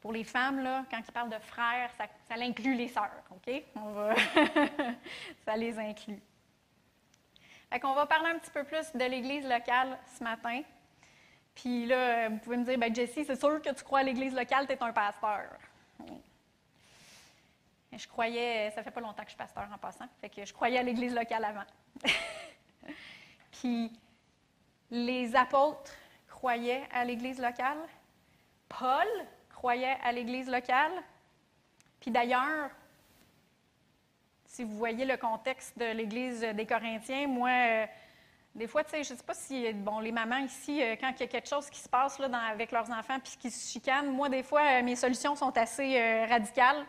pour 0.00 0.12
les 0.12 0.24
femmes, 0.24 0.62
là, 0.62 0.84
quand 0.90 0.98
ils 0.98 1.12
parlent 1.12 1.30
de 1.30 1.38
frères, 1.38 1.90
ça, 1.96 2.06
ça 2.28 2.34
inclut 2.40 2.74
les 2.74 2.88
sœurs, 2.88 3.22
OK? 3.30 3.62
On 3.76 3.90
va 3.92 4.14
ça 5.44 5.56
les 5.56 5.78
inclut. 5.78 6.20
Fait 7.70 7.80
qu'on 7.80 7.94
va 7.94 8.06
parler 8.06 8.30
un 8.30 8.38
petit 8.38 8.50
peu 8.50 8.64
plus 8.64 8.92
de 8.94 9.04
l'Église 9.04 9.46
locale 9.46 9.98
ce 10.16 10.24
matin. 10.24 10.62
Puis 11.54 11.86
là, 11.86 11.96
euh, 11.96 12.28
vous 12.30 12.38
pouvez 12.38 12.56
me 12.56 12.64
dire, 12.64 12.78
ben 12.78 12.94
Jessie, 12.94 13.24
c'est 13.24 13.38
sûr 13.38 13.60
que 13.60 13.74
tu 13.74 13.84
crois 13.84 14.00
à 14.00 14.02
l'Église 14.02 14.34
locale, 14.34 14.66
tu 14.66 14.72
es 14.72 14.82
un 14.82 14.92
pasteur. 14.92 15.50
Je 17.92 18.06
croyais, 18.06 18.70
ça 18.70 18.82
fait 18.82 18.90
pas 18.90 19.00
longtemps 19.00 19.22
que 19.22 19.30
je 19.30 19.34
suis 19.34 19.38
pasteur 19.38 19.66
en 19.72 19.78
passant, 19.78 20.06
fait 20.20 20.28
que 20.28 20.44
je 20.44 20.52
croyais 20.52 20.78
à 20.78 20.82
l'Église 20.82 21.14
locale 21.14 21.44
avant. 21.44 21.64
Puis 23.60 23.90
les 24.90 25.34
apôtres 25.34 25.92
croyaient 26.38 26.84
à 26.92 27.04
l'Église 27.04 27.40
locale. 27.40 27.78
Paul 28.68 29.08
croyait 29.50 29.96
à 30.04 30.12
l'Église 30.12 30.48
locale. 30.48 30.92
Puis 32.00 32.12
d'ailleurs, 32.12 32.70
si 34.44 34.62
vous 34.62 34.76
voyez 34.76 35.04
le 35.04 35.16
contexte 35.16 35.76
de 35.76 35.86
l'Église 35.86 36.42
des 36.42 36.64
Corinthiens, 36.64 37.26
moi, 37.26 37.50
euh, 37.50 37.86
des 38.54 38.68
fois, 38.68 38.84
tu 38.84 38.90
sais, 38.90 39.02
je 39.02 39.14
ne 39.14 39.18
sais 39.18 39.24
pas 39.24 39.34
si, 39.34 39.72
bon, 39.72 39.98
les 39.98 40.12
mamans 40.12 40.38
ici, 40.38 40.80
euh, 40.80 40.94
quand 41.00 41.10
il 41.10 41.20
y 41.20 41.24
a 41.24 41.26
quelque 41.26 41.48
chose 41.48 41.68
qui 41.70 41.80
se 41.80 41.88
passe 41.88 42.20
là, 42.20 42.28
avec 42.48 42.70
leurs 42.70 42.88
enfants 42.88 43.18
puis 43.18 43.36
qui 43.40 43.50
se 43.50 43.72
chicanent, 43.72 44.12
moi, 44.12 44.28
des 44.28 44.44
fois, 44.44 44.62
euh, 44.62 44.82
mes 44.84 44.94
solutions 44.94 45.34
sont 45.34 45.58
assez 45.58 46.24
radicales. 46.26 46.86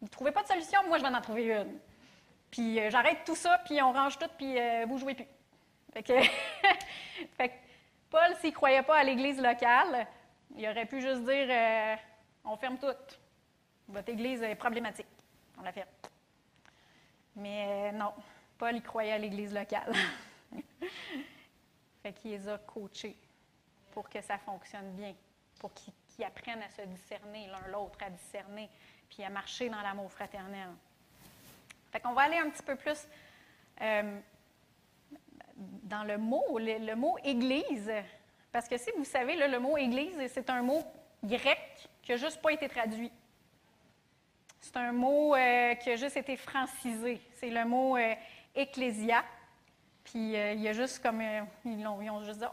Vous 0.00 0.06
ne 0.06 0.10
trouvez 0.10 0.32
pas 0.32 0.42
de 0.42 0.48
solution, 0.48 0.80
moi, 0.88 0.96
je 0.96 1.02
vais 1.02 1.14
en 1.14 1.20
trouver 1.20 1.52
une. 1.52 1.78
Puis 2.50 2.80
j'arrête 2.88 3.24
tout 3.26 3.36
ça, 3.36 3.60
puis 3.62 3.82
on 3.82 3.92
range 3.92 4.18
tout, 4.18 4.30
puis 4.38 4.56
vous 4.88 4.96
jouez 4.96 5.14
plus. 5.14 5.26
Fait 5.92 6.02
que 6.02 6.12
Paul, 8.10 8.34
s'il 8.40 8.50
ne 8.50 8.54
croyait 8.54 8.82
pas 8.82 8.98
à 8.98 9.04
l'Église 9.04 9.40
locale, 9.40 10.06
il 10.56 10.68
aurait 10.68 10.86
pu 10.86 11.00
juste 11.00 11.22
dire 11.22 11.46
euh, 11.48 11.96
on 12.44 12.56
ferme 12.56 12.76
tout. 12.76 12.86
Votre 13.88 14.08
Église 14.10 14.42
est 14.42 14.56
problématique. 14.56 15.06
On 15.58 15.62
la 15.62 15.72
ferme. 15.72 15.88
Mais 17.36 17.66
euh, 17.68 17.92
non, 17.92 18.12
Paul, 18.58 18.74
il 18.74 18.82
croyait 18.82 19.12
à 19.12 19.18
l'Église 19.18 19.54
locale. 19.54 19.92
fait 22.02 22.12
qu'il 22.14 22.32
les 22.32 22.48
a 22.48 22.58
coachés 22.58 23.16
pour 23.92 24.08
que 24.08 24.20
ça 24.20 24.38
fonctionne 24.38 24.92
bien, 24.92 25.14
pour 25.58 25.72
qu'ils 25.72 26.24
apprennent 26.24 26.62
à 26.62 26.70
se 26.70 26.82
discerner 26.82 27.46
l'un 27.46 27.68
l'autre, 27.70 27.98
à 28.04 28.10
discerner 28.10 28.68
puis 29.08 29.24
à 29.24 29.30
marcher 29.30 29.68
dans 29.68 29.82
l'amour 29.82 30.10
fraternel. 30.10 30.70
Fait 31.90 32.00
qu'on 32.00 32.12
va 32.12 32.22
aller 32.22 32.38
un 32.38 32.50
petit 32.50 32.62
peu 32.62 32.76
plus 32.76 33.06
euh, 33.80 34.20
dans 35.84 36.04
le 36.04 36.18
mot, 36.18 36.58
le, 36.58 36.94
mot 36.94 37.16
Église. 37.24 37.90
Parce 38.52 38.68
que 38.68 38.76
si 38.78 38.90
vous 38.96 39.04
savez, 39.04 39.36
le 39.36 39.58
mot 39.58 39.76
Église, 39.76 40.16
c'est 40.32 40.48
un 40.50 40.62
mot 40.62 40.82
grec 41.22 41.88
qui 42.02 42.12
n'a 42.12 42.16
juste 42.16 42.40
pas 42.40 42.52
été 42.52 42.68
traduit. 42.68 43.12
C'est 44.60 44.76
un 44.76 44.92
mot 44.92 45.34
euh, 45.34 45.74
qui 45.76 45.90
a 45.90 45.96
juste 45.96 46.16
été 46.16 46.36
francisé. 46.36 47.20
C'est 47.32 47.50
le 47.50 47.64
mot 47.64 47.96
euh, 47.96 48.14
ecclésia. 48.54 49.24
Puis 50.04 50.36
euh, 50.36 50.52
il 50.52 50.60
y 50.60 50.68
a 50.68 50.72
juste 50.72 51.02
comme. 51.02 51.20
euh, 51.20 51.42
ils, 51.64 51.82
l'ont- 51.82 52.00
ils 52.02 52.10
ont 52.10 52.22
juste 52.24 52.38
dit, 52.40 52.46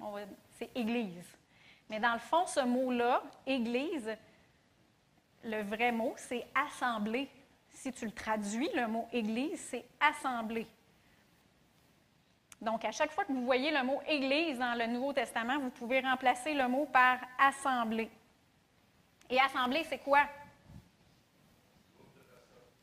oh, 0.00 0.16
c'est 0.58 0.70
Église. 0.76 1.26
Mais 1.88 1.98
dans 1.98 2.12
le 2.12 2.18
fond, 2.20 2.46
ce 2.46 2.60
mot-là, 2.60 3.22
Église, 3.46 4.16
le 5.42 5.62
vrai 5.62 5.90
mot, 5.90 6.14
c'est 6.16 6.46
assemblée. 6.54 7.28
Si 7.70 7.92
tu 7.92 8.04
le 8.04 8.12
traduis, 8.12 8.68
le 8.74 8.86
mot 8.86 9.08
Église, 9.12 9.58
c'est 9.70 9.84
assemblée. 10.00 10.66
Donc, 12.60 12.84
à 12.84 12.92
chaque 12.92 13.12
fois 13.12 13.24
que 13.24 13.32
vous 13.32 13.44
voyez 13.44 13.70
le 13.70 13.82
mot 13.82 14.00
Église 14.06 14.58
dans 14.58 14.78
le 14.78 14.86
Nouveau 14.86 15.12
Testament, 15.12 15.58
vous 15.58 15.70
pouvez 15.70 16.00
remplacer 16.00 16.52
le 16.52 16.68
mot 16.68 16.86
par 16.86 17.18
assemblée. 17.38 18.10
Et 19.30 19.40
assemblée, 19.40 19.84
c'est 19.88 19.98
quoi? 19.98 20.20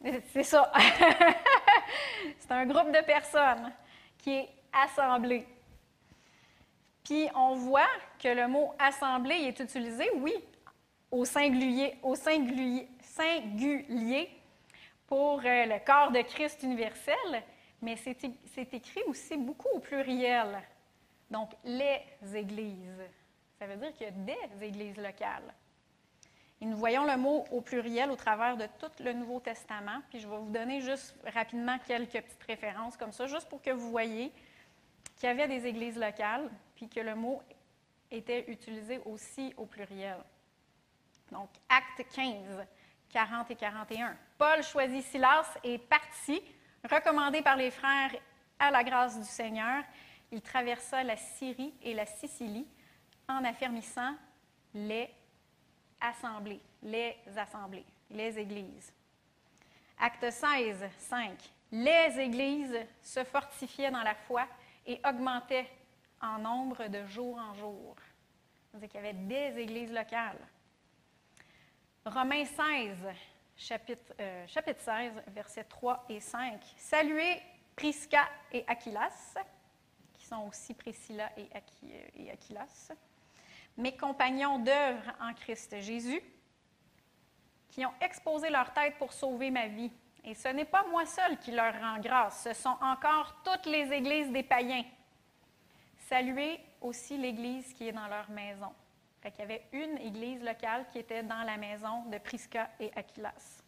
C'est 0.34 0.44
ça. 0.44 0.72
c'est 2.40 2.52
un 2.52 2.66
groupe 2.66 2.91
de 2.91 3.04
personnes 3.04 3.74
qui 4.18 4.32
est 4.32 4.49
assemblé. 4.72 5.45
Puis 7.04 7.28
on 7.36 7.56
voit 7.56 7.90
que 8.20 8.28
le 8.28 8.48
mot 8.48 8.74
assemblée 8.80 9.36
est 9.36 9.60
utilisé, 9.60 10.10
oui, 10.18 10.34
au 11.10 11.26
singulier, 11.26 11.98
au 12.04 12.16
singulier, 12.16 12.88
singulier 13.02 14.30
pour 15.08 15.40
euh, 15.40 15.66
le 15.66 15.86
corps 15.86 16.12
de 16.12 16.22
Christ 16.22 16.64
universel, 16.64 17.44
mais 17.82 17.95
c'est 17.95 18.74
écrit 18.74 19.04
aussi 19.08 19.38
beaucoup 19.38 19.70
au 19.74 19.80
pluriel. 19.80 20.62
Donc, 21.30 21.52
les 21.64 22.02
églises. 22.34 23.04
Ça 23.60 23.68
veut 23.68 23.76
dire 23.76 23.94
qu'il 23.94 24.08
y 24.08 24.10
a 24.10 24.12
des 24.12 24.66
églises 24.66 24.98
locales. 24.98 25.54
Et 26.60 26.66
nous 26.66 26.78
voyons 26.78 27.06
le 27.06 27.18
mot 27.18 27.45
au 27.52 27.62
pluriel 27.62 28.10
au 28.10 28.16
travers 28.16 28.58
de 28.58 28.66
tout 28.80 28.91
le 29.04 29.14
Nouveau 29.14 29.40
Testament. 29.40 30.02
Puis 30.10 30.20
je 30.20 30.28
vais 30.28 30.38
vous 30.38 30.49
donner 30.49 30.82
juste 30.82 31.16
rapidement 31.34 31.78
quelques 31.86 32.14
petites 32.14 32.44
références 32.48 32.98
comme 32.98 33.12
ça, 33.12 33.28
juste 33.28 33.48
pour 33.48 33.62
que 33.62 33.70
vous 33.70 33.91
voyez 33.91 34.32
qu'il 35.16 35.28
y 35.28 35.32
avait 35.32 35.48
des 35.48 35.68
églises 35.68 35.98
locales, 35.98 36.49
puis 36.76 36.90
que 36.90 36.99
le 36.99 37.16
mot 37.16 37.41
était 38.10 38.49
utilisé 38.49 38.99
aussi 39.06 39.54
au 39.58 39.66
pluriel. 39.66 40.18
Donc, 41.32 41.49
acte 41.70 42.06
15, 42.16 42.66
40 43.10 43.52
et 43.52 43.56
41. 43.56 44.18
Paul 44.38 44.64
choisit 44.64 45.04
Silas 45.04 45.58
et 45.64 45.78
partit, 45.78 46.41
recommandé 46.88 47.42
par 47.42 47.56
les 47.56 47.72
frères 47.72 48.12
à 48.60 48.72
la 48.72 48.84
grâce 48.84 49.18
du 49.18 49.26
Seigneur. 49.26 49.84
Il 50.32 50.42
traversa 50.42 51.04
la 51.04 51.16
Syrie 51.16 51.74
et 51.82 51.94
la 51.94 52.06
Sicilie 52.06 52.68
en 53.28 53.44
affermissant 53.44 54.16
les 54.74 55.10
assemblées, 56.00 56.62
les 56.82 57.16
assemblées, 57.36 57.86
les 58.10 58.38
églises. 58.38 58.94
Acte 60.00 60.30
16, 60.30 60.86
5. 60.98 61.32
Les 61.72 62.20
églises 62.20 62.78
se 63.02 63.24
fortifiaient 63.24 63.92
dans 63.92 64.04
la 64.04 64.16
foi 64.16 64.46
et 64.86 65.02
augmentaient 65.08 65.70
en 66.22 66.40
nombre 66.40 66.88
de 66.88 67.06
jour 67.06 67.38
en 67.38 67.54
jour. 67.56 67.96
C'est-à-dire 68.70 68.90
qu'il 68.90 69.02
y 69.02 69.04
avait 69.04 69.14
des 69.14 69.62
églises 69.62 69.92
locales. 69.92 70.40
Romains 72.06 72.46
16, 72.46 72.98
chapitre, 73.58 74.14
euh, 74.20 74.46
chapitre 74.48 74.82
16, 74.82 75.14
versets 75.28 75.64
3 75.64 76.06
et 76.10 76.20
5. 76.20 76.60
Saluez 76.78 77.42
Prisca 77.76 78.28
et 78.52 78.64
Aquilas, 78.68 79.36
qui 80.14 80.26
sont 80.26 80.48
aussi 80.48 80.74
Priscilla 80.74 81.30
et, 81.38 81.48
Aqui- 81.56 81.92
euh, 81.92 82.08
et 82.16 82.32
Aquilas, 82.32 82.92
mes 83.78 83.96
compagnons 83.96 84.60
d'œuvre 84.60 85.14
en 85.22 85.34
Christ 85.34 85.80
Jésus, 85.80 86.22
qui 87.70 87.86
ont 87.86 87.94
exposé 88.02 88.50
leur 88.50 88.74
tête 88.74 88.98
pour 88.98 89.14
sauver 89.14 89.52
ma 89.52 89.68
vie. 89.68 89.92
Et 90.24 90.34
ce 90.34 90.48
n'est 90.50 90.66
pas 90.66 90.84
moi 90.88 91.06
seul 91.06 91.38
qui 91.40 91.52
leur 91.52 91.74
rend 91.80 92.00
grâce, 92.00 92.44
ce 92.44 92.54
sont 92.54 92.76
encore 92.82 93.42
toutes 93.44 93.66
les 93.68 93.92
églises 93.94 94.32
des 94.32 94.44
païens. 94.44 94.84
Saluez 96.00 96.60
aussi 96.82 97.18
l'église 97.18 97.74
qui 97.74 97.88
est 97.88 97.92
dans 97.92 98.08
leur 98.08 98.30
maison. 98.30 98.74
Qu'il 99.22 99.39
y 99.39 99.41
avait 99.41 99.64
une 99.73 99.98
église 99.98 100.41
locale 100.41 100.85
qui 100.91 100.99
était 100.99 101.23
dans 101.23 101.44
la 101.44 101.57
maison 101.57 102.06
de 102.06 102.18
Prisca 102.18 102.69
et 102.80 102.91
Aquilas. 102.95 103.61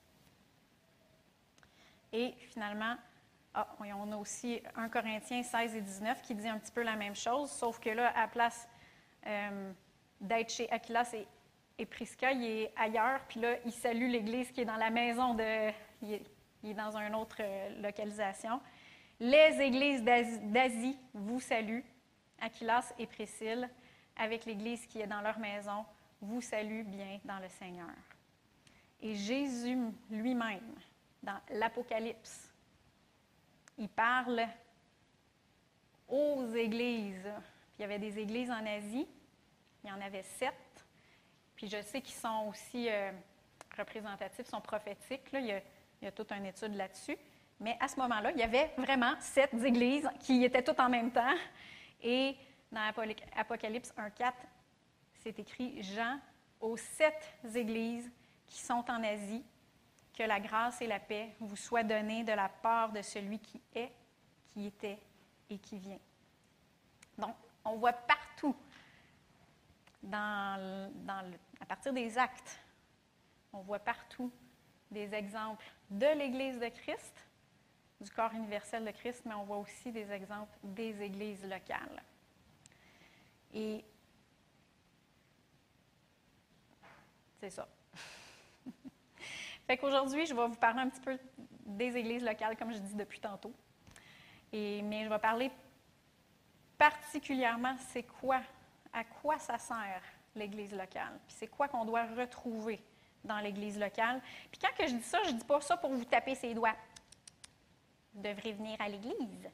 Et 2.13 2.33
finalement, 2.37 2.95
ah, 3.53 3.67
on 3.79 4.11
a 4.11 4.15
aussi 4.15 4.61
1 4.75 4.89
Corinthiens 4.89 5.43
16 5.43 5.75
et 5.75 5.81
19 5.81 6.21
qui 6.21 6.35
dit 6.35 6.47
un 6.47 6.57
petit 6.59 6.71
peu 6.71 6.81
la 6.81 6.95
même 6.95 7.15
chose, 7.15 7.51
sauf 7.51 7.79
que 7.79 7.89
là, 7.89 8.07
à 8.09 8.21
la 8.21 8.27
place 8.27 8.69
euh, 9.25 9.71
d'être 10.21 10.51
chez 10.51 10.71
Aquilas 10.71 11.13
et, 11.77 11.85
Prisca, 11.85 12.31
il 12.31 12.43
est 12.43 12.73
ailleurs, 12.75 13.21
puis 13.27 13.39
là, 13.39 13.55
il 13.65 13.71
salue 13.71 14.09
l'église 14.09 14.51
qui 14.51 14.61
est 14.61 14.65
dans 14.65 14.75
la 14.75 14.89
maison 14.89 15.33
de. 15.33 15.71
Il 16.01 16.13
est, 16.13 16.23
il 16.61 16.71
est 16.71 16.73
dans 16.73 16.95
une 16.97 17.15
autre 17.15 17.37
euh, 17.39 17.81
localisation. 17.81 18.59
Les 19.19 19.61
églises 19.61 20.03
d'Asie 20.03 20.97
vous 21.13 21.39
saluent, 21.39 21.85
Aquilas 22.39 22.93
et 22.97 23.07
Priscille, 23.07 23.69
avec 24.19 24.45
l'église 24.45 24.85
qui 24.85 25.01
est 25.01 25.07
dans 25.07 25.21
leur 25.21 25.39
maison, 25.39 25.85
vous 26.21 26.41
salue 26.41 26.83
bien 26.83 27.19
dans 27.23 27.39
le 27.39 27.47
Seigneur. 27.49 27.95
Et 29.01 29.15
Jésus 29.15 29.77
lui-même, 30.11 30.75
dans 31.23 31.39
l'Apocalypse, 31.51 32.51
il 33.77 33.87
parle 33.87 34.45
aux 36.07 36.45
églises. 36.53 37.31
Il 37.77 37.81
y 37.81 37.85
avait 37.85 37.99
des 37.99 38.19
églises 38.19 38.51
en 38.51 38.65
Asie, 38.65 39.07
il 39.83 39.89
y 39.89 39.93
en 39.93 40.01
avait 40.01 40.23
sept. 40.23 40.53
Puis 41.55 41.69
je 41.69 41.81
sais 41.81 42.01
qu'ils 42.01 42.15
sont 42.15 42.47
aussi 42.49 42.89
euh, 42.89 43.11
représentatifs, 43.77 44.47
sont 44.47 44.61
prophétiques. 44.61 45.29
Il, 45.33 45.45
y 45.45 45.51
a, 45.53 45.61
il 46.01 46.07
y 46.09 46.11
toute 46.11 46.31
une 46.33 46.45
étude 46.45 46.75
là-dessus. 46.75 47.17
Mais 47.61 47.77
à 47.79 47.87
ce 47.87 47.97
moment-là, 47.99 48.31
il 48.31 48.37
y 48.37 48.43
avait 48.43 48.71
vraiment 48.77 49.13
sept 49.19 49.53
églises 49.53 50.09
qui 50.19 50.43
étaient 50.43 50.63
toutes 50.63 50.79
en 50.79 50.89
même 50.89 51.11
temps. 51.11 51.35
Et 52.01 52.35
dans 52.71 52.81
Apocalypse 53.35 53.93
1.4, 53.97 54.33
c'est 55.15 55.37
écrit 55.39 55.81
Jean 55.83 56.19
aux 56.59 56.77
sept 56.77 57.37
églises 57.55 58.11
qui 58.47 58.59
sont 58.59 58.83
en 58.89 59.03
Asie, 59.03 59.43
que 60.13 60.23
la 60.23 60.39
grâce 60.39 60.81
et 60.81 60.87
la 60.87 60.99
paix 60.99 61.35
vous 61.39 61.55
soient 61.55 61.83
données 61.83 62.23
de 62.23 62.33
la 62.33 62.49
part 62.49 62.91
de 62.91 63.01
celui 63.01 63.39
qui 63.39 63.61
est, 63.73 63.91
qui 64.47 64.65
était 64.67 64.99
et 65.49 65.57
qui 65.57 65.77
vient. 65.77 65.99
Donc, 67.17 67.35
on 67.63 67.77
voit 67.77 67.93
partout, 67.93 68.55
à 70.11 71.65
partir 71.67 71.93
des 71.93 72.17
actes, 72.17 72.59
on 73.53 73.61
voit 73.61 73.79
partout 73.79 74.31
des 74.91 75.13
exemples 75.13 75.65
de 75.89 76.07
l'Église 76.17 76.59
de 76.59 76.69
Christ, 76.69 77.25
du 78.01 78.09
corps 78.11 78.33
universel 78.33 78.85
de 78.85 78.91
Christ, 78.91 79.23
mais 79.25 79.33
on 79.33 79.43
voit 79.43 79.57
aussi 79.57 79.91
des 79.91 80.11
exemples 80.11 80.57
des 80.63 81.01
églises 81.01 81.43
locales. 81.43 82.01
Et 83.53 83.83
c'est 87.39 87.49
ça. 87.49 87.67
fait 89.67 89.77
qu'aujourd'hui, 89.77 90.25
je 90.25 90.33
vais 90.33 90.47
vous 90.47 90.55
parler 90.55 90.81
un 90.81 90.89
petit 90.89 91.01
peu 91.01 91.17
des 91.65 91.95
églises 91.97 92.23
locales, 92.23 92.57
comme 92.57 92.73
je 92.73 92.79
dis 92.79 92.95
depuis 92.95 93.19
tantôt. 93.19 93.53
Et, 94.51 94.81
mais 94.81 95.03
je 95.03 95.09
vais 95.09 95.19
parler 95.19 95.51
particulièrement, 96.77 97.75
c'est 97.91 98.03
quoi, 98.03 98.41
à 98.93 99.03
quoi 99.03 99.37
ça 99.37 99.57
sert 99.57 100.01
l'église 100.35 100.73
locale, 100.73 101.19
puis 101.27 101.35
c'est 101.37 101.47
quoi 101.47 101.67
qu'on 101.67 101.85
doit 101.85 102.05
retrouver 102.05 102.79
dans 103.23 103.39
l'église 103.39 103.77
locale. 103.77 104.21
Puis 104.51 104.59
quand 104.61 104.73
que 104.77 104.87
je 104.87 104.95
dis 104.95 105.03
ça, 105.03 105.19
je 105.25 105.31
ne 105.31 105.37
dis 105.37 105.45
pas 105.45 105.59
ça 105.61 105.75
pour 105.77 105.91
vous 105.91 106.05
taper 106.05 106.35
ses 106.35 106.53
doigts. 106.53 106.75
Vous 108.13 108.21
devrez 108.21 108.53
venir 108.53 108.79
à 108.79 108.87
l'église. 108.87 109.49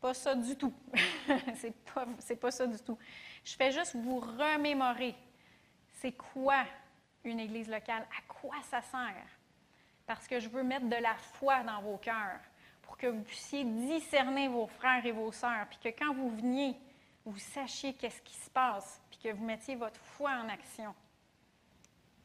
Pas 0.00 0.14
ça 0.14 0.34
du 0.34 0.56
tout. 0.56 0.72
c'est 1.56 1.74
pas, 1.92 2.06
pas 2.40 2.50
ça 2.50 2.66
du 2.66 2.78
tout. 2.78 2.98
Je 3.44 3.54
fais 3.54 3.72
juste 3.72 3.96
vous 3.96 4.20
remémorer 4.20 5.14
c'est 6.00 6.12
quoi 6.12 6.64
une 7.24 7.40
église 7.40 7.68
locale, 7.68 8.06
à 8.16 8.32
quoi 8.32 8.56
ça 8.62 8.82
sert. 8.82 9.26
Parce 10.06 10.28
que 10.28 10.38
je 10.38 10.48
veux 10.48 10.62
mettre 10.62 10.86
de 10.86 10.96
la 10.96 11.14
foi 11.16 11.62
dans 11.62 11.80
vos 11.80 11.96
cœurs 11.96 12.40
pour 12.82 12.96
que 12.96 13.08
vous 13.08 13.22
puissiez 13.22 13.64
discerner 13.64 14.48
vos 14.48 14.66
frères 14.66 15.04
et 15.04 15.10
vos 15.10 15.32
sœurs, 15.32 15.66
puis 15.68 15.78
que 15.82 15.98
quand 15.98 16.14
vous 16.14 16.30
veniez, 16.30 16.76
vous 17.24 17.38
sachiez 17.38 17.94
qu'est-ce 17.94 18.22
qui 18.22 18.36
se 18.36 18.48
passe, 18.50 19.02
puis 19.10 19.18
que 19.18 19.32
vous 19.32 19.44
mettiez 19.44 19.74
votre 19.74 20.00
foi 20.00 20.30
en 20.30 20.48
action 20.48 20.94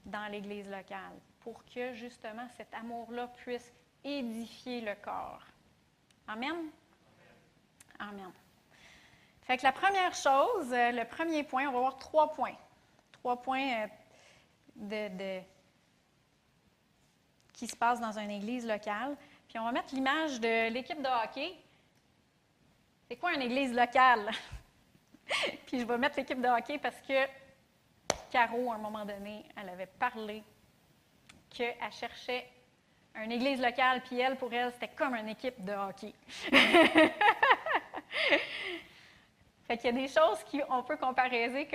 dans 0.06 0.31
l'Église 0.31 0.69
locale, 0.69 1.18
pour 1.39 1.65
que 1.65 1.93
justement 1.93 2.48
cet 2.57 2.72
amour-là 2.76 3.27
puisse 3.27 3.73
édifier 4.03 4.81
le 4.81 4.93
corps. 5.03 5.43
Amen? 6.27 6.69
Amen. 8.01 8.31
Fait 9.43 9.57
que 9.57 9.63
la 9.63 9.71
première 9.71 10.13
chose, 10.13 10.71
euh, 10.71 10.91
le 10.91 11.05
premier 11.05 11.43
point, 11.43 11.67
on 11.67 11.71
va 11.71 11.79
voir 11.79 11.97
trois 11.97 12.31
points. 12.31 12.55
Trois 13.11 13.41
points 13.41 13.83
euh, 13.83 13.87
de, 14.75 15.17
de- 15.17 15.41
qui 17.53 17.67
se 17.67 17.75
passe 17.75 17.99
dans 17.99 18.17
une 18.17 18.31
église 18.31 18.65
locale. 18.65 19.15
Puis 19.47 19.59
on 19.59 19.65
va 19.65 19.71
mettre 19.71 19.93
l'image 19.93 20.39
de 20.39 20.69
l'équipe 20.69 21.01
de 21.01 21.07
hockey. 21.23 21.53
C'est 23.07 23.17
quoi 23.17 23.33
une 23.33 23.41
église 23.41 23.73
locale? 23.73 24.31
Puis 25.67 25.79
je 25.79 25.85
vais 25.85 25.97
mettre 25.97 26.17
l'équipe 26.17 26.41
de 26.41 26.47
hockey 26.47 26.77
parce 26.79 26.99
que 27.01 27.27
Caro, 28.31 28.71
à 28.71 28.75
un 28.75 28.79
moment 28.79 29.05
donné, 29.05 29.45
elle 29.57 29.69
avait 29.69 29.85
parlé 29.85 30.43
qu'elle 31.49 31.75
cherchait 31.91 32.47
une 33.15 33.31
église 33.33 33.59
locale, 33.61 34.01
puis 34.03 34.19
elle, 34.21 34.37
pour 34.37 34.53
elle, 34.53 34.71
c'était 34.71 34.87
comme 34.87 35.13
une 35.15 35.27
équipe 35.27 35.61
de 35.65 35.73
hockey. 35.73 36.13
fait 39.67 39.77
qu'il 39.77 39.85
y 39.85 39.89
a 39.89 40.01
des 40.01 40.07
choses 40.07 40.43
qu'on 40.43 40.83
peut 40.83 40.97
comparer, 40.97 41.69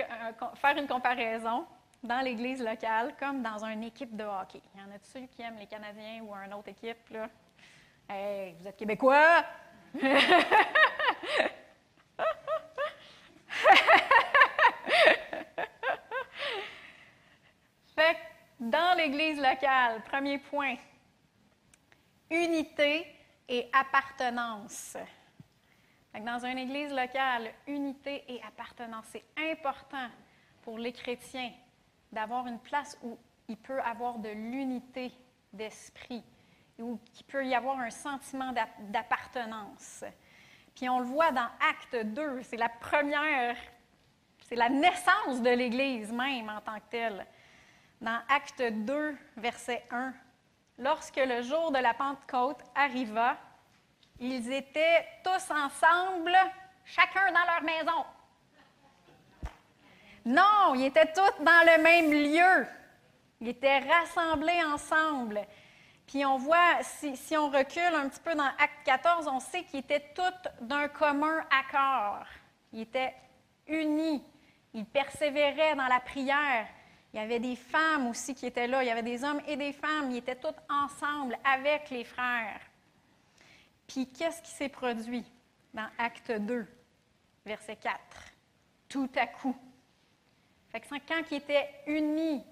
faire 0.55 0.77
une 0.77 0.87
comparaison 0.87 1.65
dans 2.03 2.19
l'église 2.21 2.63
locale 2.63 3.15
comme 3.19 3.41
dans 3.41 3.65
une 3.65 3.83
équipe 3.83 4.15
de 4.15 4.23
hockey. 4.23 4.61
Il 4.75 4.81
y 4.81 4.83
en 4.83 4.87
a 4.87 4.99
ceux 5.01 5.25
qui 5.27 5.41
aiment 5.41 5.57
les 5.59 5.67
Canadiens 5.67 6.21
ou 6.21 6.33
une 6.35 6.53
autre 6.53 6.69
équipe, 6.69 7.09
là? 7.09 7.27
Hey, 8.09 8.55
vous 8.59 8.67
êtes 8.67 8.77
Québécois? 8.77 9.43
fait 17.95 18.17
dans 18.59 18.95
l'Église 18.95 19.37
locale, 19.39 20.01
premier 20.03 20.37
point, 20.37 20.75
unité 22.29 23.07
et 23.49 23.69
appartenance. 23.73 24.97
Dans 26.13 26.45
une 26.45 26.57
Église 26.57 26.91
locale, 26.91 27.53
unité 27.67 28.23
et 28.27 28.41
appartenance, 28.43 29.05
c'est 29.11 29.25
important 29.37 30.09
pour 30.63 30.79
les 30.79 30.91
chrétiens 30.91 31.51
d'avoir 32.11 32.47
une 32.47 32.59
place 32.59 32.97
où 33.03 33.17
il 33.47 33.57
peut 33.57 33.79
avoir 33.81 34.19
de 34.19 34.29
l'unité 34.29 35.11
d'esprit, 35.53 36.23
où 36.79 36.99
il 37.17 37.23
peut 37.23 37.45
y 37.45 37.55
avoir 37.55 37.79
un 37.79 37.89
sentiment 37.89 38.53
d'appartenance. 38.79 40.03
Puis 40.75 40.89
on 40.89 40.99
le 40.99 41.05
voit 41.05 41.31
dans 41.31 41.49
Acte 41.69 41.95
2, 41.95 42.43
c'est 42.43 42.57
la 42.57 42.69
première, 42.69 43.55
c'est 44.47 44.55
la 44.55 44.69
naissance 44.69 45.41
de 45.41 45.49
l'Église 45.49 46.11
même 46.11 46.49
en 46.49 46.61
tant 46.61 46.79
que 46.79 46.89
telle. 46.89 47.25
Dans 48.01 48.19
Acte 48.29 48.61
2, 48.61 49.17
verset 49.37 49.83
1, 49.91 50.13
lorsque 50.77 51.17
le 51.17 51.41
jour 51.41 51.71
de 51.71 51.79
la 51.79 51.93
Pentecôte 51.93 52.61
arriva, 52.75 53.37
ils 54.19 54.51
étaient 54.51 55.05
tous 55.23 55.51
ensemble, 55.51 56.35
chacun 56.85 57.31
dans 57.31 57.45
leur 57.45 57.63
maison. 57.63 58.05
Non, 60.25 60.75
ils 60.75 60.85
étaient 60.85 61.13
tous 61.13 61.43
dans 61.43 61.65
le 61.65 61.81
même 61.81 62.11
lieu. 62.11 62.67
Ils 63.39 63.49
étaient 63.49 63.79
rassemblés 63.79 64.61
ensemble. 64.63 65.39
Puis 66.07 66.25
on 66.25 66.37
voit, 66.37 66.81
si, 66.81 67.37
on 67.37 67.49
recule 67.49 67.93
un 67.95 68.09
petit 68.09 68.19
peu 68.19 68.33
dans 68.33 68.43
Acte 68.43 68.83
14, 68.85 69.27
on 69.27 69.39
sait 69.39 69.63
qu'ils 69.63 69.79
étaient 69.79 70.13
tous 70.15 70.65
d'un 70.65 70.87
commun 70.87 71.45
accord. 71.51 72.25
Ils 72.73 72.81
étaient 72.81 73.13
unis. 73.67 74.23
Ils 74.73 74.85
persévéraient 74.85 75.75
dans 75.75 75.87
la 75.87 75.99
prière. 75.99 76.67
Il 77.13 77.19
y 77.19 77.23
avait 77.23 77.39
des 77.39 77.55
femmes 77.55 78.07
aussi 78.07 78.35
qui 78.35 78.45
étaient 78.45 78.67
là. 78.67 78.83
Il 78.83 78.87
y 78.87 78.91
avait 78.91 79.03
des 79.03 79.23
hommes 79.23 79.41
et 79.47 79.55
des 79.55 79.73
femmes. 79.73 80.11
Ils 80.11 80.17
étaient 80.17 80.35
tous 80.35 80.55
ensemble 80.69 81.37
avec 81.43 81.89
les 81.89 82.03
frères. 82.03 82.59
Puis 83.87 84.11
qu'est-ce 84.11 84.41
qui 84.41 84.51
s'est 84.51 84.69
produit 84.69 85.25
dans 85.73 85.87
Acte 85.97 86.31
2, 86.31 86.67
verset 87.45 87.77
4? 87.77 87.97
Tout 88.89 89.09
à 89.15 89.27
coup, 89.27 89.55
fait 90.69 90.81
que 90.81 90.87
quand 91.07 91.21
ils 91.31 91.37
étaient 91.37 91.69
unis 91.87 92.43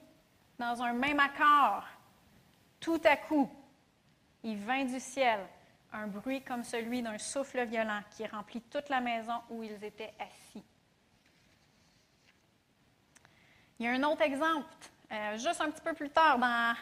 dans 0.58 0.82
un 0.82 0.94
même 0.94 1.20
accord, 1.20 1.84
tout 2.80 3.02
à 3.04 3.18
coup, 3.18 3.50
il 4.44 4.58
vint 4.58 4.86
du 4.86 5.00
ciel 5.00 5.40
un 5.92 6.08
bruit 6.08 6.42
comme 6.42 6.64
celui 6.64 7.02
d'un 7.02 7.18
souffle 7.18 7.66
violent 7.66 8.02
qui 8.12 8.26
remplit 8.28 8.62
toute 8.62 8.90
la 8.90 9.00
maison 9.00 9.42
où 9.50 9.64
ils 9.64 9.84
étaient 9.84 10.14
assis. 10.20 10.64
Il 13.80 13.86
y 13.86 13.90
a 13.90 13.92
un 13.92 14.04
autre 14.04 14.22
exemple, 14.22 14.70
euh, 15.12 15.38
juste 15.38 15.60
un 15.62 15.70
petit 15.72 15.82
peu 15.82 15.94
plus 15.94 16.10
tard, 16.10 16.38
dans, 16.38 16.76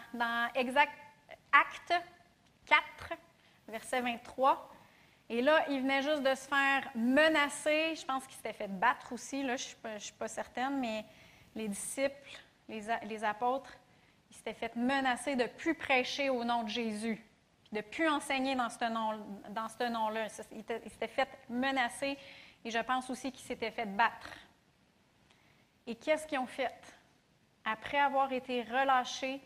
Acte 1.51 1.93
4, 2.65 3.13
verset 3.68 4.02
23. 4.02 4.69
Et 5.30 5.41
là, 5.41 5.65
il 5.69 5.81
venait 5.81 6.02
juste 6.02 6.22
de 6.22 6.35
se 6.35 6.48
faire 6.48 6.90
menacer. 6.95 7.95
Je 7.95 8.06
pense 8.06 8.26
qu'il 8.26 8.35
s'était 8.35 8.53
fait 8.53 8.68
battre 8.68 9.14
aussi, 9.14 9.44
là, 9.44 9.56
je 9.56 9.76
ne 9.85 9.99
suis, 9.99 10.14
pas 10.14 10.27
certaine, 10.27 10.80
mais 10.80 11.06
les 11.56 11.68
disciples, 11.68 12.40
les, 12.68 13.23
apôtres, 13.23 13.73
ils 14.30 14.35
s'étaient 14.35 14.53
fait 14.53 14.76
menacer 14.76 15.35
de 15.35 15.44
ne 15.44 15.48
plus 15.48 15.76
prêcher 15.76 16.30
au 16.30 16.44
nom 16.44 16.64
de 16.64 16.69
Jésus, 16.69 17.23
de 17.72 17.77
ne 17.77 17.81
plus 17.81 18.07
enseigner 18.07 18.56
dans 18.56 18.69
ce 18.69 18.84
nom-là. 18.91 19.90
Nom 19.90 20.10
ils 20.52 20.91
s'étaient 20.91 21.07
fait 21.07 21.30
menacer 21.49 22.18
et 22.65 22.72
je 22.72 22.80
pense 22.80 23.10
aussi 23.10 23.31
qu'ils 23.31 23.45
s'étaient 23.45 23.72
fait 23.72 23.85
battre. 23.85 24.30
Et 25.85 25.95
qu'est-ce 25.95 26.26
qu'ils 26.26 26.40
ont 26.40 26.48
fait? 26.48 26.73
Après 27.65 27.99
avoir 27.99 28.31
été 28.31 28.64
relâchés, 28.64 29.41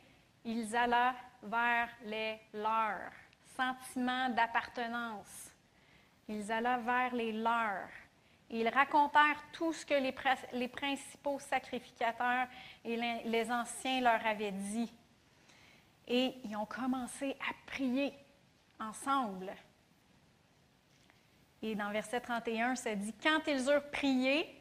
ils 0.45 0.76
allaient 0.76 1.14
vers 1.44 1.89
les 2.03 2.39
leurs, 2.53 3.11
sentiments 3.57 4.29
d'appartenance. 4.29 5.51
Ils 6.29 6.51
allaient 6.51 6.81
vers 6.81 7.15
les 7.15 7.31
leurs. 7.31 7.89
Ils 8.49 8.69
racontèrent 8.69 9.43
tout 9.51 9.73
ce 9.73 9.85
que 9.85 9.95
les, 10.53 10.67
principaux 10.67 11.39
sacrificateurs 11.39 12.47
et 12.85 12.95
les, 13.25 13.51
anciens 13.51 14.01
leur 14.01 14.25
avaient 14.25 14.51
dit. 14.51 14.93
Et 16.07 16.35
ils 16.45 16.55
ont 16.55 16.65
commencé 16.65 17.35
à 17.41 17.53
prier 17.65 18.13
ensemble. 18.79 19.51
Et 21.61 21.75
dans 21.75 21.91
verset 21.91 22.21
31, 22.21 22.75
ça 22.75 22.95
dit, 22.95 23.13
quand 23.21 23.41
ils 23.47 23.67
eurent 23.69 23.89
prié, 23.91 24.53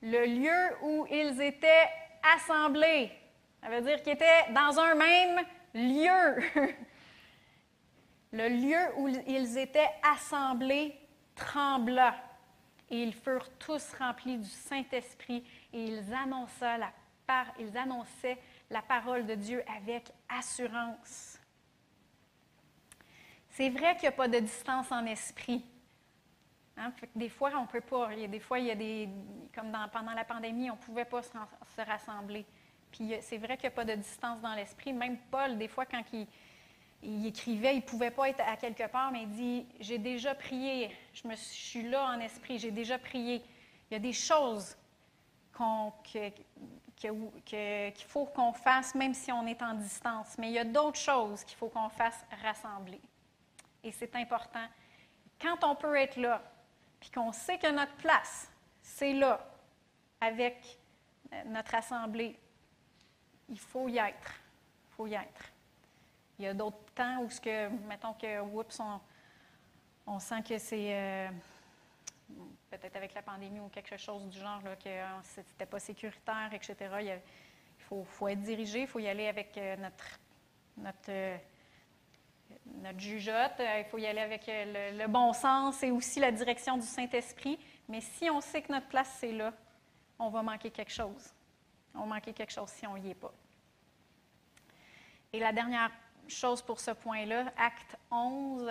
le 0.00 0.26
lieu 0.26 0.76
où 0.82 1.06
ils 1.10 1.40
étaient 1.40 1.88
assemblés, 2.36 3.10
ça 3.60 3.68
veut 3.68 3.80
dire 3.80 4.00
qu'ils 4.02 4.12
étaient 4.12 4.52
dans 4.52 4.78
un 4.78 4.94
même 4.94 5.44
lieu. 5.74 6.74
le 8.32 8.48
lieu 8.48 8.98
où 8.98 9.08
ils 9.08 9.58
étaient 9.58 9.90
assemblés 10.02 10.94
trembla 11.34 12.14
et 12.90 13.02
ils 13.02 13.14
furent 13.14 13.50
tous 13.58 13.92
remplis 13.98 14.38
du 14.38 14.48
Saint-Esprit 14.48 15.44
et 15.72 15.84
ils 15.84 16.14
annonçaient, 16.14 16.78
la 16.78 16.92
ils 17.58 17.76
annonçaient 17.76 18.38
la 18.70 18.82
parole 18.82 19.26
de 19.26 19.34
Dieu 19.34 19.62
avec 19.76 20.10
assurance. 20.28 21.38
C'est 23.50 23.68
vrai 23.70 23.94
qu'il 23.96 24.02
n'y 24.02 24.08
a 24.08 24.12
pas 24.12 24.28
de 24.28 24.38
distance 24.38 24.90
en 24.92 25.04
esprit. 25.04 25.64
Hein? 26.76 26.92
des 27.14 27.28
fois, 27.28 27.50
on 27.56 27.62
ne 27.62 27.66
peut 27.66 27.80
pas. 27.80 28.14
Des 28.14 28.40
fois, 28.40 28.58
il 28.60 28.66
y 28.66 28.70
a 28.70 28.74
des. 28.74 29.08
Comme 29.54 29.76
pendant 29.92 30.12
la 30.12 30.24
pandémie, 30.24 30.70
on 30.70 30.76
ne 30.76 30.80
pouvait 30.80 31.04
pas 31.04 31.22
se, 31.22 31.30
se 31.76 31.80
rassembler. 31.80 32.46
Puis 32.92 33.12
c'est 33.20 33.36
vrai 33.36 33.56
qu'il 33.56 33.68
n'y 33.68 33.74
a 33.74 33.76
pas 33.76 33.84
de 33.84 33.94
distance 33.94 34.40
dans 34.40 34.54
l'esprit. 34.54 34.92
Même 34.92 35.18
Paul, 35.30 35.58
des 35.58 35.68
fois, 35.68 35.84
quand 35.84 36.02
il, 36.12 36.26
il 37.02 37.26
écrivait, 37.26 37.74
il 37.74 37.78
ne 37.78 37.82
pouvait 37.82 38.10
pas 38.10 38.28
être 38.28 38.40
à 38.40 38.56
quelque 38.56 38.86
part, 38.88 39.12
mais 39.12 39.22
il 39.22 39.30
dit 39.30 39.66
J'ai 39.80 39.98
déjà 39.98 40.34
prié, 40.34 40.90
je, 41.12 41.28
me, 41.28 41.36
suis 41.36 41.88
là 41.88 42.04
en 42.04 42.20
esprit, 42.20 42.58
j'ai 42.58 42.70
déjà 42.70 42.98
prié. 42.98 43.42
Il 43.90 43.94
y 43.94 43.96
a 43.96 44.00
des 44.00 44.12
choses 44.12 44.76
qu'il 46.96 48.06
faut 48.06 48.26
qu'on 48.26 48.52
fasse, 48.52 48.94
même 48.94 49.14
si 49.14 49.32
on 49.32 49.46
est 49.46 49.62
en 49.62 49.74
distance, 49.74 50.36
mais 50.38 50.48
il 50.48 50.54
y 50.54 50.58
a 50.58 50.64
d'autres 50.64 50.98
choses 50.98 51.44
qu'il 51.44 51.56
faut 51.56 51.68
qu'on 51.68 51.88
fasse 51.88 52.24
rassembler. 52.42 53.00
Et 53.82 53.92
c'est 53.92 54.14
important. 54.16 54.66
Quand 55.40 55.64
on 55.64 55.74
peut 55.74 55.96
être 55.96 56.16
là, 56.16 56.42
puis 57.00 57.10
qu'on 57.10 57.32
sait 57.32 57.58
que 57.58 57.70
notre 57.70 57.94
place, 57.94 58.50
c'est 58.82 59.12
là, 59.12 59.40
avec 60.20 60.78
notre 61.46 61.74
assemblée, 61.74 62.36
il 63.48 63.58
faut 63.58 63.88
y 63.88 63.98
être. 63.98 64.34
Il 64.90 64.94
faut 64.96 65.06
y 65.06 65.14
être. 65.14 65.52
Il 66.38 66.44
y 66.44 66.48
a 66.48 66.54
d'autres 66.54 66.78
temps 66.94 67.20
où, 67.22 67.30
ce 67.30 67.40
que, 67.40 67.68
mettons 67.88 68.14
que, 68.14 68.40
oups, 68.40 68.80
on, 70.06 70.20
sent 70.20 70.42
que 70.48 70.56
c'est 70.58 70.94
euh, 70.94 71.28
peut-être 72.70 72.94
avec 72.94 73.12
la 73.12 73.22
pandémie 73.22 73.58
ou 73.58 73.68
quelque 73.68 73.96
chose 73.96 74.24
du 74.28 74.38
genre, 74.38 74.60
là, 74.62 74.76
que 74.76 74.88
euh, 74.88 75.04
c'était 75.22 75.66
pas 75.66 75.80
sécuritaire, 75.80 76.50
etc. 76.52 76.76
Il, 77.00 78.04
faut, 78.06 78.28
être 78.28 78.42
dirigé, 78.42 78.82
il 78.82 78.86
faut 78.86 79.00
y 79.00 79.08
aller 79.08 79.26
avec 79.26 79.56
euh, 79.58 79.76
notre, 79.76 80.20
notre, 80.76 81.40
notre 82.66 83.00
jugeote, 83.00 83.58
il 83.58 83.84
faut 83.90 83.98
y 83.98 84.06
aller 84.06 84.20
avec 84.20 84.44
le, 84.46 84.96
le, 84.96 85.08
bon 85.08 85.32
sens 85.32 85.82
et 85.82 85.90
aussi 85.90 86.20
la 86.20 86.30
direction 86.30 86.76
du 86.76 86.86
Saint-Esprit. 86.86 87.58
Mais 87.88 88.00
si 88.00 88.30
on 88.30 88.40
sait 88.40 88.62
que 88.62 88.70
notre 88.70 88.86
place, 88.86 89.12
c'est 89.18 89.32
là, 89.32 89.52
on 90.20 90.28
va 90.28 90.42
manquer 90.42 90.70
quelque 90.70 90.92
chose. 90.92 91.34
On 91.94 92.00
va 92.00 92.06
manquer 92.06 92.32
quelque 92.32 92.52
chose 92.52 92.68
si 92.68 92.86
on 92.86 92.96
n'y 92.96 93.10
est 93.10 93.14
pas. 93.14 93.32
Et 95.32 95.40
la 95.40 95.52
dernière 95.52 95.90
chose 96.28 96.62
pour 96.62 96.80
ce 96.80 96.90
point-là, 96.90 97.52
acte 97.56 97.96
11, 98.10 98.70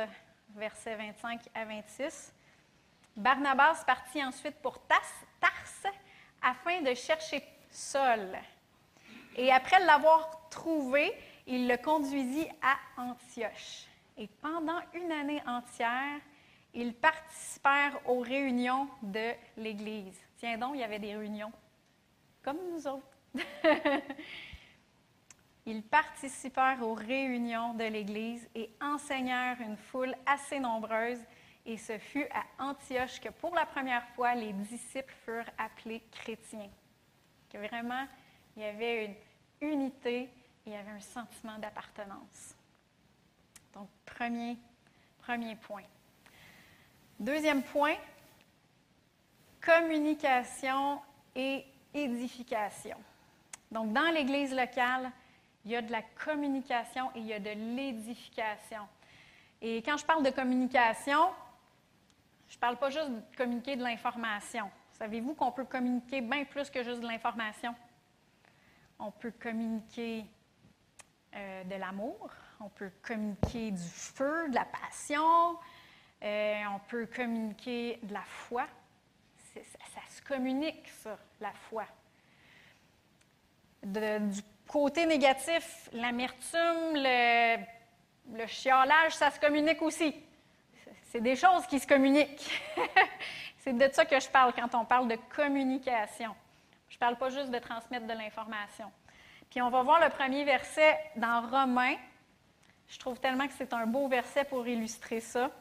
versets 0.55 0.95
25 0.95 1.41
à 1.53 1.65
26. 1.65 2.34
Barnabas 3.15 3.84
partit 3.85 4.23
ensuite 4.23 4.55
pour 4.61 4.79
Tarse 4.88 5.25
afin 6.41 6.81
de 6.81 6.93
chercher 6.93 7.43
Saul. 7.69 8.38
Et 9.35 9.51
après 9.51 9.84
l'avoir 9.85 10.49
trouvé, 10.49 11.13
il 11.45 11.67
le 11.67 11.77
conduisit 11.77 12.47
à 12.61 13.01
Antioche. 13.01 13.85
Et 14.17 14.27
pendant 14.41 14.79
une 14.93 15.11
année 15.11 15.41
entière, 15.45 16.19
ils 16.73 16.93
participèrent 16.93 17.99
aux 18.05 18.19
réunions 18.19 18.88
de 19.01 19.31
l'Église. 19.57 20.17
Tiens 20.38 20.57
donc, 20.57 20.71
il 20.75 20.81
y 20.81 20.84
avait 20.84 20.99
des 20.99 21.15
réunions, 21.15 21.51
comme 22.43 22.57
nous 22.71 22.88
autres. 22.88 23.07
ils 25.68 25.84
participèrent 25.84 26.81
aux 26.81 26.95
réunions 26.95 27.76
de 27.76 27.84
l'Église 27.84 28.49
et 28.56 28.72
enseignèrent 28.81 29.61
une 29.61 29.77
foule 29.77 30.15
assez 30.26 30.60
nombreuse. 30.60 31.19
Et 31.65 31.77
ce 31.77 31.99
fut 31.99 32.26
à 32.34 32.64
Antioche 32.64 33.19
que 33.19 33.30
pour 33.30 33.53
la 33.53 33.68
première 33.68 34.07
fois, 34.15 34.34
les 34.34 34.53
disciples 34.53 35.14
furent 35.23 35.52
appelés 35.60 36.02
chrétiens. 36.10 36.69
Que 37.52 37.60
vraiment, 37.60 38.07
il 38.56 38.64
y 38.64 38.65
avait 38.65 39.06
une 39.06 39.69
unité 39.69 40.30
il 40.68 40.73
y 40.73 40.76
avait 40.76 40.91
un 40.91 40.99
sentiment 40.99 41.57
d'appartenance. 41.60 42.53
Donc, 43.73 43.88
premier, 44.06 44.57
premier 45.19 45.56
point. 45.56 45.85
Deuxième 47.18 47.64
point, 47.64 47.95
communication 49.61 50.99
et 51.34 51.64
édification. 51.94 52.98
Donc, 53.72 53.94
dans 53.94 54.14
l'Église 54.14 54.53
locale, 54.53 55.10
il 55.68 55.72
y 55.72 55.76
a 55.76 55.81
de 55.81 55.91
la 55.91 56.02
communication 56.02 57.11
et 57.14 57.19
il 57.19 57.26
y 57.26 57.34
a 57.34 57.39
de 57.39 57.49
l'édification. 57.49 58.88
Et 59.61 59.81
quand 59.84 59.98
je 59.98 60.06
parle 60.06 60.23
de 60.23 60.30
communication, 60.30 61.27
je 62.48 62.56
ne 62.56 62.60
parle 62.61 62.77
pas 62.77 62.89
juste 62.89 63.10
de 63.10 63.22
communiquer 63.35 63.76
de 63.76 63.84
l'information. 63.84 64.72
Savez-vous 64.94 65.34
qu'on 65.34 65.52
peut 65.52 65.65
communiquer 65.65 66.22
bien 66.22 66.45
plus 66.45 66.69
que 66.69 66.84
juste 66.84 67.02
de 67.02 67.06
l'information? 67.06 67.76
On 68.98 69.11
peut 69.11 69.34
communiquer 69.38 70.26
euh, 71.35 71.65
de 71.65 71.76
l'amour, 71.76 72.30
on 72.61 72.69
peut 72.69 72.91
communiquer 73.02 73.72
du 73.72 73.89
feu, 73.89 74.48
de 74.48 74.56
la 74.56 74.64
passion, 74.64 75.57
euh, 76.23 76.64
on 76.73 76.80
peut 76.88 77.07
communiquer 77.14 77.99
de 78.03 78.14
la 78.14 78.23
foi. 78.23 78.68
Ça, 79.53 80.02
se 80.10 80.22
communique, 80.22 80.88
ça, 80.88 81.18
la 81.41 81.52
foi. 81.52 81.84
Du 83.84 84.41
côté 84.68 85.06
négatif, 85.06 85.89
l'amertume, 85.94 86.94
le, 86.94 88.45
chiolage, 88.48 89.14
ça 89.14 89.31
se 89.31 89.39
communique 89.39 89.81
aussi. 89.81 90.15
C'est 91.06 91.22
des 91.22 91.35
choses 91.35 91.65
qui 91.68 91.80
se 91.80 91.88
communiquent. 91.88 92.61
C'est 93.60 93.73
de 93.73 93.89
ça 93.91 94.06
que 94.06 94.19
je 94.19 94.30
parle 94.30 94.53
quand 94.53 94.76
on 94.76 94.85
parle 94.85 95.07
de 95.07 95.18
communication. 95.35 96.34
Je 96.89 96.95
ne 96.95 96.99
parle 96.99 97.18
pas 97.18 97.30
juste 97.30 97.49
de 97.49 97.60
transmettre 97.60 98.06
de 98.06 98.14
l'information. 98.14 98.91
Puis 99.49 99.61
on 99.61 99.69
va 99.69 99.84
voir 99.84 99.99
le 100.02 100.10
premier 100.10 100.44
verset 100.44 100.98
dans 101.15 101.41
Romains. 101.49 101.98
Je 102.88 102.98
trouve 102.99 103.19
tellement 103.19 103.48
que 103.48 103.53
c'est 103.57 103.73
un 103.73 103.85
beau 103.85 104.07
verset 104.07 104.45
pour 104.45 104.68
illustrer 104.68 105.19
ça. 105.19 105.52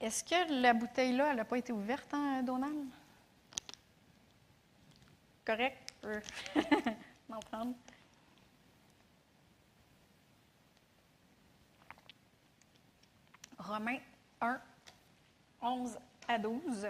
Est-ce 0.00 0.24
que 0.24 0.62
la 0.62 0.72
bouteille-là, 0.72 1.28
elle 1.30 1.36
n'a 1.36 1.44
pas 1.44 1.58
été 1.58 1.72
ouverte, 1.72 2.14
hein, 2.14 2.42
Donald? 2.42 2.86
Correct? 5.44 5.89
Romains 13.58 13.98
1, 14.40 14.60
11 15.62 15.98
à 16.26 16.38
12. 16.38 16.88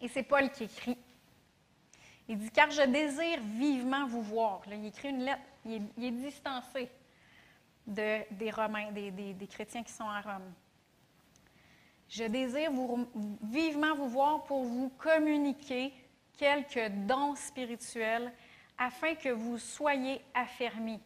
Et 0.00 0.08
c'est 0.08 0.22
Paul 0.22 0.50
qui 0.50 0.64
écrit. 0.64 0.96
Il 2.28 2.38
dit 2.38 2.50
Car 2.50 2.70
je 2.70 2.82
désire 2.82 3.40
vivement 3.42 4.06
vous 4.06 4.22
voir. 4.22 4.62
Il 4.66 4.86
écrit 4.86 5.10
une 5.10 5.24
lettre, 5.24 5.42
il 5.64 5.82
est, 6.02 6.10
distancé 6.10 6.88
de, 7.86 8.34
des 8.34 8.50
Romains, 8.50 8.90
des, 8.92 9.48
chrétiens 9.48 9.82
qui 9.82 9.92
sont 9.92 10.08
à 10.08 10.20
Rome. 10.20 10.52
Je 12.08 12.24
désire 12.24 12.70
vivement 13.42 13.94
vous 13.96 14.08
voir 14.08 14.44
pour 14.44 14.64
vous 14.64 14.90
communiquer 14.90 15.92
quelques 16.36 16.88
dons 17.06 17.34
spirituels 17.34 18.32
afin 18.78 19.14
que 19.14 19.30
vous 19.30 19.58
soyez 19.58 20.22
affermis. 20.34 21.00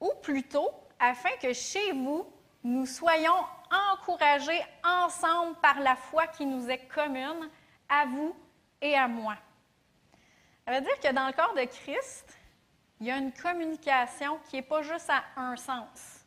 Ou 0.00 0.12
plutôt, 0.20 0.70
afin 0.98 1.30
que 1.40 1.52
chez 1.52 1.92
vous, 1.92 2.26
nous 2.64 2.86
soyons 2.86 3.44
encouragés 3.92 4.60
ensemble 4.84 5.56
par 5.60 5.80
la 5.80 5.96
foi 5.96 6.26
qui 6.26 6.46
nous 6.46 6.68
est 6.68 6.86
commune, 6.86 7.48
à 7.88 8.06
vous 8.06 8.34
et 8.80 8.94
à 8.94 9.08
moi. 9.08 9.36
Ça 10.66 10.74
veut 10.74 10.80
dire 10.80 11.00
que 11.00 11.12
dans 11.12 11.26
le 11.26 11.32
corps 11.32 11.54
de 11.54 11.64
Christ, 11.64 12.38
il 13.00 13.06
y 13.06 13.10
a 13.10 13.16
une 13.16 13.32
communication 13.32 14.38
qui 14.48 14.56
n'est 14.56 14.62
pas 14.62 14.82
juste 14.82 15.10
à 15.10 15.24
un 15.36 15.56
sens. 15.56 16.24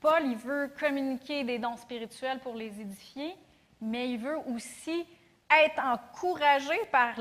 Paul, 0.00 0.24
il 0.24 0.36
veut 0.36 0.72
communiquer 0.78 1.44
des 1.44 1.58
dons 1.58 1.76
spirituels 1.76 2.40
pour 2.40 2.54
les 2.54 2.80
édifier, 2.80 3.34
mais 3.80 4.10
il 4.10 4.18
veut 4.18 4.38
aussi 4.46 5.06
être 5.50 5.82
encouragé 5.82 6.76
par 6.90 7.18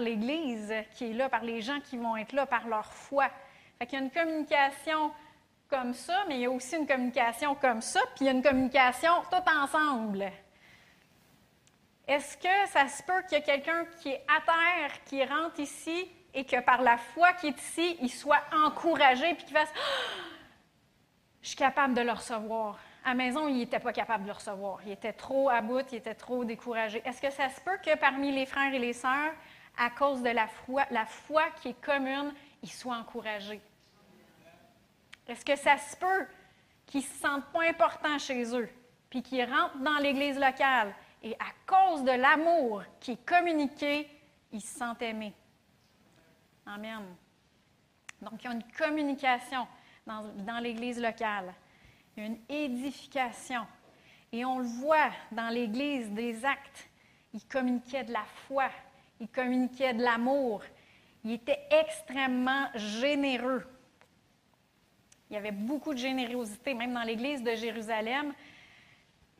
l'Église 0.00 0.72
qui 0.92 1.10
est 1.10 1.12
là, 1.12 1.28
par 1.28 1.42
les 1.42 1.60
gens 1.60 1.80
qui 1.80 1.96
vont 1.96 2.16
être 2.16 2.32
là, 2.32 2.46
par 2.46 2.66
leur 2.68 2.86
foi. 2.86 3.28
Fait 3.78 3.92
y 3.92 3.96
a 3.96 4.00
une 4.00 4.10
communication 4.10 5.12
comme 5.68 5.94
ça, 5.94 6.24
mais 6.26 6.36
il 6.36 6.40
y 6.40 6.46
a 6.46 6.50
aussi 6.50 6.76
une 6.76 6.86
communication 6.86 7.54
comme 7.54 7.80
ça, 7.80 8.00
puis 8.14 8.24
il 8.24 8.26
y 8.26 8.28
a 8.28 8.32
une 8.32 8.42
communication 8.42 9.12
tout 9.30 9.50
ensemble. 9.50 10.30
Est-ce 12.08 12.36
que 12.36 12.68
ça 12.72 12.88
se 12.88 13.02
peut 13.04 13.22
qu'il 13.28 13.38
y 13.38 13.40
ait 13.40 13.44
quelqu'un 13.44 13.86
qui 14.00 14.08
est 14.08 14.24
à 14.26 14.40
terre, 14.40 15.04
qui 15.04 15.24
rentre 15.24 15.60
ici 15.60 16.10
et 16.34 16.44
que 16.44 16.60
par 16.60 16.82
la 16.82 16.96
foi 16.96 17.32
qui 17.34 17.48
est 17.48 17.60
ici, 17.60 17.96
il 18.00 18.10
soit 18.10 18.42
encouragé 18.66 19.34
puis 19.34 19.44
qu'il 19.44 19.56
fasse 19.56 19.72
ah! 19.76 20.24
Je 21.42 21.48
suis 21.48 21.56
capable 21.56 21.94
de 21.94 22.02
le 22.02 22.12
recevoir. 22.12 22.78
À 23.04 23.14
maison, 23.14 23.48
il 23.48 23.58
n'était 23.58 23.80
pas 23.80 23.92
capable 23.92 24.24
de 24.24 24.28
le 24.28 24.34
recevoir. 24.34 24.78
Il 24.84 24.92
était 24.92 25.12
trop 25.12 25.48
à 25.48 25.60
bout, 25.62 25.84
il 25.90 25.98
était 25.98 26.14
trop 26.14 26.44
découragé. 26.44 27.02
Est-ce 27.04 27.20
que 27.20 27.30
ça 27.30 27.48
se 27.48 27.60
peut 27.60 27.78
que 27.82 27.96
parmi 27.96 28.30
les 28.30 28.44
frères 28.46 28.74
et 28.74 28.78
les 28.78 28.92
sœurs, 28.92 29.32
à 29.78 29.90
cause 29.90 30.22
de 30.22 30.28
la 30.28 30.46
foi, 30.46 30.84
la 30.90 31.06
foi 31.06 31.44
qui 31.62 31.68
est 31.68 31.80
commune, 31.80 32.34
ils 32.62 32.70
soient 32.70 32.96
encouragés? 32.96 33.60
Est-ce 35.26 35.44
que 35.44 35.56
ça 35.56 35.78
se 35.78 35.96
peut 35.96 36.26
qu'ils 36.86 37.00
ne 37.00 37.06
se 37.06 37.14
sentent 37.14 37.52
pas 37.52 37.62
importants 37.62 38.18
chez 38.18 38.54
eux, 38.54 38.68
puis 39.08 39.22
qu'ils 39.22 39.44
rentrent 39.44 39.78
dans 39.78 39.96
l'Église 39.98 40.38
locale 40.38 40.92
et 41.22 41.34
à 41.34 41.52
cause 41.66 42.02
de 42.02 42.12
l'amour 42.12 42.82
qui 42.98 43.12
est 43.12 43.24
communiqué, 43.24 44.08
ils 44.52 44.60
se 44.60 44.78
sentent 44.78 45.02
aimés? 45.02 45.34
Amen. 46.66 47.02
Donc, 48.20 48.42
il 48.42 48.44
y 48.44 48.50
a 48.50 48.52
une 48.52 48.72
communication 48.76 49.66
dans 50.06 50.58
l'Église 50.60 51.00
locale. 51.00 51.54
Il 52.20 52.26
une 52.26 52.38
édification. 52.48 53.66
Et 54.32 54.44
on 54.44 54.58
le 54.58 54.66
voit 54.66 55.10
dans 55.32 55.48
l'Église 55.48 56.10
des 56.10 56.44
actes. 56.44 56.88
Ils 57.32 57.44
communiquaient 57.46 58.04
de 58.04 58.12
la 58.12 58.24
foi, 58.46 58.68
ils 59.20 59.28
communiquaient 59.28 59.94
de 59.94 60.02
l'amour, 60.02 60.62
ils 61.24 61.32
étaient 61.32 61.60
extrêmement 61.70 62.66
généreux. 62.74 63.64
Il 65.30 65.34
y 65.34 65.36
avait 65.36 65.52
beaucoup 65.52 65.94
de 65.94 65.98
générosité, 65.98 66.74
même 66.74 66.92
dans 66.92 67.02
l'Église 67.02 67.42
de 67.42 67.54
Jérusalem. 67.54 68.32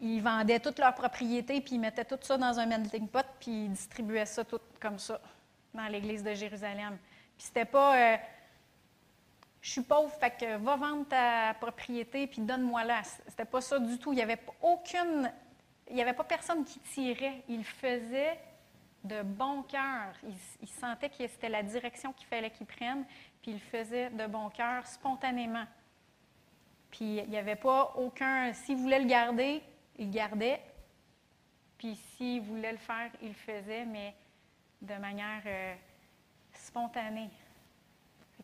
Ils 0.01 0.23
vendaient 0.23 0.61
toutes 0.61 0.79
leurs 0.79 0.95
propriétés, 0.95 1.61
puis 1.61 1.75
ils 1.75 1.81
mettaient 1.81 2.05
tout 2.05 2.19
ça 2.23 2.39
dans 2.39 2.59
un 2.59 2.67
melting 2.67 3.09
pot, 3.09 3.27
puis 3.41 3.65
ils 3.65 3.73
distribuaient 3.73 4.27
ça 4.27 4.45
tout 4.45 4.61
comme 4.81 4.99
ça 4.99 5.21
dans 5.75 5.87
l'Église 5.87 6.23
de 6.23 6.33
Jérusalem. 6.33 6.97
Puis 7.37 7.47
c'était 7.47 7.65
pas 7.65 7.97
euh, 7.97 8.17
je 9.61 9.73
suis 9.73 9.83
pauvre, 9.83 10.11
fait 10.15 10.31
que 10.31 10.57
va 10.57 10.77
vendre 10.77 11.07
ta 11.07 11.55
propriété 11.61 12.27
puis 12.27 12.41
donne-moi 12.41 12.85
là. 12.85 13.03
C'était 13.29 13.45
pas 13.45 13.61
ça 13.61 13.79
du 13.79 13.99
tout. 13.99 14.13
Il 14.13 14.17
n'y 14.17 14.23
avait 14.23 14.41
aucune, 14.63 15.31
il 15.89 15.97
n'y 15.97 16.03
avait 16.03 16.15
pas 16.15 16.25
personne 16.25 16.65
qui 16.65 16.79
tirait. 16.81 17.43
Il 17.49 17.65
faisait 17.65 18.39
de 19.05 19.23
bon 19.23 19.63
cœur. 19.63 20.15
Il, 20.61 20.69
sentait 20.69 21.09
que 21.09 21.27
c'était 21.27 21.49
la 21.49 21.63
direction 21.63 22.13
qu'il 22.13 22.27
fallait 22.27 22.51
qu'il 22.51 22.67
prenne, 22.67 23.05
puis 23.43 23.53
il 23.53 23.61
faisait 23.61 24.11
de 24.11 24.27
bon 24.27 24.49
cœur 24.51 24.87
spontanément. 24.87 25.67
Puis 26.91 27.19
il 27.19 27.29
n'y 27.29 27.39
avait 27.39 27.57
pas 27.57 27.95
aucun. 27.97 28.53
S'il 28.53 28.77
voulait 28.77 29.01
le 29.01 29.09
garder, 29.09 29.63
il 29.99 30.11
gardait. 30.11 30.61
Puis 31.79 31.97
s'il 31.97 32.43
voulait 32.43 32.73
le 32.73 32.79
faire, 32.79 33.11
il 33.23 33.29
le 33.29 33.35
faisait, 33.35 33.85
mais 33.85 34.15
de 34.83 34.95
manière 34.95 35.43
euh, 35.47 35.75
spontanée. 36.55 37.31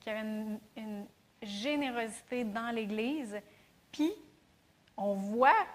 Il 0.06 0.10
y 0.10 0.12
avait 0.12 0.20
une, 0.20 0.60
une 0.76 1.06
générosité 1.42 2.44
dans 2.44 2.72
l'Église. 2.72 3.40
Puis, 3.90 4.12
on 4.96 5.14
voit 5.14 5.66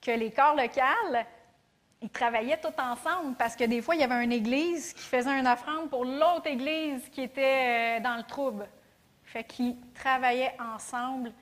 que 0.00 0.10
les 0.10 0.30
corps 0.30 0.54
locaux, 0.54 1.26
ils 2.02 2.10
travaillaient 2.10 2.60
tout 2.60 2.80
ensemble 2.80 3.36
parce 3.36 3.56
que 3.56 3.64
des 3.64 3.82
fois, 3.82 3.94
il 3.94 4.00
y 4.00 4.04
avait 4.04 4.22
une 4.24 4.32
église 4.32 4.92
qui 4.92 5.02
faisait 5.02 5.38
une 5.38 5.46
offrande 5.46 5.90
pour 5.90 6.04
l'autre 6.04 6.46
église 6.46 7.08
qui 7.10 7.22
était 7.22 7.98
euh, 7.98 8.02
dans 8.02 8.16
le 8.16 8.22
trouble. 8.22 8.66
Fait 9.24 9.44
qu'ils 9.44 9.76
travaillaient 9.94 10.56
ensemble 10.58 11.32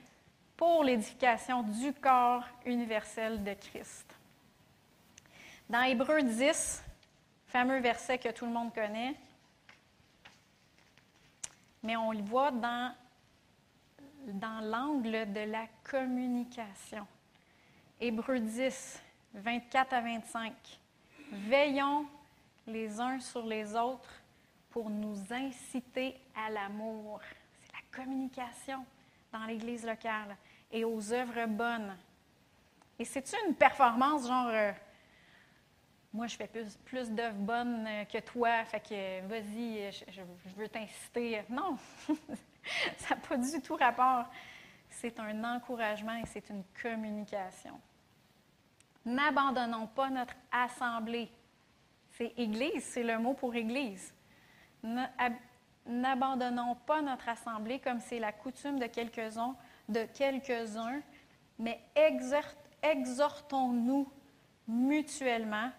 pour 0.57 0.83
l'édification 0.83 1.63
du 1.63 1.93
corps 1.93 2.43
universel 2.65 3.43
de 3.43 3.53
Christ. 3.53 4.05
Dans 5.69 5.83
Hébreu 5.83 6.21
10, 6.21 6.83
fameux 7.47 7.79
verset 7.79 8.17
que 8.17 8.29
tout 8.29 8.45
le 8.45 8.51
monde 8.51 8.73
connaît, 8.73 9.15
mais 11.83 11.95
on 11.95 12.11
le 12.11 12.21
voit 12.21 12.51
dans, 12.51 12.93
dans 14.27 14.61
l'angle 14.61 15.31
de 15.31 15.51
la 15.51 15.65
communication. 15.89 17.05
Hébreux 17.99 18.39
10, 18.39 19.01
24 19.33 19.93
à 19.93 20.01
25. 20.01 20.53
Veillons 21.31 22.05
les 22.65 22.99
uns 22.99 23.19
sur 23.19 23.45
les 23.45 23.75
autres 23.75 24.13
pour 24.69 24.89
nous 24.89 25.17
inciter 25.31 26.15
à 26.35 26.49
l'amour. 26.49 27.19
C'est 27.63 27.73
la 27.73 28.03
communication 28.03 28.85
dans 29.31 29.45
l'Église 29.45 29.85
locale 29.85 30.35
et 30.71 30.83
aux 30.85 31.11
œuvres 31.11 31.47
bonnes. 31.47 31.95
Et 32.97 33.05
c'est-tu 33.05 33.35
une 33.47 33.55
performance 33.55 34.27
genre, 34.27 34.49
euh, 34.49 34.71
moi 36.13 36.27
je 36.27 36.35
fais 36.35 36.47
plus, 36.47 36.75
plus 36.85 37.09
d'œuvres 37.11 37.37
bonnes 37.37 37.85
euh, 37.87 38.05
que 38.05 38.19
toi, 38.19 38.65
fait 38.65 38.79
que 38.79 39.27
vas-y, 39.27 39.79
euh, 39.79 39.91
je, 40.09 40.21
veux 40.55 40.67
t'inciter. 40.67 41.43
Non, 41.49 41.77
ça 42.97 43.15
n'a 43.15 43.21
pas 43.21 43.37
du 43.37 43.61
tout 43.61 43.75
rapport. 43.75 44.25
C'est 44.89 45.19
un 45.19 45.43
encouragement 45.43 46.15
et 46.15 46.25
c'est 46.25 46.49
une 46.49 46.63
communication. 46.81 47.79
N'abandonnons 49.05 49.87
pas 49.87 50.09
notre 50.09 50.35
assemblée. 50.51 51.29
C'est 52.11 52.33
Église, 52.37 52.83
c'est 52.83 53.03
le 53.03 53.17
mot 53.19 53.33
pour 53.33 53.53
Église. 53.55 54.13
N'abandonnons 55.85 56.75
pas 56.75 57.01
notre 57.01 57.29
assemblée 57.29 57.79
comme 57.79 57.99
c'est 57.99 58.19
la 58.19 58.31
coutume 58.31 58.79
de 58.79 58.87
quelques-uns, 58.87 59.55
de 59.87 60.05
quelques-uns, 60.13 61.01
mais 61.57 61.79
exhort- 61.95 62.55
exhortons-nous 62.81 64.11
mutuellement, 64.67 65.71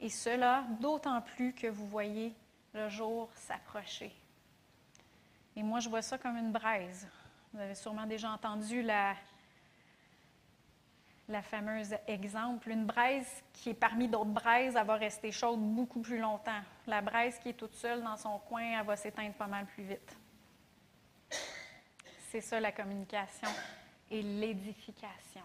et 0.00 0.08
cela 0.08 0.64
d'autant 0.80 1.20
plus 1.20 1.52
que 1.52 1.66
vous 1.66 1.86
voyez 1.86 2.34
le 2.74 2.88
jour 2.88 3.28
s'approcher. 3.34 4.14
Et 5.56 5.62
moi, 5.62 5.80
je 5.80 5.88
vois 5.88 6.02
ça 6.02 6.18
comme 6.18 6.36
une 6.36 6.52
braise. 6.52 7.08
Vous 7.52 7.60
avez 7.60 7.74
sûrement 7.74 8.06
déjà 8.06 8.30
entendu 8.30 8.82
la, 8.82 9.16
fameuse 11.42 11.96
exemple. 12.06 12.70
Une 12.70 12.86
braise 12.86 13.42
qui 13.52 13.70
est 13.70 13.74
parmi 13.74 14.06
d'autres 14.06 14.26
braises, 14.26 14.76
elle 14.76 14.86
va 14.86 14.94
rester 14.94 15.32
chaude 15.32 15.60
beaucoup 15.60 16.00
plus 16.00 16.18
longtemps. 16.18 16.60
La 16.86 17.00
braise 17.00 17.38
qui 17.40 17.48
est 17.48 17.54
toute 17.54 17.74
seule 17.74 18.02
dans 18.02 18.16
son 18.16 18.38
coin, 18.38 18.78
elle 18.78 18.86
va 18.86 18.96
s'éteindre 18.96 19.34
pas 19.34 19.48
mal 19.48 19.66
plus 19.66 19.82
vite. 19.82 20.16
C'est 22.30 22.40
ça 22.40 22.60
la 22.60 22.70
communication 22.70 23.48
et 24.10 24.22
l'édification. 24.22 25.42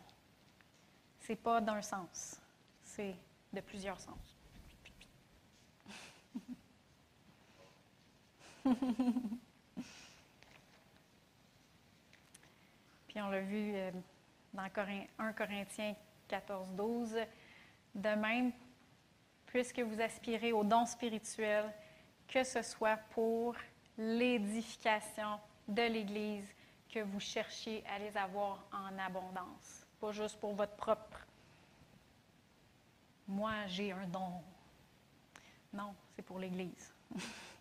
C'est 1.21 1.38
pas 1.38 1.61
d'un 1.61 1.81
sens, 1.81 2.39
c'est 2.84 3.15
de 3.51 3.61
plusieurs 3.61 3.99
sens. 3.99 4.32
Puis 13.07 13.22
on 13.22 13.30
l'a 13.30 13.41
vu 13.41 13.73
euh, 13.76 13.91
dans 14.53 14.69
Corin- 14.69 15.06
1 15.19 15.34
Corinthiens 15.34 15.95
14, 16.27 16.69
12. 16.72 17.18
De 17.95 18.10
même, 18.10 18.52
puisque 19.45 19.80
vous 19.80 20.02
aspirez 20.02 20.52
aux 20.52 20.64
dons 20.64 20.85
spirituels, 20.85 21.72
que 22.27 22.44
ce 22.44 22.61
soit 22.61 22.98
pour 23.11 23.56
l'édification 23.98 25.40
de 25.68 25.84
l'Église, 25.84 26.48
que 26.90 26.99
vous 26.99 27.19
cherchiez 27.19 27.84
à 27.88 27.99
les 27.99 28.15
avoir 28.18 28.64
en 28.72 28.98
abondance, 28.98 29.85
pas 29.99 30.11
juste 30.11 30.40
pour 30.40 30.53
votre 30.56 30.76
propre. 30.76 31.19
Moi, 33.27 33.53
j'ai 33.68 33.91
un 33.91 34.07
don. 34.07 34.41
Non, 35.72 35.94
c'est 36.15 36.22
pour 36.23 36.40
l'Église. 36.40 36.91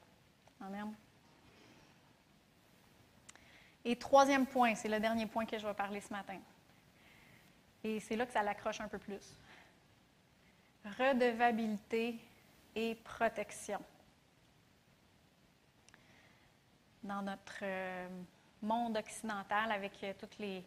Et 3.85 3.97
troisième 3.97 4.47
point, 4.47 4.75
c'est 4.75 4.89
le 4.89 5.01
dernier 5.01 5.27
point 5.27 5.45
que 5.45 5.59
je 5.59 5.67
vais 5.67 5.75
parler 5.75 6.01
ce 6.01 6.13
matin. 6.13 6.39
Et 7.83 7.99
c'est 8.01 8.15
là 8.15 8.27
que 8.27 8.33
ça 8.33 8.43
l'accroche 8.43 8.81
un 8.81 8.89
peu 8.89 8.99
plus. 8.99 9.37
Redevabilité 10.85 12.19
et 12.77 12.95
protection. 12.95 13.81
Dans 17.03 17.23
notre 17.23 17.59
euh, 17.63 18.09
monde 18.63 18.97
occidental, 18.97 19.73
avec 19.73 19.93
euh, 20.05 20.13
toutes 20.19 20.39
les, 20.39 20.65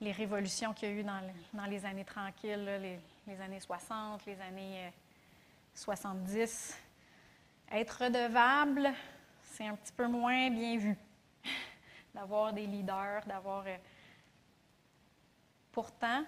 révolutions 0.00 0.72
qu'il 0.72 0.88
y 0.88 0.92
a 0.92 0.94
eu 0.94 1.02
dans, 1.02 1.20
le- 1.20 1.56
dans 1.58 1.66
les 1.66 1.84
années 1.84 2.04
tranquilles, 2.04 2.64
les, 2.64 2.98
les 3.26 3.40
années 3.42 3.60
60, 3.60 4.24
les 4.24 4.40
années 4.40 4.86
euh, 4.86 4.90
70, 5.74 6.78
être 7.72 8.04
redevable, 8.04 8.90
c'est 9.58 9.66
un 9.66 9.74
petit 9.74 9.92
peu 9.92 10.06
moins 10.06 10.50
bien 10.50 10.78
vu 10.78 10.96
d'avoir 12.14 12.52
des 12.52 12.64
leaders, 12.64 13.26
d'avoir... 13.26 13.66
euh, 13.66 13.76
Pourtant, 15.72 16.24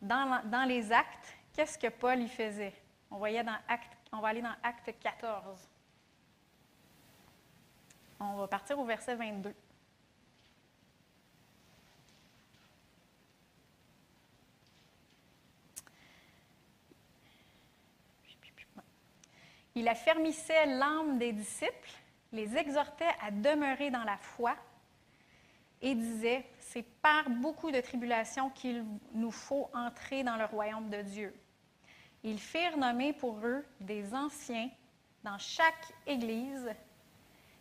dans, 0.00 0.40
dans 0.46 0.66
les 0.66 0.90
actes, 0.90 1.36
qu'est-ce 1.52 1.78
que 1.78 1.88
Paul 1.88 2.18
y 2.20 2.28
faisait? 2.28 2.72
On, 3.10 3.18
voyait 3.18 3.44
dans 3.44 3.58
acte, 3.68 3.94
on 4.10 4.20
va 4.20 4.28
aller 4.28 4.40
dans 4.40 4.54
Acte 4.62 4.90
14. 4.98 5.68
On 8.20 8.36
va 8.36 8.48
partir 8.48 8.78
au 8.78 8.86
verset 8.86 9.16
22. 9.16 9.54
Il 19.74 19.88
affermissait 19.88 20.66
l'âme 20.66 21.18
des 21.18 21.32
disciples, 21.32 22.03
les 22.34 22.56
exhortait 22.56 23.14
à 23.22 23.30
demeurer 23.30 23.90
dans 23.90 24.02
la 24.02 24.16
foi 24.16 24.56
et 25.80 25.94
disait, 25.94 26.44
c'est 26.58 26.82
par 26.82 27.30
beaucoup 27.30 27.70
de 27.70 27.80
tribulations 27.80 28.50
qu'il 28.50 28.84
nous 29.12 29.30
faut 29.30 29.70
entrer 29.72 30.24
dans 30.24 30.36
le 30.36 30.44
royaume 30.44 30.90
de 30.90 31.00
Dieu. 31.02 31.34
Ils 32.24 32.40
firent 32.40 32.76
nommer 32.76 33.12
pour 33.12 33.38
eux 33.44 33.64
des 33.80 34.14
anciens 34.14 34.68
dans 35.22 35.38
chaque 35.38 35.92
église 36.06 36.70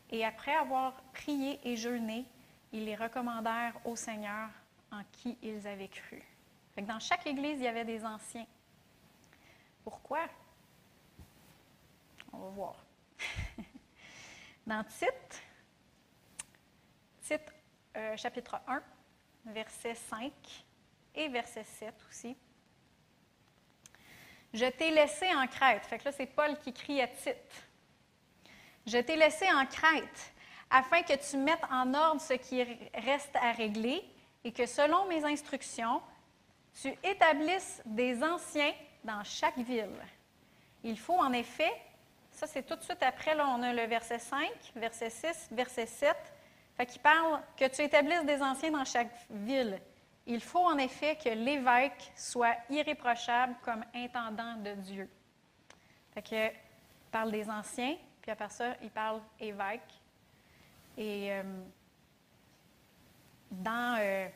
et 0.10 0.26
après 0.26 0.56
avoir 0.56 0.96
prié 1.14 1.60
et 1.64 1.76
jeûné, 1.76 2.26
ils 2.72 2.86
les 2.86 2.96
recommandèrent 2.96 3.80
au 3.86 3.96
Seigneur 3.96 4.50
en 4.92 5.02
qui 5.12 5.38
ils 5.44 5.68
avaient 5.68 5.88
cru. 5.88 6.24
Dans 6.82 7.00
chaque 7.00 7.28
église, 7.28 7.60
il 7.60 7.66
y 7.66 7.68
avait 7.68 7.86
des 7.86 8.04
anciens. 8.04 8.48
Pourquoi? 9.84 10.22
On 12.32 12.40
va 12.40 12.50
voir. 12.50 12.76
Dans 14.66 14.84
Tite, 14.86 15.42
Tite 17.22 17.54
euh, 17.98 18.16
chapitre 18.16 18.62
1, 18.66 18.82
verset 19.48 19.94
5 19.94 20.32
et 21.16 21.28
verset 21.28 21.66
7 21.66 21.94
aussi. 22.10 22.38
Je 24.54 24.66
t'ai 24.66 24.92
laissé 24.92 25.28
en 25.36 25.48
Crète. 25.48 25.86
Fait 25.86 25.98
que 25.98 26.06
là, 26.06 26.12
c'est 26.14 26.28
Paul 26.28 26.58
qui 26.60 26.72
crie 26.72 27.02
à 27.02 27.08
Tite. 27.08 27.68
Je 28.86 29.00
t'ai 29.00 29.18
laissé 29.18 29.52
en 29.52 29.66
Crète 29.66 30.34
afin 30.70 31.02
que 31.02 31.14
tu 31.30 31.38
mettes 31.38 31.64
en 31.70 31.94
ordre 31.94 32.22
ce 32.22 32.34
qui 32.34 32.64
reste 32.94 33.36
à 33.36 33.52
régler 33.52 34.02
et 34.46 34.54
que 34.54 34.66
selon 34.66 35.06
mes 35.08 35.26
instructions, 35.26 36.02
tu 36.82 36.90
établisses 37.04 37.82
des 37.86 38.24
anciens 38.24 38.74
dans 39.04 39.24
chaque 39.26 39.58
ville. 39.58 40.02
Il 40.84 40.98
faut 40.98 41.20
en 41.20 41.34
effet, 41.34 41.72
ça 42.34 42.48
c'est 42.48 42.64
tout 42.64 42.76
de 42.76 42.82
suite 42.82 43.02
après, 43.02 43.36
là 43.36 43.48
on 43.48 43.62
a 43.62 43.74
le 43.74 43.84
verset 43.84 44.20
5, 44.20 44.50
verset 44.76 45.10
6, 45.10 45.50
verset 45.52 45.86
7, 45.86 46.16
fait 46.76 46.86
qu'il 46.86 47.02
parle 47.02 47.42
que 47.56 47.66
tu 47.68 47.82
établisses 47.82 48.26
des 48.26 48.42
anciens 48.42 48.72
dans 48.72 48.86
chaque 48.86 49.14
ville. 49.30 49.80
Il 50.26 50.42
faut 50.42 50.66
en 50.66 50.78
effet 50.78 51.16
que 51.16 51.30
l'évêque 51.30 52.12
soit 52.16 52.56
irréprochable 52.70 53.56
comme 53.62 53.84
intendant 53.94 54.56
de 54.56 54.74
Dieu. 54.74 55.10
Fait 56.14 56.22
que, 56.22 56.48
il 56.48 57.12
parle 57.12 57.32
des 57.32 57.50
anciens, 57.50 57.96
puis 58.22 58.32
après 58.32 58.50
ça, 58.50 58.76
il 58.82 58.90
parle 58.90 59.22
évêque. 59.40 59.82
Et 60.98 61.32
euh, 61.32 61.44
dans, 63.52 63.98
euh, 64.00 64.28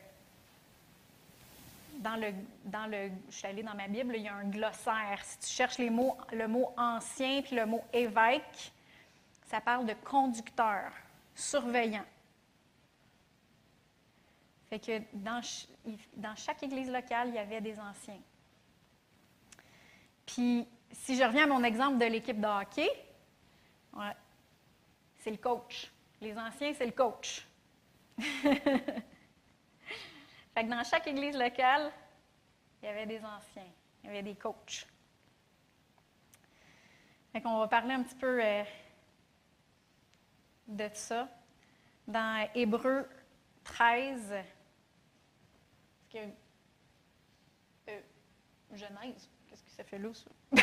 dans, 1.98 2.16
le, 2.16 2.32
dans 2.64 2.86
le. 2.86 3.10
Je 3.28 3.34
suis 3.34 3.46
allée 3.46 3.62
dans 3.62 3.74
ma 3.74 3.88
Bible, 3.88 4.14
il 4.16 4.22
y 4.22 4.28
a 4.28 4.34
un 4.34 4.48
glossaire. 4.48 5.20
Si 5.22 5.38
tu 5.38 5.46
cherches 5.46 5.78
les 5.78 5.90
mots, 5.90 6.16
le 6.32 6.48
mot 6.48 6.72
ancien 6.76 7.42
puis 7.42 7.56
le 7.56 7.66
mot 7.66 7.84
évêque, 7.92 8.72
ça 9.46 9.60
parle 9.60 9.86
de 9.86 9.94
conducteur, 10.04 10.92
surveillant. 11.34 12.04
Fait 14.68 14.78
que 14.78 15.00
dans, 15.14 15.40
dans 16.16 16.36
chaque 16.36 16.62
église 16.62 16.90
locale, 16.90 17.28
il 17.28 17.34
y 17.34 17.38
avait 17.38 17.60
des 17.60 17.78
anciens. 17.80 18.20
Puis, 20.26 20.66
si 20.92 21.16
je 21.16 21.24
reviens 21.24 21.44
à 21.44 21.46
mon 21.46 21.64
exemple 21.64 21.98
de 21.98 22.04
l'équipe 22.04 22.38
de 22.38 22.46
hockey, 22.46 22.90
ouais, 23.94 24.14
c'est 25.18 25.30
le 25.30 25.38
coach. 25.38 25.90
Les 26.20 26.36
anciens, 26.36 26.74
c'est 26.74 26.86
le 26.86 26.92
coach. 26.92 27.46
dans 30.66 30.84
chaque 30.84 31.06
église 31.06 31.36
locale, 31.36 31.92
il 32.82 32.86
y 32.86 32.88
avait 32.88 33.06
des 33.06 33.18
anciens, 33.24 33.70
il 34.02 34.06
y 34.06 34.10
avait 34.10 34.22
des 34.22 34.34
coachs. 34.34 34.86
Fait 37.32 37.40
va 37.40 37.68
parler 37.68 37.94
un 37.94 38.02
petit 38.02 38.16
peu 38.16 38.42
euh, 38.42 38.64
de 40.66 40.88
ça. 40.92 41.28
dans 42.06 42.48
Hébreu 42.54 43.08
13. 43.64 44.32
Est-ce 44.32 44.46
que. 46.10 46.18
Euh, 47.90 48.00
Genèse, 48.72 49.28
qu'est-ce 49.48 49.62
que 49.62 49.70
ça 49.70 49.84
fait 49.84 49.98
là, 49.98 50.08
ça? 50.14 50.30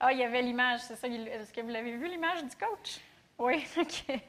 ah, 0.00 0.12
il 0.12 0.18
y 0.18 0.24
avait 0.24 0.42
l'image, 0.42 0.80
c'est 0.80 0.96
ça. 0.96 1.08
Est-ce 1.08 1.52
que 1.52 1.60
vous 1.60 1.68
l'avez 1.70 1.96
vu, 1.96 2.08
l'image 2.08 2.44
du 2.44 2.56
coach? 2.56 3.00
Oui, 3.38 3.64
OK. 3.78 4.20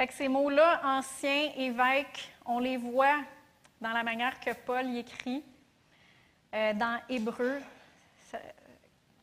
Fait 0.00 0.06
que 0.06 0.14
ces 0.14 0.28
mots-là, 0.28 0.80
ancien, 0.82 1.52
évêque, 1.56 2.32
on 2.46 2.58
les 2.58 2.78
voit 2.78 3.20
dans 3.82 3.90
la 3.90 4.02
manière 4.02 4.40
que 4.40 4.50
Paul 4.54 4.86
y 4.86 4.96
écrit. 4.96 5.44
Euh, 6.54 6.72
dans 6.72 6.98
Hébreu, 7.06 7.60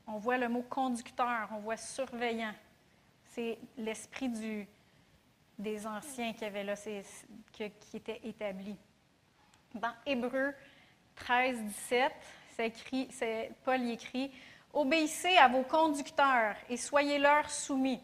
on 0.06 0.20
voit 0.20 0.38
le 0.38 0.48
mot 0.48 0.62
conducteur, 0.62 1.50
on 1.52 1.58
voit 1.58 1.78
surveillant. 1.78 2.54
C'est 3.32 3.58
l'esprit 3.76 4.30
des 5.58 5.88
anciens 5.88 6.34
qui 6.34 6.48
là, 6.48 6.76
qui 7.54 7.98
était 7.98 8.22
établi. 8.24 8.76
Dans 9.74 9.96
Hébreu 10.06 10.54
13, 11.16 11.60
17, 11.60 12.12
c'est 12.56 12.68
écrit, 12.68 13.10
Paul 13.66 13.82
y 13.82 13.94
écrit 13.94 14.32
Obéissez 14.72 15.38
à 15.38 15.48
vos 15.48 15.64
conducteurs 15.64 16.56
et 16.70 16.78
soyez-leur 16.78 17.50
soumis, 17.50 18.00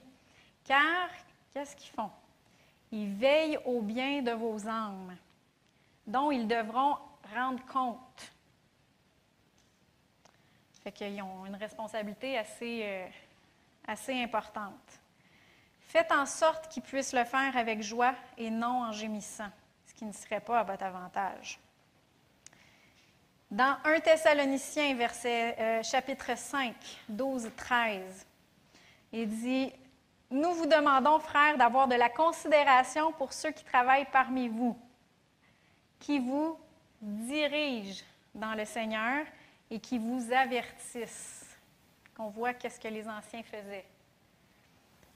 car 0.64 1.10
qu'est-ce 1.54 1.76
qu'ils 1.76 1.92
font? 1.92 2.10
Ils 2.94 3.12
veillent 3.16 3.58
au 3.66 3.82
bien 3.82 4.22
de 4.22 4.34
vos 4.34 4.68
âmes, 4.68 5.18
dont 6.06 6.30
ils 6.30 6.48
devront 6.48 6.96
rendre 7.34 7.66
compte. 7.66 8.32
Fait 10.84 10.92
qu'ils 10.92 11.20
ont 11.24 11.44
une 11.48 11.56
responsabilité 11.56 12.38
assez, 12.38 12.82
euh, 12.84 13.08
assez 13.88 14.14
importante. 14.22 15.02
Faites 15.88 16.12
en 16.12 16.28
sorte 16.28 16.68
qu'ils 16.68 16.84
puissent 16.84 17.14
le 17.14 17.24
faire 17.24 17.58
avec 17.58 17.82
joie 17.82 18.14
et 18.38 18.52
non 18.52 18.84
en 18.84 18.92
gémissant, 18.92 19.50
ce 19.88 19.94
qui 19.96 20.06
ne 20.06 20.14
serait 20.14 20.42
pas 20.42 20.60
à 20.60 20.64
votre 20.64 20.84
avantage. 20.84 21.60
Dans 23.50 23.76
1 23.86 24.02
Thessaloniciens, 24.02 24.94
verset, 24.94 25.56
euh, 25.60 25.82
chapitre 25.82 26.38
5, 26.38 26.76
12, 27.10 27.50
13, 27.58 28.28
il 29.12 29.28
dit 29.30 29.74
Nous 30.34 30.52
vous 30.56 30.66
demandons, 30.66 31.20
frères, 31.20 31.60
d'avoir 31.60 31.88
de 31.88 31.94
la 31.94 32.10
considération 32.10 33.12
pour 33.12 33.32
ceux 33.32 33.52
qui 33.52 33.64
travaillent 33.64 34.08
parmi 34.12 34.48
vous, 34.48 34.76
qui 36.00 36.18
vous 36.18 36.58
dirigent 37.00 38.04
dans 38.34 38.56
le 38.56 38.66
Seigneur 38.66 39.28
et 39.70 39.80
qui 39.80 40.00
vous 40.00 40.34
avertissent. 40.34 41.56
Qu'on 42.18 42.30
voit 42.30 42.56
qu'est-ce 42.56 42.80
que 42.80 42.88
les 42.88 43.08
anciens 43.08 43.44
faisaient. 43.44 43.86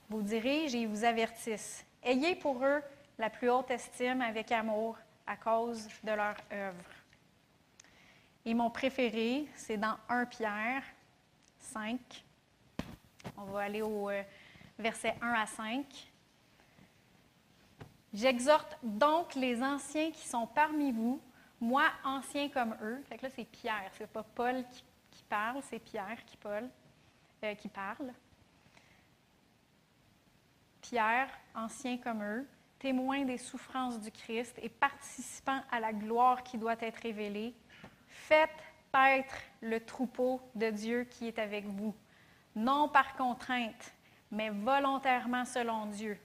Vous 0.08 0.22
dirigent 0.22 0.78
et 0.78 0.86
vous 0.86 1.02
avertissent. 1.02 1.84
Ayez 2.00 2.36
pour 2.36 2.64
eux 2.64 2.80
la 3.18 3.28
plus 3.28 3.50
haute 3.50 3.72
estime 3.72 4.22
avec 4.22 4.52
amour 4.52 4.96
à 5.26 5.36
cause 5.36 5.88
de 6.04 6.12
leur 6.12 6.36
œuvre. 6.52 6.90
Et 8.44 8.54
mon 8.54 8.70
préféré, 8.70 9.48
c'est 9.56 9.78
dans 9.78 9.96
1 10.08 10.26
Pierre 10.26 10.84
5. 11.58 11.98
On 13.36 13.46
va 13.46 13.62
aller 13.62 13.82
au 13.82 14.10
euh, 14.78 14.82
verset 14.82 15.14
1 15.20 15.32
à 15.32 15.46
5. 15.46 15.84
J'exhorte 18.14 18.78
donc 18.82 19.34
les 19.34 19.62
anciens 19.62 20.10
qui 20.10 20.26
sont 20.26 20.46
parmi 20.46 20.92
vous, 20.92 21.20
moi 21.60 21.84
ancien 22.04 22.48
comme 22.48 22.74
eux. 22.82 23.02
Fait 23.08 23.18
que 23.18 23.24
là, 23.24 23.32
c'est 23.34 23.44
Pierre, 23.44 23.90
c'est 23.92 24.10
pas 24.10 24.22
Paul 24.22 24.64
qui, 24.70 24.84
qui 25.10 25.24
parle, 25.24 25.60
c'est 25.62 25.78
Pierre 25.78 26.24
qui, 26.24 26.36
Paul, 26.36 26.68
euh, 27.44 27.54
qui 27.54 27.68
parle. 27.68 28.12
Pierre, 30.80 31.28
ancien 31.54 31.98
comme 31.98 32.22
eux, 32.22 32.48
témoin 32.78 33.24
des 33.24 33.36
souffrances 33.36 34.00
du 34.00 34.10
Christ 34.10 34.58
et 34.62 34.68
participant 34.68 35.60
à 35.70 35.80
la 35.80 35.92
gloire 35.92 36.42
qui 36.42 36.56
doit 36.56 36.76
être 36.80 37.02
révélée, 37.02 37.54
faites 38.08 38.50
paître 38.90 39.34
le 39.60 39.84
troupeau 39.84 40.40
de 40.54 40.70
Dieu 40.70 41.04
qui 41.04 41.28
est 41.28 41.38
avec 41.38 41.66
vous, 41.66 41.94
non 42.54 42.88
par 42.88 43.16
contrainte, 43.16 43.92
mais 44.30 44.50
volontairement 44.50 45.44
selon 45.44 45.86
Dieu, 45.86 46.18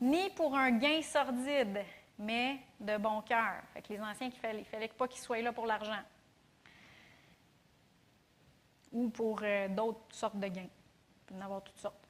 ni 0.00 0.30
pour 0.30 0.56
un 0.56 0.72
gain 0.72 1.00
sordide, 1.02 1.84
mais 2.18 2.60
de 2.80 2.96
bon 2.96 3.20
cœur. 3.22 3.62
Les 3.88 4.00
anciens, 4.00 4.28
il 4.28 4.38
fallait, 4.38 4.60
il 4.60 4.64
fallait 4.64 4.88
pas 4.88 5.08
qu'ils 5.08 5.20
soient 5.20 5.40
là 5.40 5.52
pour 5.52 5.66
l'argent 5.66 6.02
ou 8.92 9.08
pour 9.08 9.40
euh, 9.42 9.68
d'autres 9.68 10.00
sortes 10.10 10.38
de 10.38 10.48
gains. 10.48 10.68
Il 10.68 11.26
peut 11.26 11.34
y 11.34 11.38
en 11.38 11.40
avoir 11.44 11.62
toutes 11.62 11.78
sortes. 11.78 12.08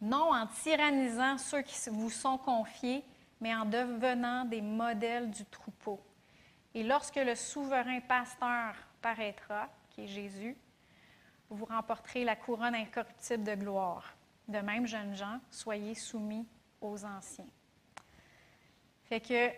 Non 0.00 0.32
en 0.34 0.46
tyrannisant 0.46 1.38
ceux 1.38 1.62
qui 1.62 1.76
vous 1.90 2.10
sont 2.10 2.38
confiés, 2.38 3.04
mais 3.40 3.54
en 3.54 3.64
devenant 3.64 4.44
des 4.44 4.62
modèles 4.62 5.30
du 5.30 5.44
troupeau. 5.46 6.00
Et 6.74 6.82
lorsque 6.82 7.16
le 7.16 7.34
souverain 7.34 8.00
pasteur 8.00 8.74
paraîtra, 9.00 9.68
qui 9.90 10.02
est 10.02 10.06
Jésus, 10.08 10.56
vous 11.54 11.64
remporterez 11.64 12.24
la 12.24 12.36
couronne 12.36 12.74
incorruptible 12.74 13.44
de 13.44 13.54
gloire. 13.54 14.14
De 14.48 14.58
même, 14.58 14.86
jeunes 14.86 15.14
gens, 15.14 15.40
soyez 15.50 15.94
soumis 15.94 16.46
aux 16.80 17.04
anciens. 17.04 17.46
Fait 19.04 19.20
que 19.20 19.50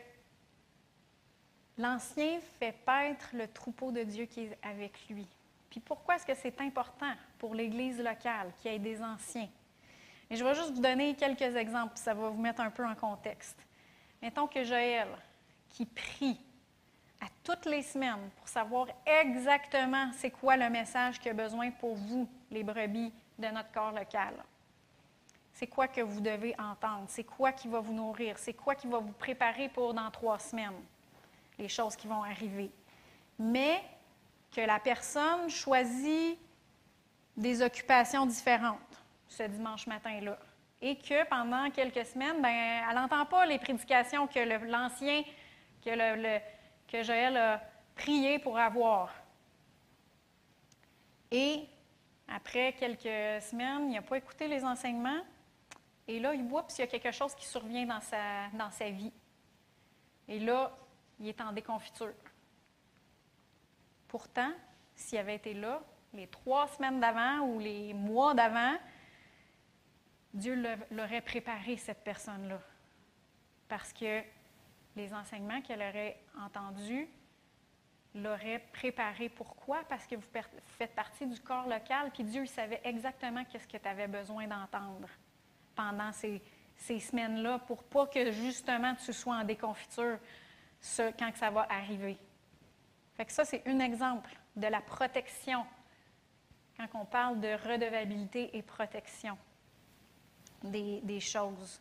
l'ancien 1.78 2.40
fait 2.58 2.72
paître 2.72 3.30
le 3.32 3.48
troupeau 3.48 3.90
de 3.90 4.02
Dieu 4.02 4.26
qui 4.26 4.42
est 4.42 4.58
avec 4.62 5.08
lui. 5.08 5.26
Puis 5.70 5.80
pourquoi 5.80 6.16
est-ce 6.16 6.26
que 6.26 6.34
c'est 6.34 6.60
important 6.60 7.12
pour 7.38 7.54
l'Église 7.54 7.98
locale 7.98 8.52
qu'il 8.58 8.72
y 8.72 8.74
ait 8.74 8.78
des 8.78 9.02
anciens? 9.02 9.48
Et 10.30 10.36
je 10.36 10.44
vais 10.44 10.54
juste 10.54 10.72
vous 10.72 10.80
donner 10.80 11.14
quelques 11.14 11.54
exemples, 11.56 11.96
ça 11.96 12.14
va 12.14 12.28
vous 12.28 12.40
mettre 12.40 12.60
un 12.60 12.70
peu 12.70 12.84
en 12.84 12.94
contexte. 12.94 13.58
Mettons 14.22 14.46
que 14.46 14.64
Joël, 14.64 15.08
qui 15.68 15.86
prie 15.86 16.40
à 17.20 17.26
toutes 17.42 17.66
les 17.66 17.82
semaines 17.82 18.30
pour 18.36 18.48
savoir 18.48 18.86
exactement 19.06 20.10
c'est 20.16 20.30
quoi 20.30 20.56
le 20.56 20.68
message 20.68 21.18
qu'il 21.18 21.30
a 21.30 21.34
besoin 21.34 21.70
pour 21.70 21.94
vous, 21.94 22.28
les 22.50 22.62
brebis 22.62 23.12
de 23.38 23.46
notre 23.48 23.70
corps 23.72 23.92
local. 23.92 24.34
C'est 25.52 25.66
quoi 25.66 25.88
que 25.88 26.02
vous 26.02 26.20
devez 26.20 26.54
entendre? 26.58 27.04
C'est 27.08 27.24
quoi 27.24 27.52
qui 27.52 27.68
va 27.68 27.80
vous 27.80 27.94
nourrir? 27.94 28.36
C'est 28.38 28.52
quoi 28.52 28.74
qui 28.74 28.86
va 28.86 28.98
vous 28.98 29.12
préparer 29.12 29.70
pour 29.70 29.94
dans 29.94 30.10
trois 30.10 30.38
semaines? 30.38 30.76
Les 31.58 31.68
choses 31.68 31.96
qui 31.96 32.06
vont 32.06 32.22
arriver. 32.22 32.70
Mais 33.38 33.82
que 34.54 34.60
la 34.60 34.78
personne 34.78 35.48
choisit 35.48 36.38
des 37.36 37.62
occupations 37.62 38.26
différentes 38.26 39.02
ce 39.28 39.42
dimanche 39.44 39.86
matin-là. 39.86 40.38
Et 40.82 40.96
que 40.96 41.24
pendant 41.26 41.70
quelques 41.70 42.04
semaines, 42.04 42.40
ben, 42.42 42.84
elle 42.88 42.94
n'entend 42.94 43.24
pas 43.24 43.46
les 43.46 43.58
prédications 43.58 44.26
que 44.26 44.38
l'ancien, 44.66 45.22
que, 45.82 45.90
le- 45.90 46.38
que 46.86 47.02
Joël 47.02 47.36
a 47.36 47.62
prié 47.94 48.38
pour 48.38 48.58
avoir. 48.58 49.12
Et 51.30 51.66
après 52.28 52.72
quelques 52.74 53.42
semaines, 53.42 53.90
il 53.90 53.94
n'a 53.94 54.02
pas 54.02 54.18
écouté 54.18 54.48
les 54.48 54.64
enseignements. 54.64 55.22
Et 56.08 56.20
là, 56.20 56.34
il 56.34 56.44
voit 56.44 56.66
il 56.70 56.78
y 56.78 56.82
a 56.82 56.86
quelque 56.86 57.10
chose 57.10 57.34
qui 57.34 57.46
survient 57.46 57.86
dans 57.86 58.00
sa, 58.00 58.48
dans 58.52 58.70
sa 58.70 58.90
vie. 58.90 59.12
Et 60.28 60.38
là, 60.38 60.76
il 61.18 61.28
est 61.28 61.40
en 61.40 61.52
déconfiture. 61.52 62.14
Pourtant, 64.08 64.52
s'il 64.94 65.18
avait 65.18 65.36
été 65.36 65.54
là, 65.54 65.82
les 66.12 66.26
trois 66.28 66.68
semaines 66.68 67.00
d'avant 67.00 67.40
ou 67.40 67.58
les 67.58 67.92
mois 67.92 68.34
d'avant, 68.34 68.76
Dieu 70.32 70.62
l'aurait 70.90 71.20
préparé, 71.20 71.76
cette 71.76 72.04
personne-là. 72.04 72.60
Parce 73.68 73.92
que 73.92 74.22
les 74.96 75.12
enseignements 75.12 75.60
qu'elle 75.60 75.82
aurait 75.82 76.18
entendus 76.40 77.08
l'auraient 78.14 78.64
préparé. 78.72 79.28
Pourquoi? 79.28 79.84
Parce 79.88 80.06
que 80.06 80.16
vous 80.16 80.26
faites 80.78 80.94
partie 80.94 81.26
du 81.26 81.38
corps 81.40 81.68
local, 81.68 82.10
puis 82.12 82.24
Dieu 82.24 82.46
savait 82.46 82.80
exactement 82.82 83.44
qu'est-ce 83.44 83.68
que 83.68 83.76
tu 83.76 83.88
avais 83.88 84.08
besoin 84.08 84.46
d'entendre 84.46 85.08
pendant 85.74 86.10
ces, 86.12 86.40
ces 86.76 86.98
semaines-là 86.98 87.58
pour 87.60 87.84
pas 87.84 88.06
que 88.06 88.32
justement 88.32 88.94
tu 88.94 89.12
sois 89.12 89.36
en 89.36 89.44
déconfiture 89.44 90.18
quand 91.18 91.32
que 91.32 91.38
ça 91.38 91.50
va 91.50 91.66
arriver. 91.70 92.16
Fait 93.16 93.24
que 93.24 93.32
ça, 93.32 93.44
c'est 93.44 93.66
un 93.66 93.80
exemple 93.80 94.30
de 94.56 94.66
la 94.66 94.80
protection 94.80 95.64
quand 96.76 96.88
on 96.94 97.04
parle 97.04 97.40
de 97.40 97.48
redevabilité 97.48 98.56
et 98.56 98.62
protection 98.62 99.36
des, 100.62 101.00
des 101.02 101.20
choses. 101.20 101.80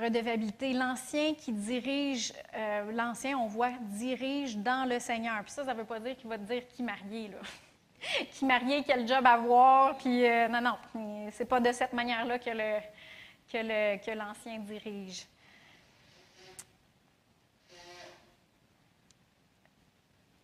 Redevabilité, 0.00 0.72
l'ancien 0.72 1.34
qui 1.34 1.52
dirige, 1.52 2.32
euh, 2.54 2.90
l'ancien, 2.92 3.36
on 3.38 3.46
voit, 3.46 3.72
dirige 3.80 4.56
dans 4.56 4.88
le 4.88 4.98
Seigneur. 4.98 5.42
Puis 5.42 5.52
ça, 5.52 5.64
ça 5.64 5.74
ne 5.74 5.78
veut 5.78 5.84
pas 5.84 6.00
dire 6.00 6.16
qu'il 6.16 6.28
va 6.28 6.38
te 6.38 6.44
dire 6.44 6.66
qui 6.68 6.82
marier, 6.82 7.28
là. 7.28 7.38
qui 8.32 8.44
marier, 8.44 8.82
quel 8.82 9.06
job 9.06 9.26
avoir, 9.26 9.96
puis 9.98 10.26
euh, 10.26 10.48
non, 10.48 10.60
non, 10.60 11.30
c'est 11.32 11.44
pas 11.44 11.60
de 11.60 11.72
cette 11.72 11.92
manière-là 11.92 12.38
que, 12.38 12.50
le, 12.50 12.80
que, 13.50 13.58
le, 13.58 13.98
que 14.04 14.10
l'ancien 14.10 14.58
dirige. 14.58 15.26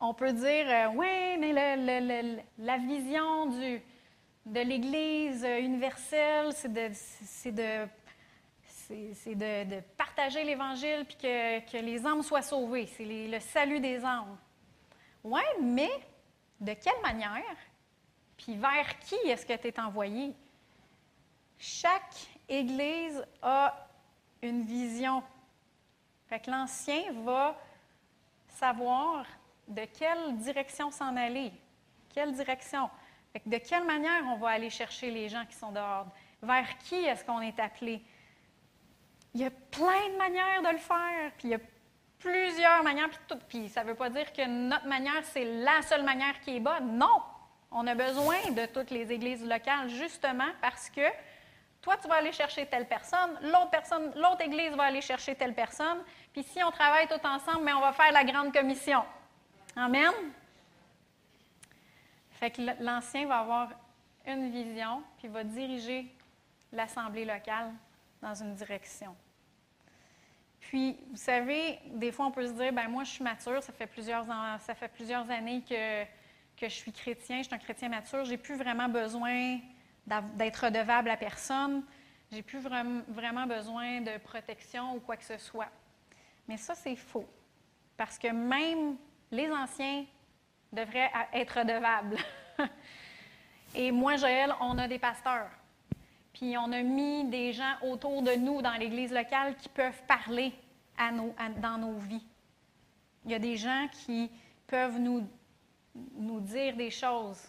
on 0.01 0.15
peut 0.15 0.33
dire, 0.33 0.67
euh, 0.67 0.87
oui, 0.95 1.37
mais 1.39 1.53
la 2.59 2.79
vision 2.79 3.47
du, 3.47 3.83
de 4.47 4.61
l'Église 4.61 5.45
euh, 5.45 5.61
universelle, 5.61 6.53
c'est 6.55 6.73
de, 6.73 6.89
c'est 6.93 7.53
de, 7.53 7.87
c'est- 9.15 9.35
de, 9.35 9.81
partager 9.97 10.45
l'Évangile 10.45 11.05
puis 11.07 11.17
que, 11.17 11.77
les 11.81 12.05
âmes 12.07 12.23
soient 12.23 12.43
sauvées. 12.43 12.87
C'est 12.87 13.05
le 13.05 13.41
salut 13.41 13.81
des 13.81 14.05
âmes. 14.05 14.37
Oui, 15.23 15.43
mais 15.61 15.91
de 16.61 16.73
quelle 16.75 17.01
manière? 17.03 17.57
Puis 18.37 18.57
vers 18.57 18.99
qui 19.01 19.15
est-ce 19.27 19.45
que 19.45 19.57
tu 19.57 19.69
es 19.69 19.81
envoyé? 19.81 20.35
Chaque 21.59 22.17
Église 22.49 23.25
a 23.43 23.87
une 24.43 24.65
vision. 24.65 25.23
Fait 26.27 26.41
que 26.41 26.51
l'ancien 26.51 27.13
va 27.25 27.57
savoir 28.49 29.27
de 29.69 29.85
quelle 29.85 30.37
direction 30.39 30.91
s'en 30.91 31.17
aller. 31.17 31.53
Quelle 32.13 32.33
direction? 32.33 32.91
Fait 33.33 33.43
de 33.47 33.59
quelle 33.59 33.85
manière 33.85 34.23
on 34.27 34.37
va 34.37 34.49
aller 34.51 34.71
chercher 34.71 35.11
les 35.11 35.29
gens 35.29 35.45
qui 35.45 35.55
sont 35.55 35.71
dehors? 35.71 36.07
Vers 36.43 36.79
qui 36.79 36.97
est-ce 36.97 37.25
qu'on 37.25 37.41
est 37.41 37.59
appelé? 37.61 38.03
Il 39.35 39.41
y 39.43 39.45
a 39.45 39.51
plein 39.51 40.09
de 40.13 40.17
manières 40.19 40.63
de 40.63 40.69
le 40.69 40.79
faire, 40.79 41.33
puis 41.39 41.49
il 41.49 41.51
y 41.51 41.55
a 41.55 41.59
plusieurs 42.19 42.83
manières, 42.83 43.09
puis, 43.09 43.19
tout- 43.29 43.39
puis 43.49 43.69
ça 43.69 43.83
ne 43.83 43.89
veut 43.89 43.95
pas 43.95 44.11
dire 44.11 44.33
que 44.33 44.45
notre 44.47 44.87
manière, 44.87 45.25
c'est 45.25 45.45
la 45.45 45.81
seule 45.83 46.03
manière 46.03 46.41
qui 46.41 46.57
est 46.57 46.61
bonne. 46.61 46.97
Non! 46.99 47.23
On 47.71 47.87
a 47.87 47.95
besoin 47.95 48.51
de 48.51 48.67
toutes 48.67 48.91
les 48.91 49.13
églises 49.13 49.47
locales, 49.47 49.89
justement 49.89 50.49
parce 50.61 50.91
que 50.91 51.07
toi, 51.81 51.97
tu 51.97 52.09
vas 52.09 52.17
aller 52.17 52.33
chercher 52.33 52.67
telle 52.67 52.87
personne, 52.89 53.39
l'autre 53.43 53.71
personne, 53.71 54.13
l'autre 54.17 54.41
église 54.43 54.73
va 54.73 54.85
aller 54.85 55.01
chercher 55.01 55.35
telle 55.37 55.55
personne, 55.55 56.03
puis 56.33 56.43
si 56.43 56.63
on 56.63 56.71
travaille 56.73 57.07
tout 57.07 57.25
ensemble, 57.25 57.63
mais 57.65 57.73
on 57.73 57.81
va 57.81 57.93
faire 57.93 58.13
la 58.13 58.25
grande 58.25 58.53
commission. 58.53 59.03
Amen. 59.77 60.13
Fait 62.33 62.51
que 62.51 62.61
l'ancien 62.83 63.27
va 63.27 63.39
avoir 63.39 63.69
une 64.27 64.51
vision, 64.51 65.03
puis 65.19 65.29
va 65.29 65.45
diriger 65.45 66.07
l'assemblée 66.73 67.25
locale 67.25 67.73
dans 68.23 68.35
une 68.35 68.55
direction. 68.55 69.17
Puis, 70.61 70.99
vous 71.11 71.17
savez, 71.17 71.79
des 71.87 72.13
fois, 72.13 72.27
on 72.27 72.31
peut 72.31 72.47
se 72.47 72.53
dire, 72.53 72.73
ben 72.73 72.89
moi, 72.89 73.03
je 73.05 73.11
suis 73.11 73.25
mature, 73.25 73.63
ça 73.63 73.73
fait 73.73 73.87
plusieurs, 73.87 74.29
an- 74.31 74.59
ça 74.61 74.75
fait 74.75 74.89
plusieurs 74.89 75.29
années 75.31 75.63
que, 75.69 76.05
que 76.57 76.69
je 76.69 76.75
suis 76.75 76.93
chrétien, 76.93 77.39
je 77.39 77.45
suis 77.45 77.55
un 77.55 77.59
chrétien 77.59 77.89
mature, 77.89 78.25
j'ai 78.25 78.37
plus 78.37 78.57
vraiment 78.57 78.89
besoin 78.89 79.59
d'être 80.37 80.65
redevable 80.67 81.11
à 81.11 81.17
personne, 81.17 81.83
j'ai 82.31 82.43
plus 82.43 82.61
vraiment, 82.61 83.47
besoin 83.47 84.01
de 84.01 84.19
protection 84.19 84.95
ou 84.95 85.01
quoi 85.01 85.17
que 85.17 85.25
ce 85.25 85.39
soit. 85.39 85.69
Mais 86.47 86.57
ça, 86.57 86.75
c'est 86.75 86.97
faux. 86.97 87.29
Parce 87.97 88.19
que 88.19 88.29
même 88.29 88.97
les 89.31 89.51
anciens 89.51 90.05
devraient 90.73 91.11
être 91.33 91.59
redevables. 91.59 92.17
Et 93.75 93.91
moi, 93.91 94.17
Joël, 94.17 94.55
on 94.61 94.79
a 94.79 94.87
des 94.87 94.99
pasteurs. 94.99 95.51
Puis 96.41 96.57
on 96.57 96.73
a 96.73 96.83
mis 96.83 97.25
des 97.27 97.53
gens 97.53 97.75
autour 97.83 98.23
de 98.23 98.33
nous 98.33 98.63
dans 98.63 98.73
l'Église 98.73 99.13
locale 99.13 99.55
qui 99.57 99.69
peuvent 99.69 100.03
parler 100.09 100.55
dans 100.97 101.77
nos 101.77 101.99
vies. 101.99 102.25
Il 103.27 103.31
y 103.31 103.35
a 103.35 103.39
des 103.39 103.59
gens 103.59 103.89
qui 103.93 104.31
peuvent 104.67 104.99
nous, 104.99 105.29
nous 106.15 106.41
dire 106.41 106.75
des 106.77 106.91
choses, 106.91 107.43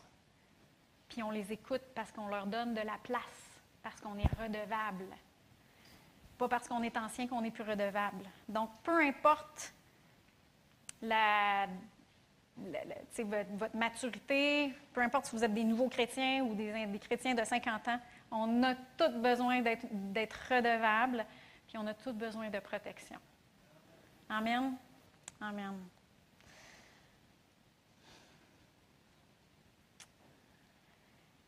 puis 1.07 1.23
on 1.23 1.31
les 1.31 1.53
écoute 1.53 1.83
parce 1.95 2.11
qu'on 2.11 2.27
leur 2.27 2.45
donne 2.47 2.73
de 2.73 2.81
la 2.81 2.97
place, 3.01 3.61
parce 3.81 4.01
qu'on 4.01 4.17
est 4.17 4.29
redevable. 4.37 5.05
Pas 6.37 6.49
parce 6.49 6.67
qu'on 6.67 6.83
est 6.83 6.97
ancien 6.97 7.27
qu'on 7.27 7.45
est 7.45 7.51
plus 7.51 7.63
redevable. 7.63 8.25
Donc, 8.49 8.71
peu 8.83 8.99
importe 8.99 9.73
votre, 13.23 13.77
maturité, 13.77 14.73
peu 14.91 14.99
importe 14.99 15.27
si 15.27 15.35
vous 15.35 15.45
êtes 15.45 15.53
des 15.53 15.63
nouveaux 15.63 15.87
chrétiens 15.87 16.43
ou 16.43 16.55
des 16.55 16.99
chrétiens 16.99 17.33
de 17.33 17.43
50 17.45 17.87
ans, 17.87 17.99
on 18.31 18.63
a 18.63 18.75
tous 18.97 19.13
besoin 19.17 19.61
d'être 19.61 20.37
redevables, 20.49 21.25
puis 21.67 21.77
on 21.77 21.85
a 21.85 21.93
tous 21.93 22.13
besoin 22.13 22.49
de 22.49 22.59
protection. 22.59 23.19
Amen. 24.29 24.77
Amen. 25.41 25.77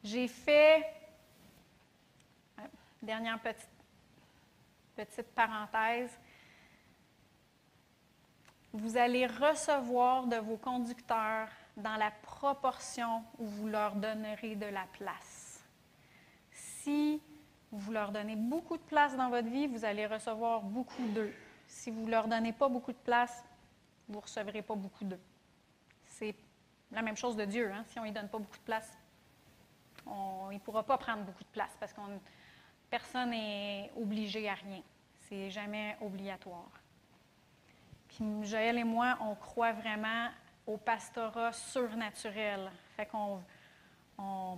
J'ai 0.04 0.28
fait, 0.28 0.86
euh, 2.60 2.64
dernière 3.02 3.40
petite 3.40 5.32
parenthèse, 5.34 6.12
vous 8.74 8.98
allez 8.98 9.28
recevoir 9.28 10.28
de 10.28 10.36
vos 10.38 10.58
conducteurs 10.58 11.48
dans 11.78 11.96
la 11.96 12.12
proportion 12.12 13.24
où 13.38 13.46
vous 13.46 13.68
leur 13.68 13.96
donnerez 13.96 14.56
de 14.56 14.66
la 14.66 14.86
place. 14.98 15.33
Si 16.84 17.22
vous 17.72 17.92
leur 17.94 18.12
donnez 18.12 18.36
beaucoup 18.36 18.76
de 18.76 18.82
place 18.84 19.16
dans 19.16 19.30
votre 19.30 19.48
vie, 19.48 19.68
vous 19.68 19.86
allez 19.86 20.06
recevoir 20.06 20.62
beaucoup 20.62 21.08
d'eux. 21.08 21.34
Si 21.66 21.90
vous 21.90 22.06
ne 22.06 22.12
leur 22.12 22.28
donnez 22.28 22.52
pas 22.52 22.68
beaucoup 22.68 22.92
de 22.92 22.98
place, 22.98 23.42
vous 24.10 24.18
ne 24.18 24.22
recevrez 24.22 24.62
pas 24.62 24.76
beaucoup 24.76 25.06
d'eux. 25.06 25.20
C'est 26.04 26.36
la 26.92 27.02
même 27.02 27.16
chose 27.16 27.38
de 27.38 27.46
Dieu. 27.46 27.72
hein. 27.72 27.86
Si 27.88 27.98
on 28.00 28.02
ne 28.02 28.08
lui 28.08 28.14
donne 28.14 28.28
pas 28.28 28.38
beaucoup 28.38 28.58
de 28.58 28.64
place, 28.64 28.98
il 30.06 30.12
ne 30.56 30.60
pourra 30.60 30.84
pas 30.84 30.98
prendre 30.98 31.24
beaucoup 31.24 31.44
de 31.46 31.50
place 31.54 31.72
parce 31.80 31.94
que 31.94 32.02
personne 32.90 33.30
n'est 33.30 33.90
obligé 33.96 34.50
à 34.50 34.56
rien. 34.56 34.82
C'est 35.30 35.50
jamais 35.50 35.96
obligatoire. 36.02 36.70
Puis 38.10 38.26
Joël 38.44 38.78
et 38.78 38.84
moi, 38.84 39.18
on 39.22 39.36
croit 39.36 39.72
vraiment 39.72 40.28
au 40.68 40.76
pastorat 40.76 41.54
surnaturel. 41.54 42.70
Fait 42.98 43.06
qu'on, 43.06 43.42
on- 44.18 44.58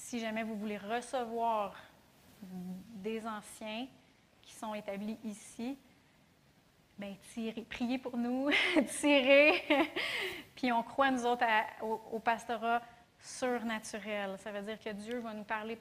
si 0.00 0.18
jamais 0.18 0.42
vous 0.42 0.56
voulez 0.56 0.78
recevoir 0.78 1.74
des 2.42 3.26
anciens 3.26 3.86
qui 4.42 4.54
sont 4.54 4.74
établis 4.74 5.18
ici, 5.24 5.78
bien, 6.98 7.14
tirez, 7.32 7.62
priez 7.62 7.98
pour 7.98 8.16
nous, 8.16 8.50
tirez. 8.98 9.62
Puis 10.56 10.72
on 10.72 10.82
croit, 10.82 11.10
nous 11.10 11.24
autres, 11.26 11.44
au, 11.82 12.18
pastorat 12.18 12.82
surnaturel. 13.20 14.36
Ça 14.38 14.50
veut 14.50 14.62
dire 14.62 14.80
que 14.80 14.90
Dieu 14.90 15.18
va 15.20 15.34
nous 15.34 15.44
parler. 15.44 15.78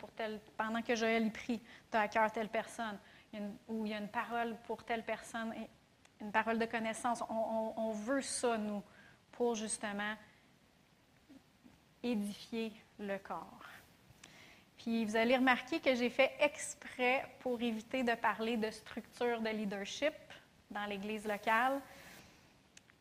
Pendant 0.58 0.82
que 0.82 0.96
Joël 0.96 1.26
y 1.26 1.32
prie, 1.32 1.62
tu 1.90 1.98
as 1.98 2.02
à 2.02 2.08
cœur 2.10 2.32
telle 2.32 2.50
personne, 2.50 3.00
ou 3.68 3.86
il 3.86 3.92
y 3.92 3.96
a 3.96 4.00
une 4.00 4.10
parole 4.10 4.56
pour 4.66 4.84
telle 4.84 5.04
personne, 5.04 5.54
une 6.20 6.32
parole 6.32 6.60
de 6.60 6.66
connaissance. 6.66 7.24
On, 7.30 7.34
on- 7.34 7.74
on 7.78 7.92
veut 7.94 8.22
ça, 8.22 8.58
nous, 8.58 8.84
pour 9.32 9.56
justement 9.56 10.14
édifier 12.04 12.74
le 13.00 13.18
corps. 13.18 13.69
Puis 14.80 15.04
vous 15.04 15.18
allez 15.18 15.36
remarquer 15.36 15.82
que 15.82 15.94
j'ai 15.94 16.10
fait 16.10 16.32
exprès 16.40 17.26
pour 17.40 17.62
éviter 17.62 18.02
de 18.04 18.16
parler 18.16 18.56
de 18.56 18.72
structure 18.72 19.42
de 19.42 19.50
leadership 19.50 20.14
dans 20.72 20.86
l'Église 20.86 21.28
locale, 21.28 21.82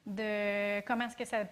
de 0.04 0.80
comment 0.80 1.06
est-ce 1.06 1.16
que 1.16 1.24
ça... 1.24 1.44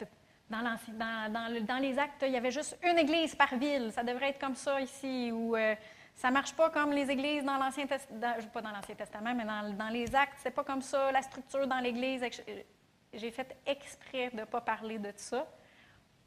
Dans, 0.48 1.80
les 1.80 1.98
actes, 1.98 2.22
il 2.22 2.32
y 2.32 2.36
avait 2.36 2.52
juste 2.52 2.78
une 2.82 2.98
église 2.98 3.34
par 3.34 3.56
ville. 3.56 3.90
Ça 3.92 4.04
devrait 4.04 4.30
être 4.30 4.40
comme 4.40 4.54
ça 4.54 4.80
ici, 4.80 5.32
ou 5.32 5.56
euh, 5.56 5.74
ça 6.14 6.28
ne 6.28 6.34
marche 6.34 6.54
pas 6.54 6.70
comme 6.70 6.92
les 6.92 7.10
églises 7.10 7.44
dans 7.44 7.56
l'Ancien 7.56 7.86
Testament, 7.86 8.36
pas 8.52 8.62
dans 8.62 8.70
l'Ancien 8.70 8.94
Testament, 8.94 9.34
mais 9.34 9.44
dans, 9.44 9.88
les 9.88 10.14
actes, 10.14 10.38
c'est 10.42 10.52
pas 10.52 10.62
comme 10.62 10.82
ça, 10.82 11.10
la 11.10 11.22
structure 11.22 11.66
dans 11.66 11.78
l'Église. 11.78 12.22
etc. 12.22 12.64
J'ai 13.12 13.30
fait 13.30 13.56
exprès 13.66 14.30
de 14.30 14.40
ne 14.40 14.44
pas 14.44 14.60
parler 14.60 14.98
de 14.98 15.12
ça. 15.16 15.46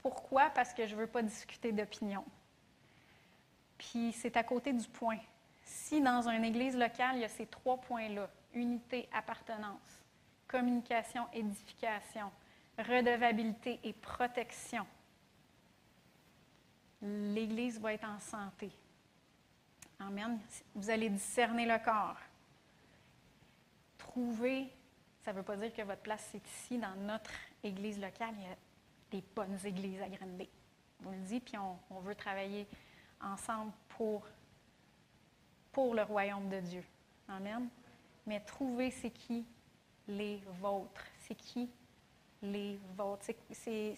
Pourquoi? 0.02 0.50
Parce 0.54 0.74
que 0.74 0.86
je 0.86 0.96
ne 0.96 1.02
veux 1.02 1.08
pas 1.08 1.22
discuter 1.22 1.72
d'opinion. 1.72 2.26
Puis 3.80 4.12
c'est 4.12 4.38
à 4.38 4.44
côté 4.44 4.74
du 4.74 4.88
point. 4.88 5.18
Si 5.64 6.02
dans 6.02 6.28
une 6.28 6.44
église 6.44 6.78
locale, 6.78 7.16
il 7.16 7.22
y 7.22 7.26
a 7.26 7.30
ces 7.30 7.48
trois 7.48 7.78
points-là, 7.78 8.30
unité, 8.54 9.08
appartenance, 9.12 10.04
communication, 10.48 11.26
édification, 11.34 12.30
redevabilité 12.78 13.80
et 13.84 13.94
protection, 13.94 14.86
l'Église 17.02 17.80
va 17.80 17.94
être 17.94 18.06
en 18.06 18.20
santé. 18.20 18.70
Amen. 20.00 20.40
Vous 20.76 20.90
allez 20.90 21.10
discerner 21.10 21.66
le 21.66 21.78
corps. 21.84 22.20
Trouver, 23.98 24.68
ça 25.24 25.32
ne 25.32 25.38
veut 25.38 25.44
pas 25.44 25.56
dire 25.56 25.74
que 25.74 25.82
votre 25.84 26.02
place 26.02 26.28
c'est 26.32 26.46
ici, 26.46 26.78
dans 26.78 26.96
notre 26.96 27.32
Église 27.64 28.00
locale. 28.00 28.34
Il 28.38 28.44
y 28.44 28.48
a 28.48 28.58
des 29.12 29.24
bonnes 29.34 29.58
églises 29.66 30.02
à 30.02 30.10
Granby. 30.10 30.50
On 31.06 31.12
le 31.12 31.18
dit, 31.18 31.40
puis 31.40 31.58
on 31.58 32.00
veut 32.02 32.16
travailler 32.16 32.68
ensemble 33.22 33.72
pour, 33.90 34.26
pour 35.72 35.94
le 35.94 36.04
royaume 36.04 36.50
de 36.50 36.60
Dieu. 36.60 36.84
Amen. 37.28 37.70
Mais 38.26 38.40
trouver 38.42 38.92
c'est 38.92 39.12
qui 39.12 39.46
les 40.08 40.42
vôtres. 40.60 41.06
C'est 41.20 41.36
qui 41.36 41.70
les 42.42 42.80
vôtres. 42.96 43.26
C'est, 43.52 43.96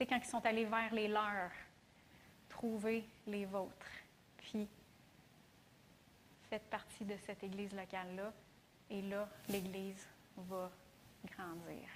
quand 0.00 0.16
ils 0.16 0.24
sont 0.24 0.44
allés 0.44 0.64
vers 0.64 0.92
les 0.92 1.08
leurs. 1.08 1.52
Trouver 2.48 3.04
les 3.26 3.44
vôtres. 3.44 3.86
Puis, 4.36 4.68
faites 6.48 6.68
partie 6.68 7.04
de 7.04 7.16
cette 7.24 7.42
église 7.42 7.72
locale-là. 7.72 8.32
Et 8.90 9.02
là, 9.02 9.28
l'église 9.48 10.06
va 10.36 10.70
grandir. 11.24 11.88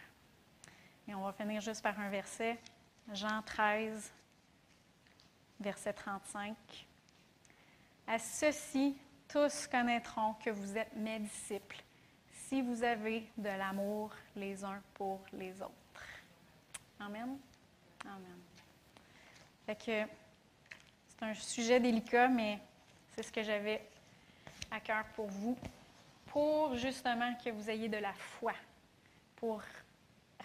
Et 1.08 1.14
on 1.14 1.22
va 1.22 1.32
finir 1.32 1.60
juste 1.60 1.82
par 1.82 1.98
un 1.98 2.08
verset, 2.08 2.58
Jean 3.12 3.42
13, 3.42 4.12
verset 5.64 5.94
35. 5.94 6.54
À 8.06 8.18
ceci, 8.18 8.94
tous 9.26 9.66
connaîtront 9.66 10.34
que 10.34 10.50
vous 10.50 10.76
êtes 10.76 10.94
mes 10.94 11.18
disciples, 11.18 11.82
si 12.30 12.60
vous 12.60 12.84
avez 12.84 13.26
de 13.38 13.48
l'amour 13.48 14.10
les 14.36 14.62
uns 14.62 14.82
pour 14.92 15.20
les 15.32 15.54
autres. 15.62 15.72
Amen. 17.00 17.38
Amen. 18.04 18.38
Fait 19.64 19.74
que 19.74 20.12
c'est 21.08 21.24
un 21.24 21.32
sujet 21.32 21.80
délicat, 21.80 22.28
mais 22.28 22.58
c'est 23.14 23.22
ce 23.22 23.32
que 23.32 23.42
j'avais 23.42 23.88
à 24.70 24.80
cœur 24.80 25.06
pour 25.14 25.28
vous, 25.28 25.56
pour 26.26 26.76
justement 26.76 27.34
que 27.42 27.48
vous 27.48 27.70
ayez 27.70 27.88
de 27.88 27.96
la 27.96 28.12
foi, 28.12 28.52
pour 29.36 29.62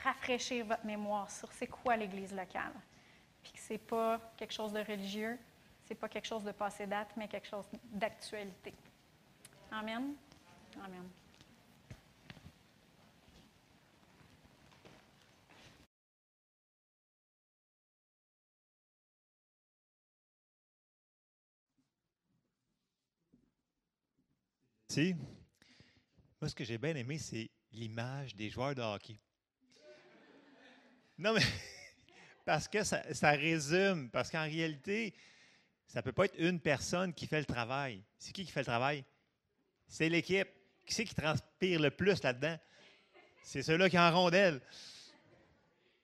rafraîchir 0.01 0.65
votre 0.65 0.85
mémoire 0.85 1.29
sur 1.29 1.51
c'est 1.51 1.67
quoi 1.67 1.97
l'Église 1.97 2.33
locale. 2.33 2.71
Puis 3.43 3.53
que 3.53 3.59
c'est 3.59 3.77
pas 3.77 4.19
quelque 4.37 4.53
chose 4.53 4.73
de 4.73 4.79
religieux, 4.79 5.37
c'est 5.87 5.95
pas 5.95 6.09
quelque 6.09 6.27
chose 6.27 6.43
de 6.43 6.51
passé 6.51 6.85
date, 6.85 7.09
mais 7.17 7.27
quelque 7.27 7.47
chose 7.47 7.65
d'actualité. 7.91 8.73
Amen? 9.71 10.15
Amen. 10.83 11.09
Si. 24.89 25.15
Moi, 26.41 26.49
ce 26.49 26.55
que 26.55 26.63
j'ai 26.63 26.77
bien 26.77 26.95
aimé, 26.95 27.19
c'est 27.19 27.49
l'image 27.71 28.35
des 28.35 28.49
joueurs 28.49 28.73
de 28.73 28.81
hockey. 28.81 29.19
Non, 31.17 31.33
mais 31.33 31.41
parce 32.49 32.67
que 32.67 32.83
ça, 32.83 33.29
résume, 33.33 34.09
parce 34.09 34.31
qu'en 34.31 34.41
réalité, 34.41 35.13
ça 35.85 35.99
ne 35.99 36.03
peut 36.03 36.11
pas 36.11 36.25
être 36.25 36.39
une 36.39 36.59
personne 36.59 37.13
qui 37.13 37.27
fait 37.27 37.37
le 37.37 37.45
travail. 37.45 38.01
C'est 38.17 38.31
qui 38.31 38.43
qui 38.43 38.51
fait 38.51 38.61
le 38.61 38.65
travail? 38.65 39.05
C'est 39.87 40.09
l'équipe. 40.09 40.47
Qui 40.83 40.95
c'est 40.95 41.05
qui 41.05 41.13
transpire 41.13 41.79
le 41.79 41.91
plus 41.91 42.23
là-dedans? 42.23 42.57
C'est 43.43 43.61
ceux-là 43.61 43.87
qui 43.87 43.99
en 43.99 44.11
rondelle. 44.11 44.59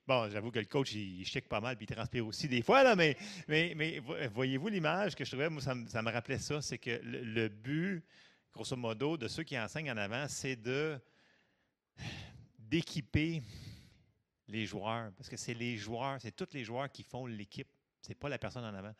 Bon, 0.06 0.30
j'avoue 0.30 0.52
que 0.52 0.60
le 0.60 0.66
coach, 0.66 0.92
il, 0.92 1.20
il 1.20 1.42
pas 1.42 1.60
mal, 1.60 1.76
puis 1.76 1.84
il 1.90 1.92
transpire 1.92 2.24
aussi 2.24 2.46
des 2.46 2.62
fois, 2.62 2.84
là, 2.84 2.94
mais, 2.94 3.16
mais, 3.48 3.72
mais 3.74 3.98
vo- 3.98 4.14
voyez-vous 4.32 4.68
l'image 4.68 5.16
que 5.16 5.24
je 5.24 5.30
trouvais, 5.30 5.48
moi, 5.48 5.60
ça, 5.60 5.74
me- 5.74 5.88
ça 5.88 6.00
me 6.00 6.12
rappelait 6.12 6.38
ça, 6.38 6.62
c'est 6.62 6.78
que 6.78 7.00
le, 7.02 7.24
le 7.24 7.48
but, 7.48 8.04
grosso 8.52 8.76
modo, 8.76 9.16
de 9.16 9.26
ceux 9.26 9.42
qui 9.42 9.58
enseignent 9.58 9.90
en 9.90 9.96
avant, 9.96 10.28
c'est 10.28 10.54
de 10.54 10.96
d'équiper 12.56 13.42
les 14.48 14.66
joueurs, 14.66 15.12
parce 15.16 15.28
que 15.28 15.36
c'est 15.36 15.54
les 15.54 15.76
joueurs, 15.76 16.20
c'est 16.20 16.34
tous 16.34 16.52
les 16.52 16.64
joueurs 16.64 16.90
qui 16.90 17.02
font 17.02 17.26
l'équipe, 17.26 17.68
c'est 18.00 18.14
pas 18.14 18.28
la 18.28 18.38
personne 18.38 18.64
en 18.64 18.74
avant, 18.74 18.94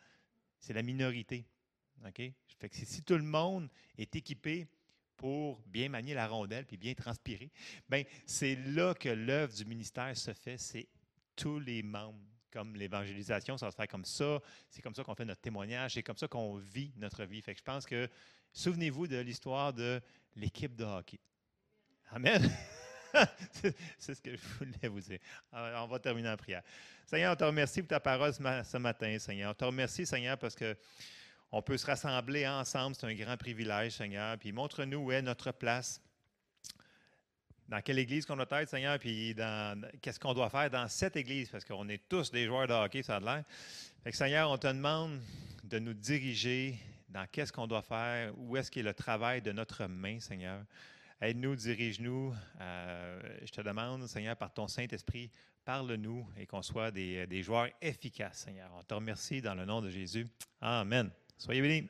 c'est 0.59 0.73
la 0.73 0.83
minorité. 0.83 1.45
OK? 2.05 2.21
Fait 2.59 2.69
que 2.69 2.75
si- 2.75 3.01
tout 3.03 3.15
le 3.15 3.23
monde 3.23 3.69
est 3.97 4.15
équipé 4.15 4.67
pour 5.15 5.59
bien 5.65 5.89
manier 5.89 6.13
la 6.13 6.27
rondelle 6.27 6.65
puis 6.65 6.77
bien 6.77 6.93
transpirer, 6.93 7.49
ben 7.89 8.03
c'est 8.25 8.55
là 8.55 8.93
que 8.93 9.09
l'œuvre 9.09 9.53
du 9.53 9.65
ministère 9.65 10.15
se 10.15 10.33
fait, 10.33 10.57
c'est 10.57 10.87
tous 11.35 11.59
les 11.59 11.81
membres. 11.83 12.19
Comme 12.51 12.75
l'évangélisation, 12.75 13.57
ça 13.57 13.65
va 13.67 13.71
se 13.71 13.75
faire 13.75 13.87
comme 13.87 14.05
ça. 14.05 14.39
C'est 14.69 14.81
comme 14.81 14.95
ça 14.95 15.03
qu'on 15.03 15.13
fait 15.13 15.25
notre 15.25 15.41
témoignage. 15.41 15.93
C'est 15.93 16.01
comme 16.01 16.17
ça 16.17 16.27
qu'on 16.27 16.55
vit 16.55 16.91
notre 16.95 17.23
vie. 17.25 17.41
Fait 17.41 17.53
que 17.53 17.59
je 17.59 17.63
pense 17.63 17.85
que 17.85 18.09
souvenez-vous 18.53 19.05
de 19.05 19.17
l'histoire 19.17 19.73
de 19.73 20.01
l'équipe 20.35 20.75
de 20.75 20.85
hockey. 20.85 21.19
Amen. 22.09 22.41
C'est- 23.51 23.75
ce 24.15 24.21
que 24.21 24.31
je 24.35 24.41
voulais 24.59 24.87
vous 24.87 24.99
dire. 25.01 25.19
On 25.51 25.87
va 25.87 25.99
terminer 25.99 26.29
en 26.29 26.37
prière. 26.37 26.63
Seigneur, 27.05 27.33
on 27.33 27.35
te 27.35 27.43
remercie 27.43 27.81
pour 27.81 27.89
ta 27.89 27.99
parole 27.99 28.33
ce, 28.33 28.41
ma- 28.41 28.63
ce 28.63 28.77
matin, 28.77 29.17
Seigneur. 29.19 29.51
On 29.51 29.53
te 29.53 29.65
remercie, 29.65 30.05
Seigneur, 30.05 30.37
parce 30.37 30.55
que 30.55 30.75
on 31.51 31.61
peut 31.61 31.77
se 31.77 31.85
rassembler 31.85 32.45
ensemble. 32.47 32.95
C'est 32.99 33.07
un 33.07 33.13
grand 33.15 33.37
privilège, 33.37 33.93
Seigneur. 33.93 34.37
Puis 34.37 34.51
montre-nous 34.51 34.99
où 34.99 35.11
est 35.11 35.21
notre 35.21 35.51
place. 35.51 36.01
Dans 37.69 37.81
quelle 37.81 37.99
église 37.99 38.25
qu'on 38.25 38.35
doit 38.37 38.47
être, 38.61 38.69
Seigneur, 38.69 38.97
puis 38.97 39.35
qu'est-ce 40.01 40.19
qu'on 40.19 40.33
doit 40.33 40.49
faire 40.49 40.69
dans 40.69 40.87
cette 40.87 41.17
église, 41.17 41.49
parce 41.49 41.65
qu'on 41.65 41.87
est 41.89 42.01
tous 42.07 42.31
des 42.31 42.45
joueurs 42.45 42.65
de 42.67 42.73
hockey, 42.73 43.03
ça 43.03 43.17
a 43.17 43.19
l'air. 43.19 43.43
Seigneur, 44.13 44.49
on 44.49 44.57
te 44.57 44.67
demande 44.67 45.19
de 45.65 45.79
nous 45.79 45.93
diriger 45.93 46.79
dans 47.09 47.25
qu'est-ce 47.29 47.51
qu'on 47.51 47.67
doit 47.67 47.81
faire, 47.81 48.31
où 48.37 48.55
est-ce 48.55 48.71
qu'est 48.71 48.83
le 48.83 48.93
travail 48.93 49.41
de 49.41 49.51
notre 49.51 49.85
main, 49.85 50.17
Seigneur. 50.21 50.63
Aide-nous, 51.19 51.55
dirige-nous. 51.55 52.31
Euh, 52.61 53.19
je 53.43 53.51
te 53.51 53.61
demande, 53.61 54.05
Seigneur, 54.05 54.35
par 54.35 54.53
ton 54.53 54.67
Saint-Esprit, 54.67 55.31
parle-nous 55.65 56.27
et 56.37 56.45
qu'on 56.45 56.61
soit 56.61 56.91
des, 56.91 57.25
des 57.25 57.41
joueurs 57.41 57.69
efficaces, 57.81 58.43
Seigneur. 58.45 58.69
On 58.77 58.83
te 58.83 58.93
remercie 58.93 59.41
dans 59.41 59.55
le 59.55 59.65
nom 59.65 59.81
de 59.81 59.89
Jésus. 59.89 60.27
Amen. 60.61 61.09
Soyez 61.37 61.61
bénis. 61.61 61.89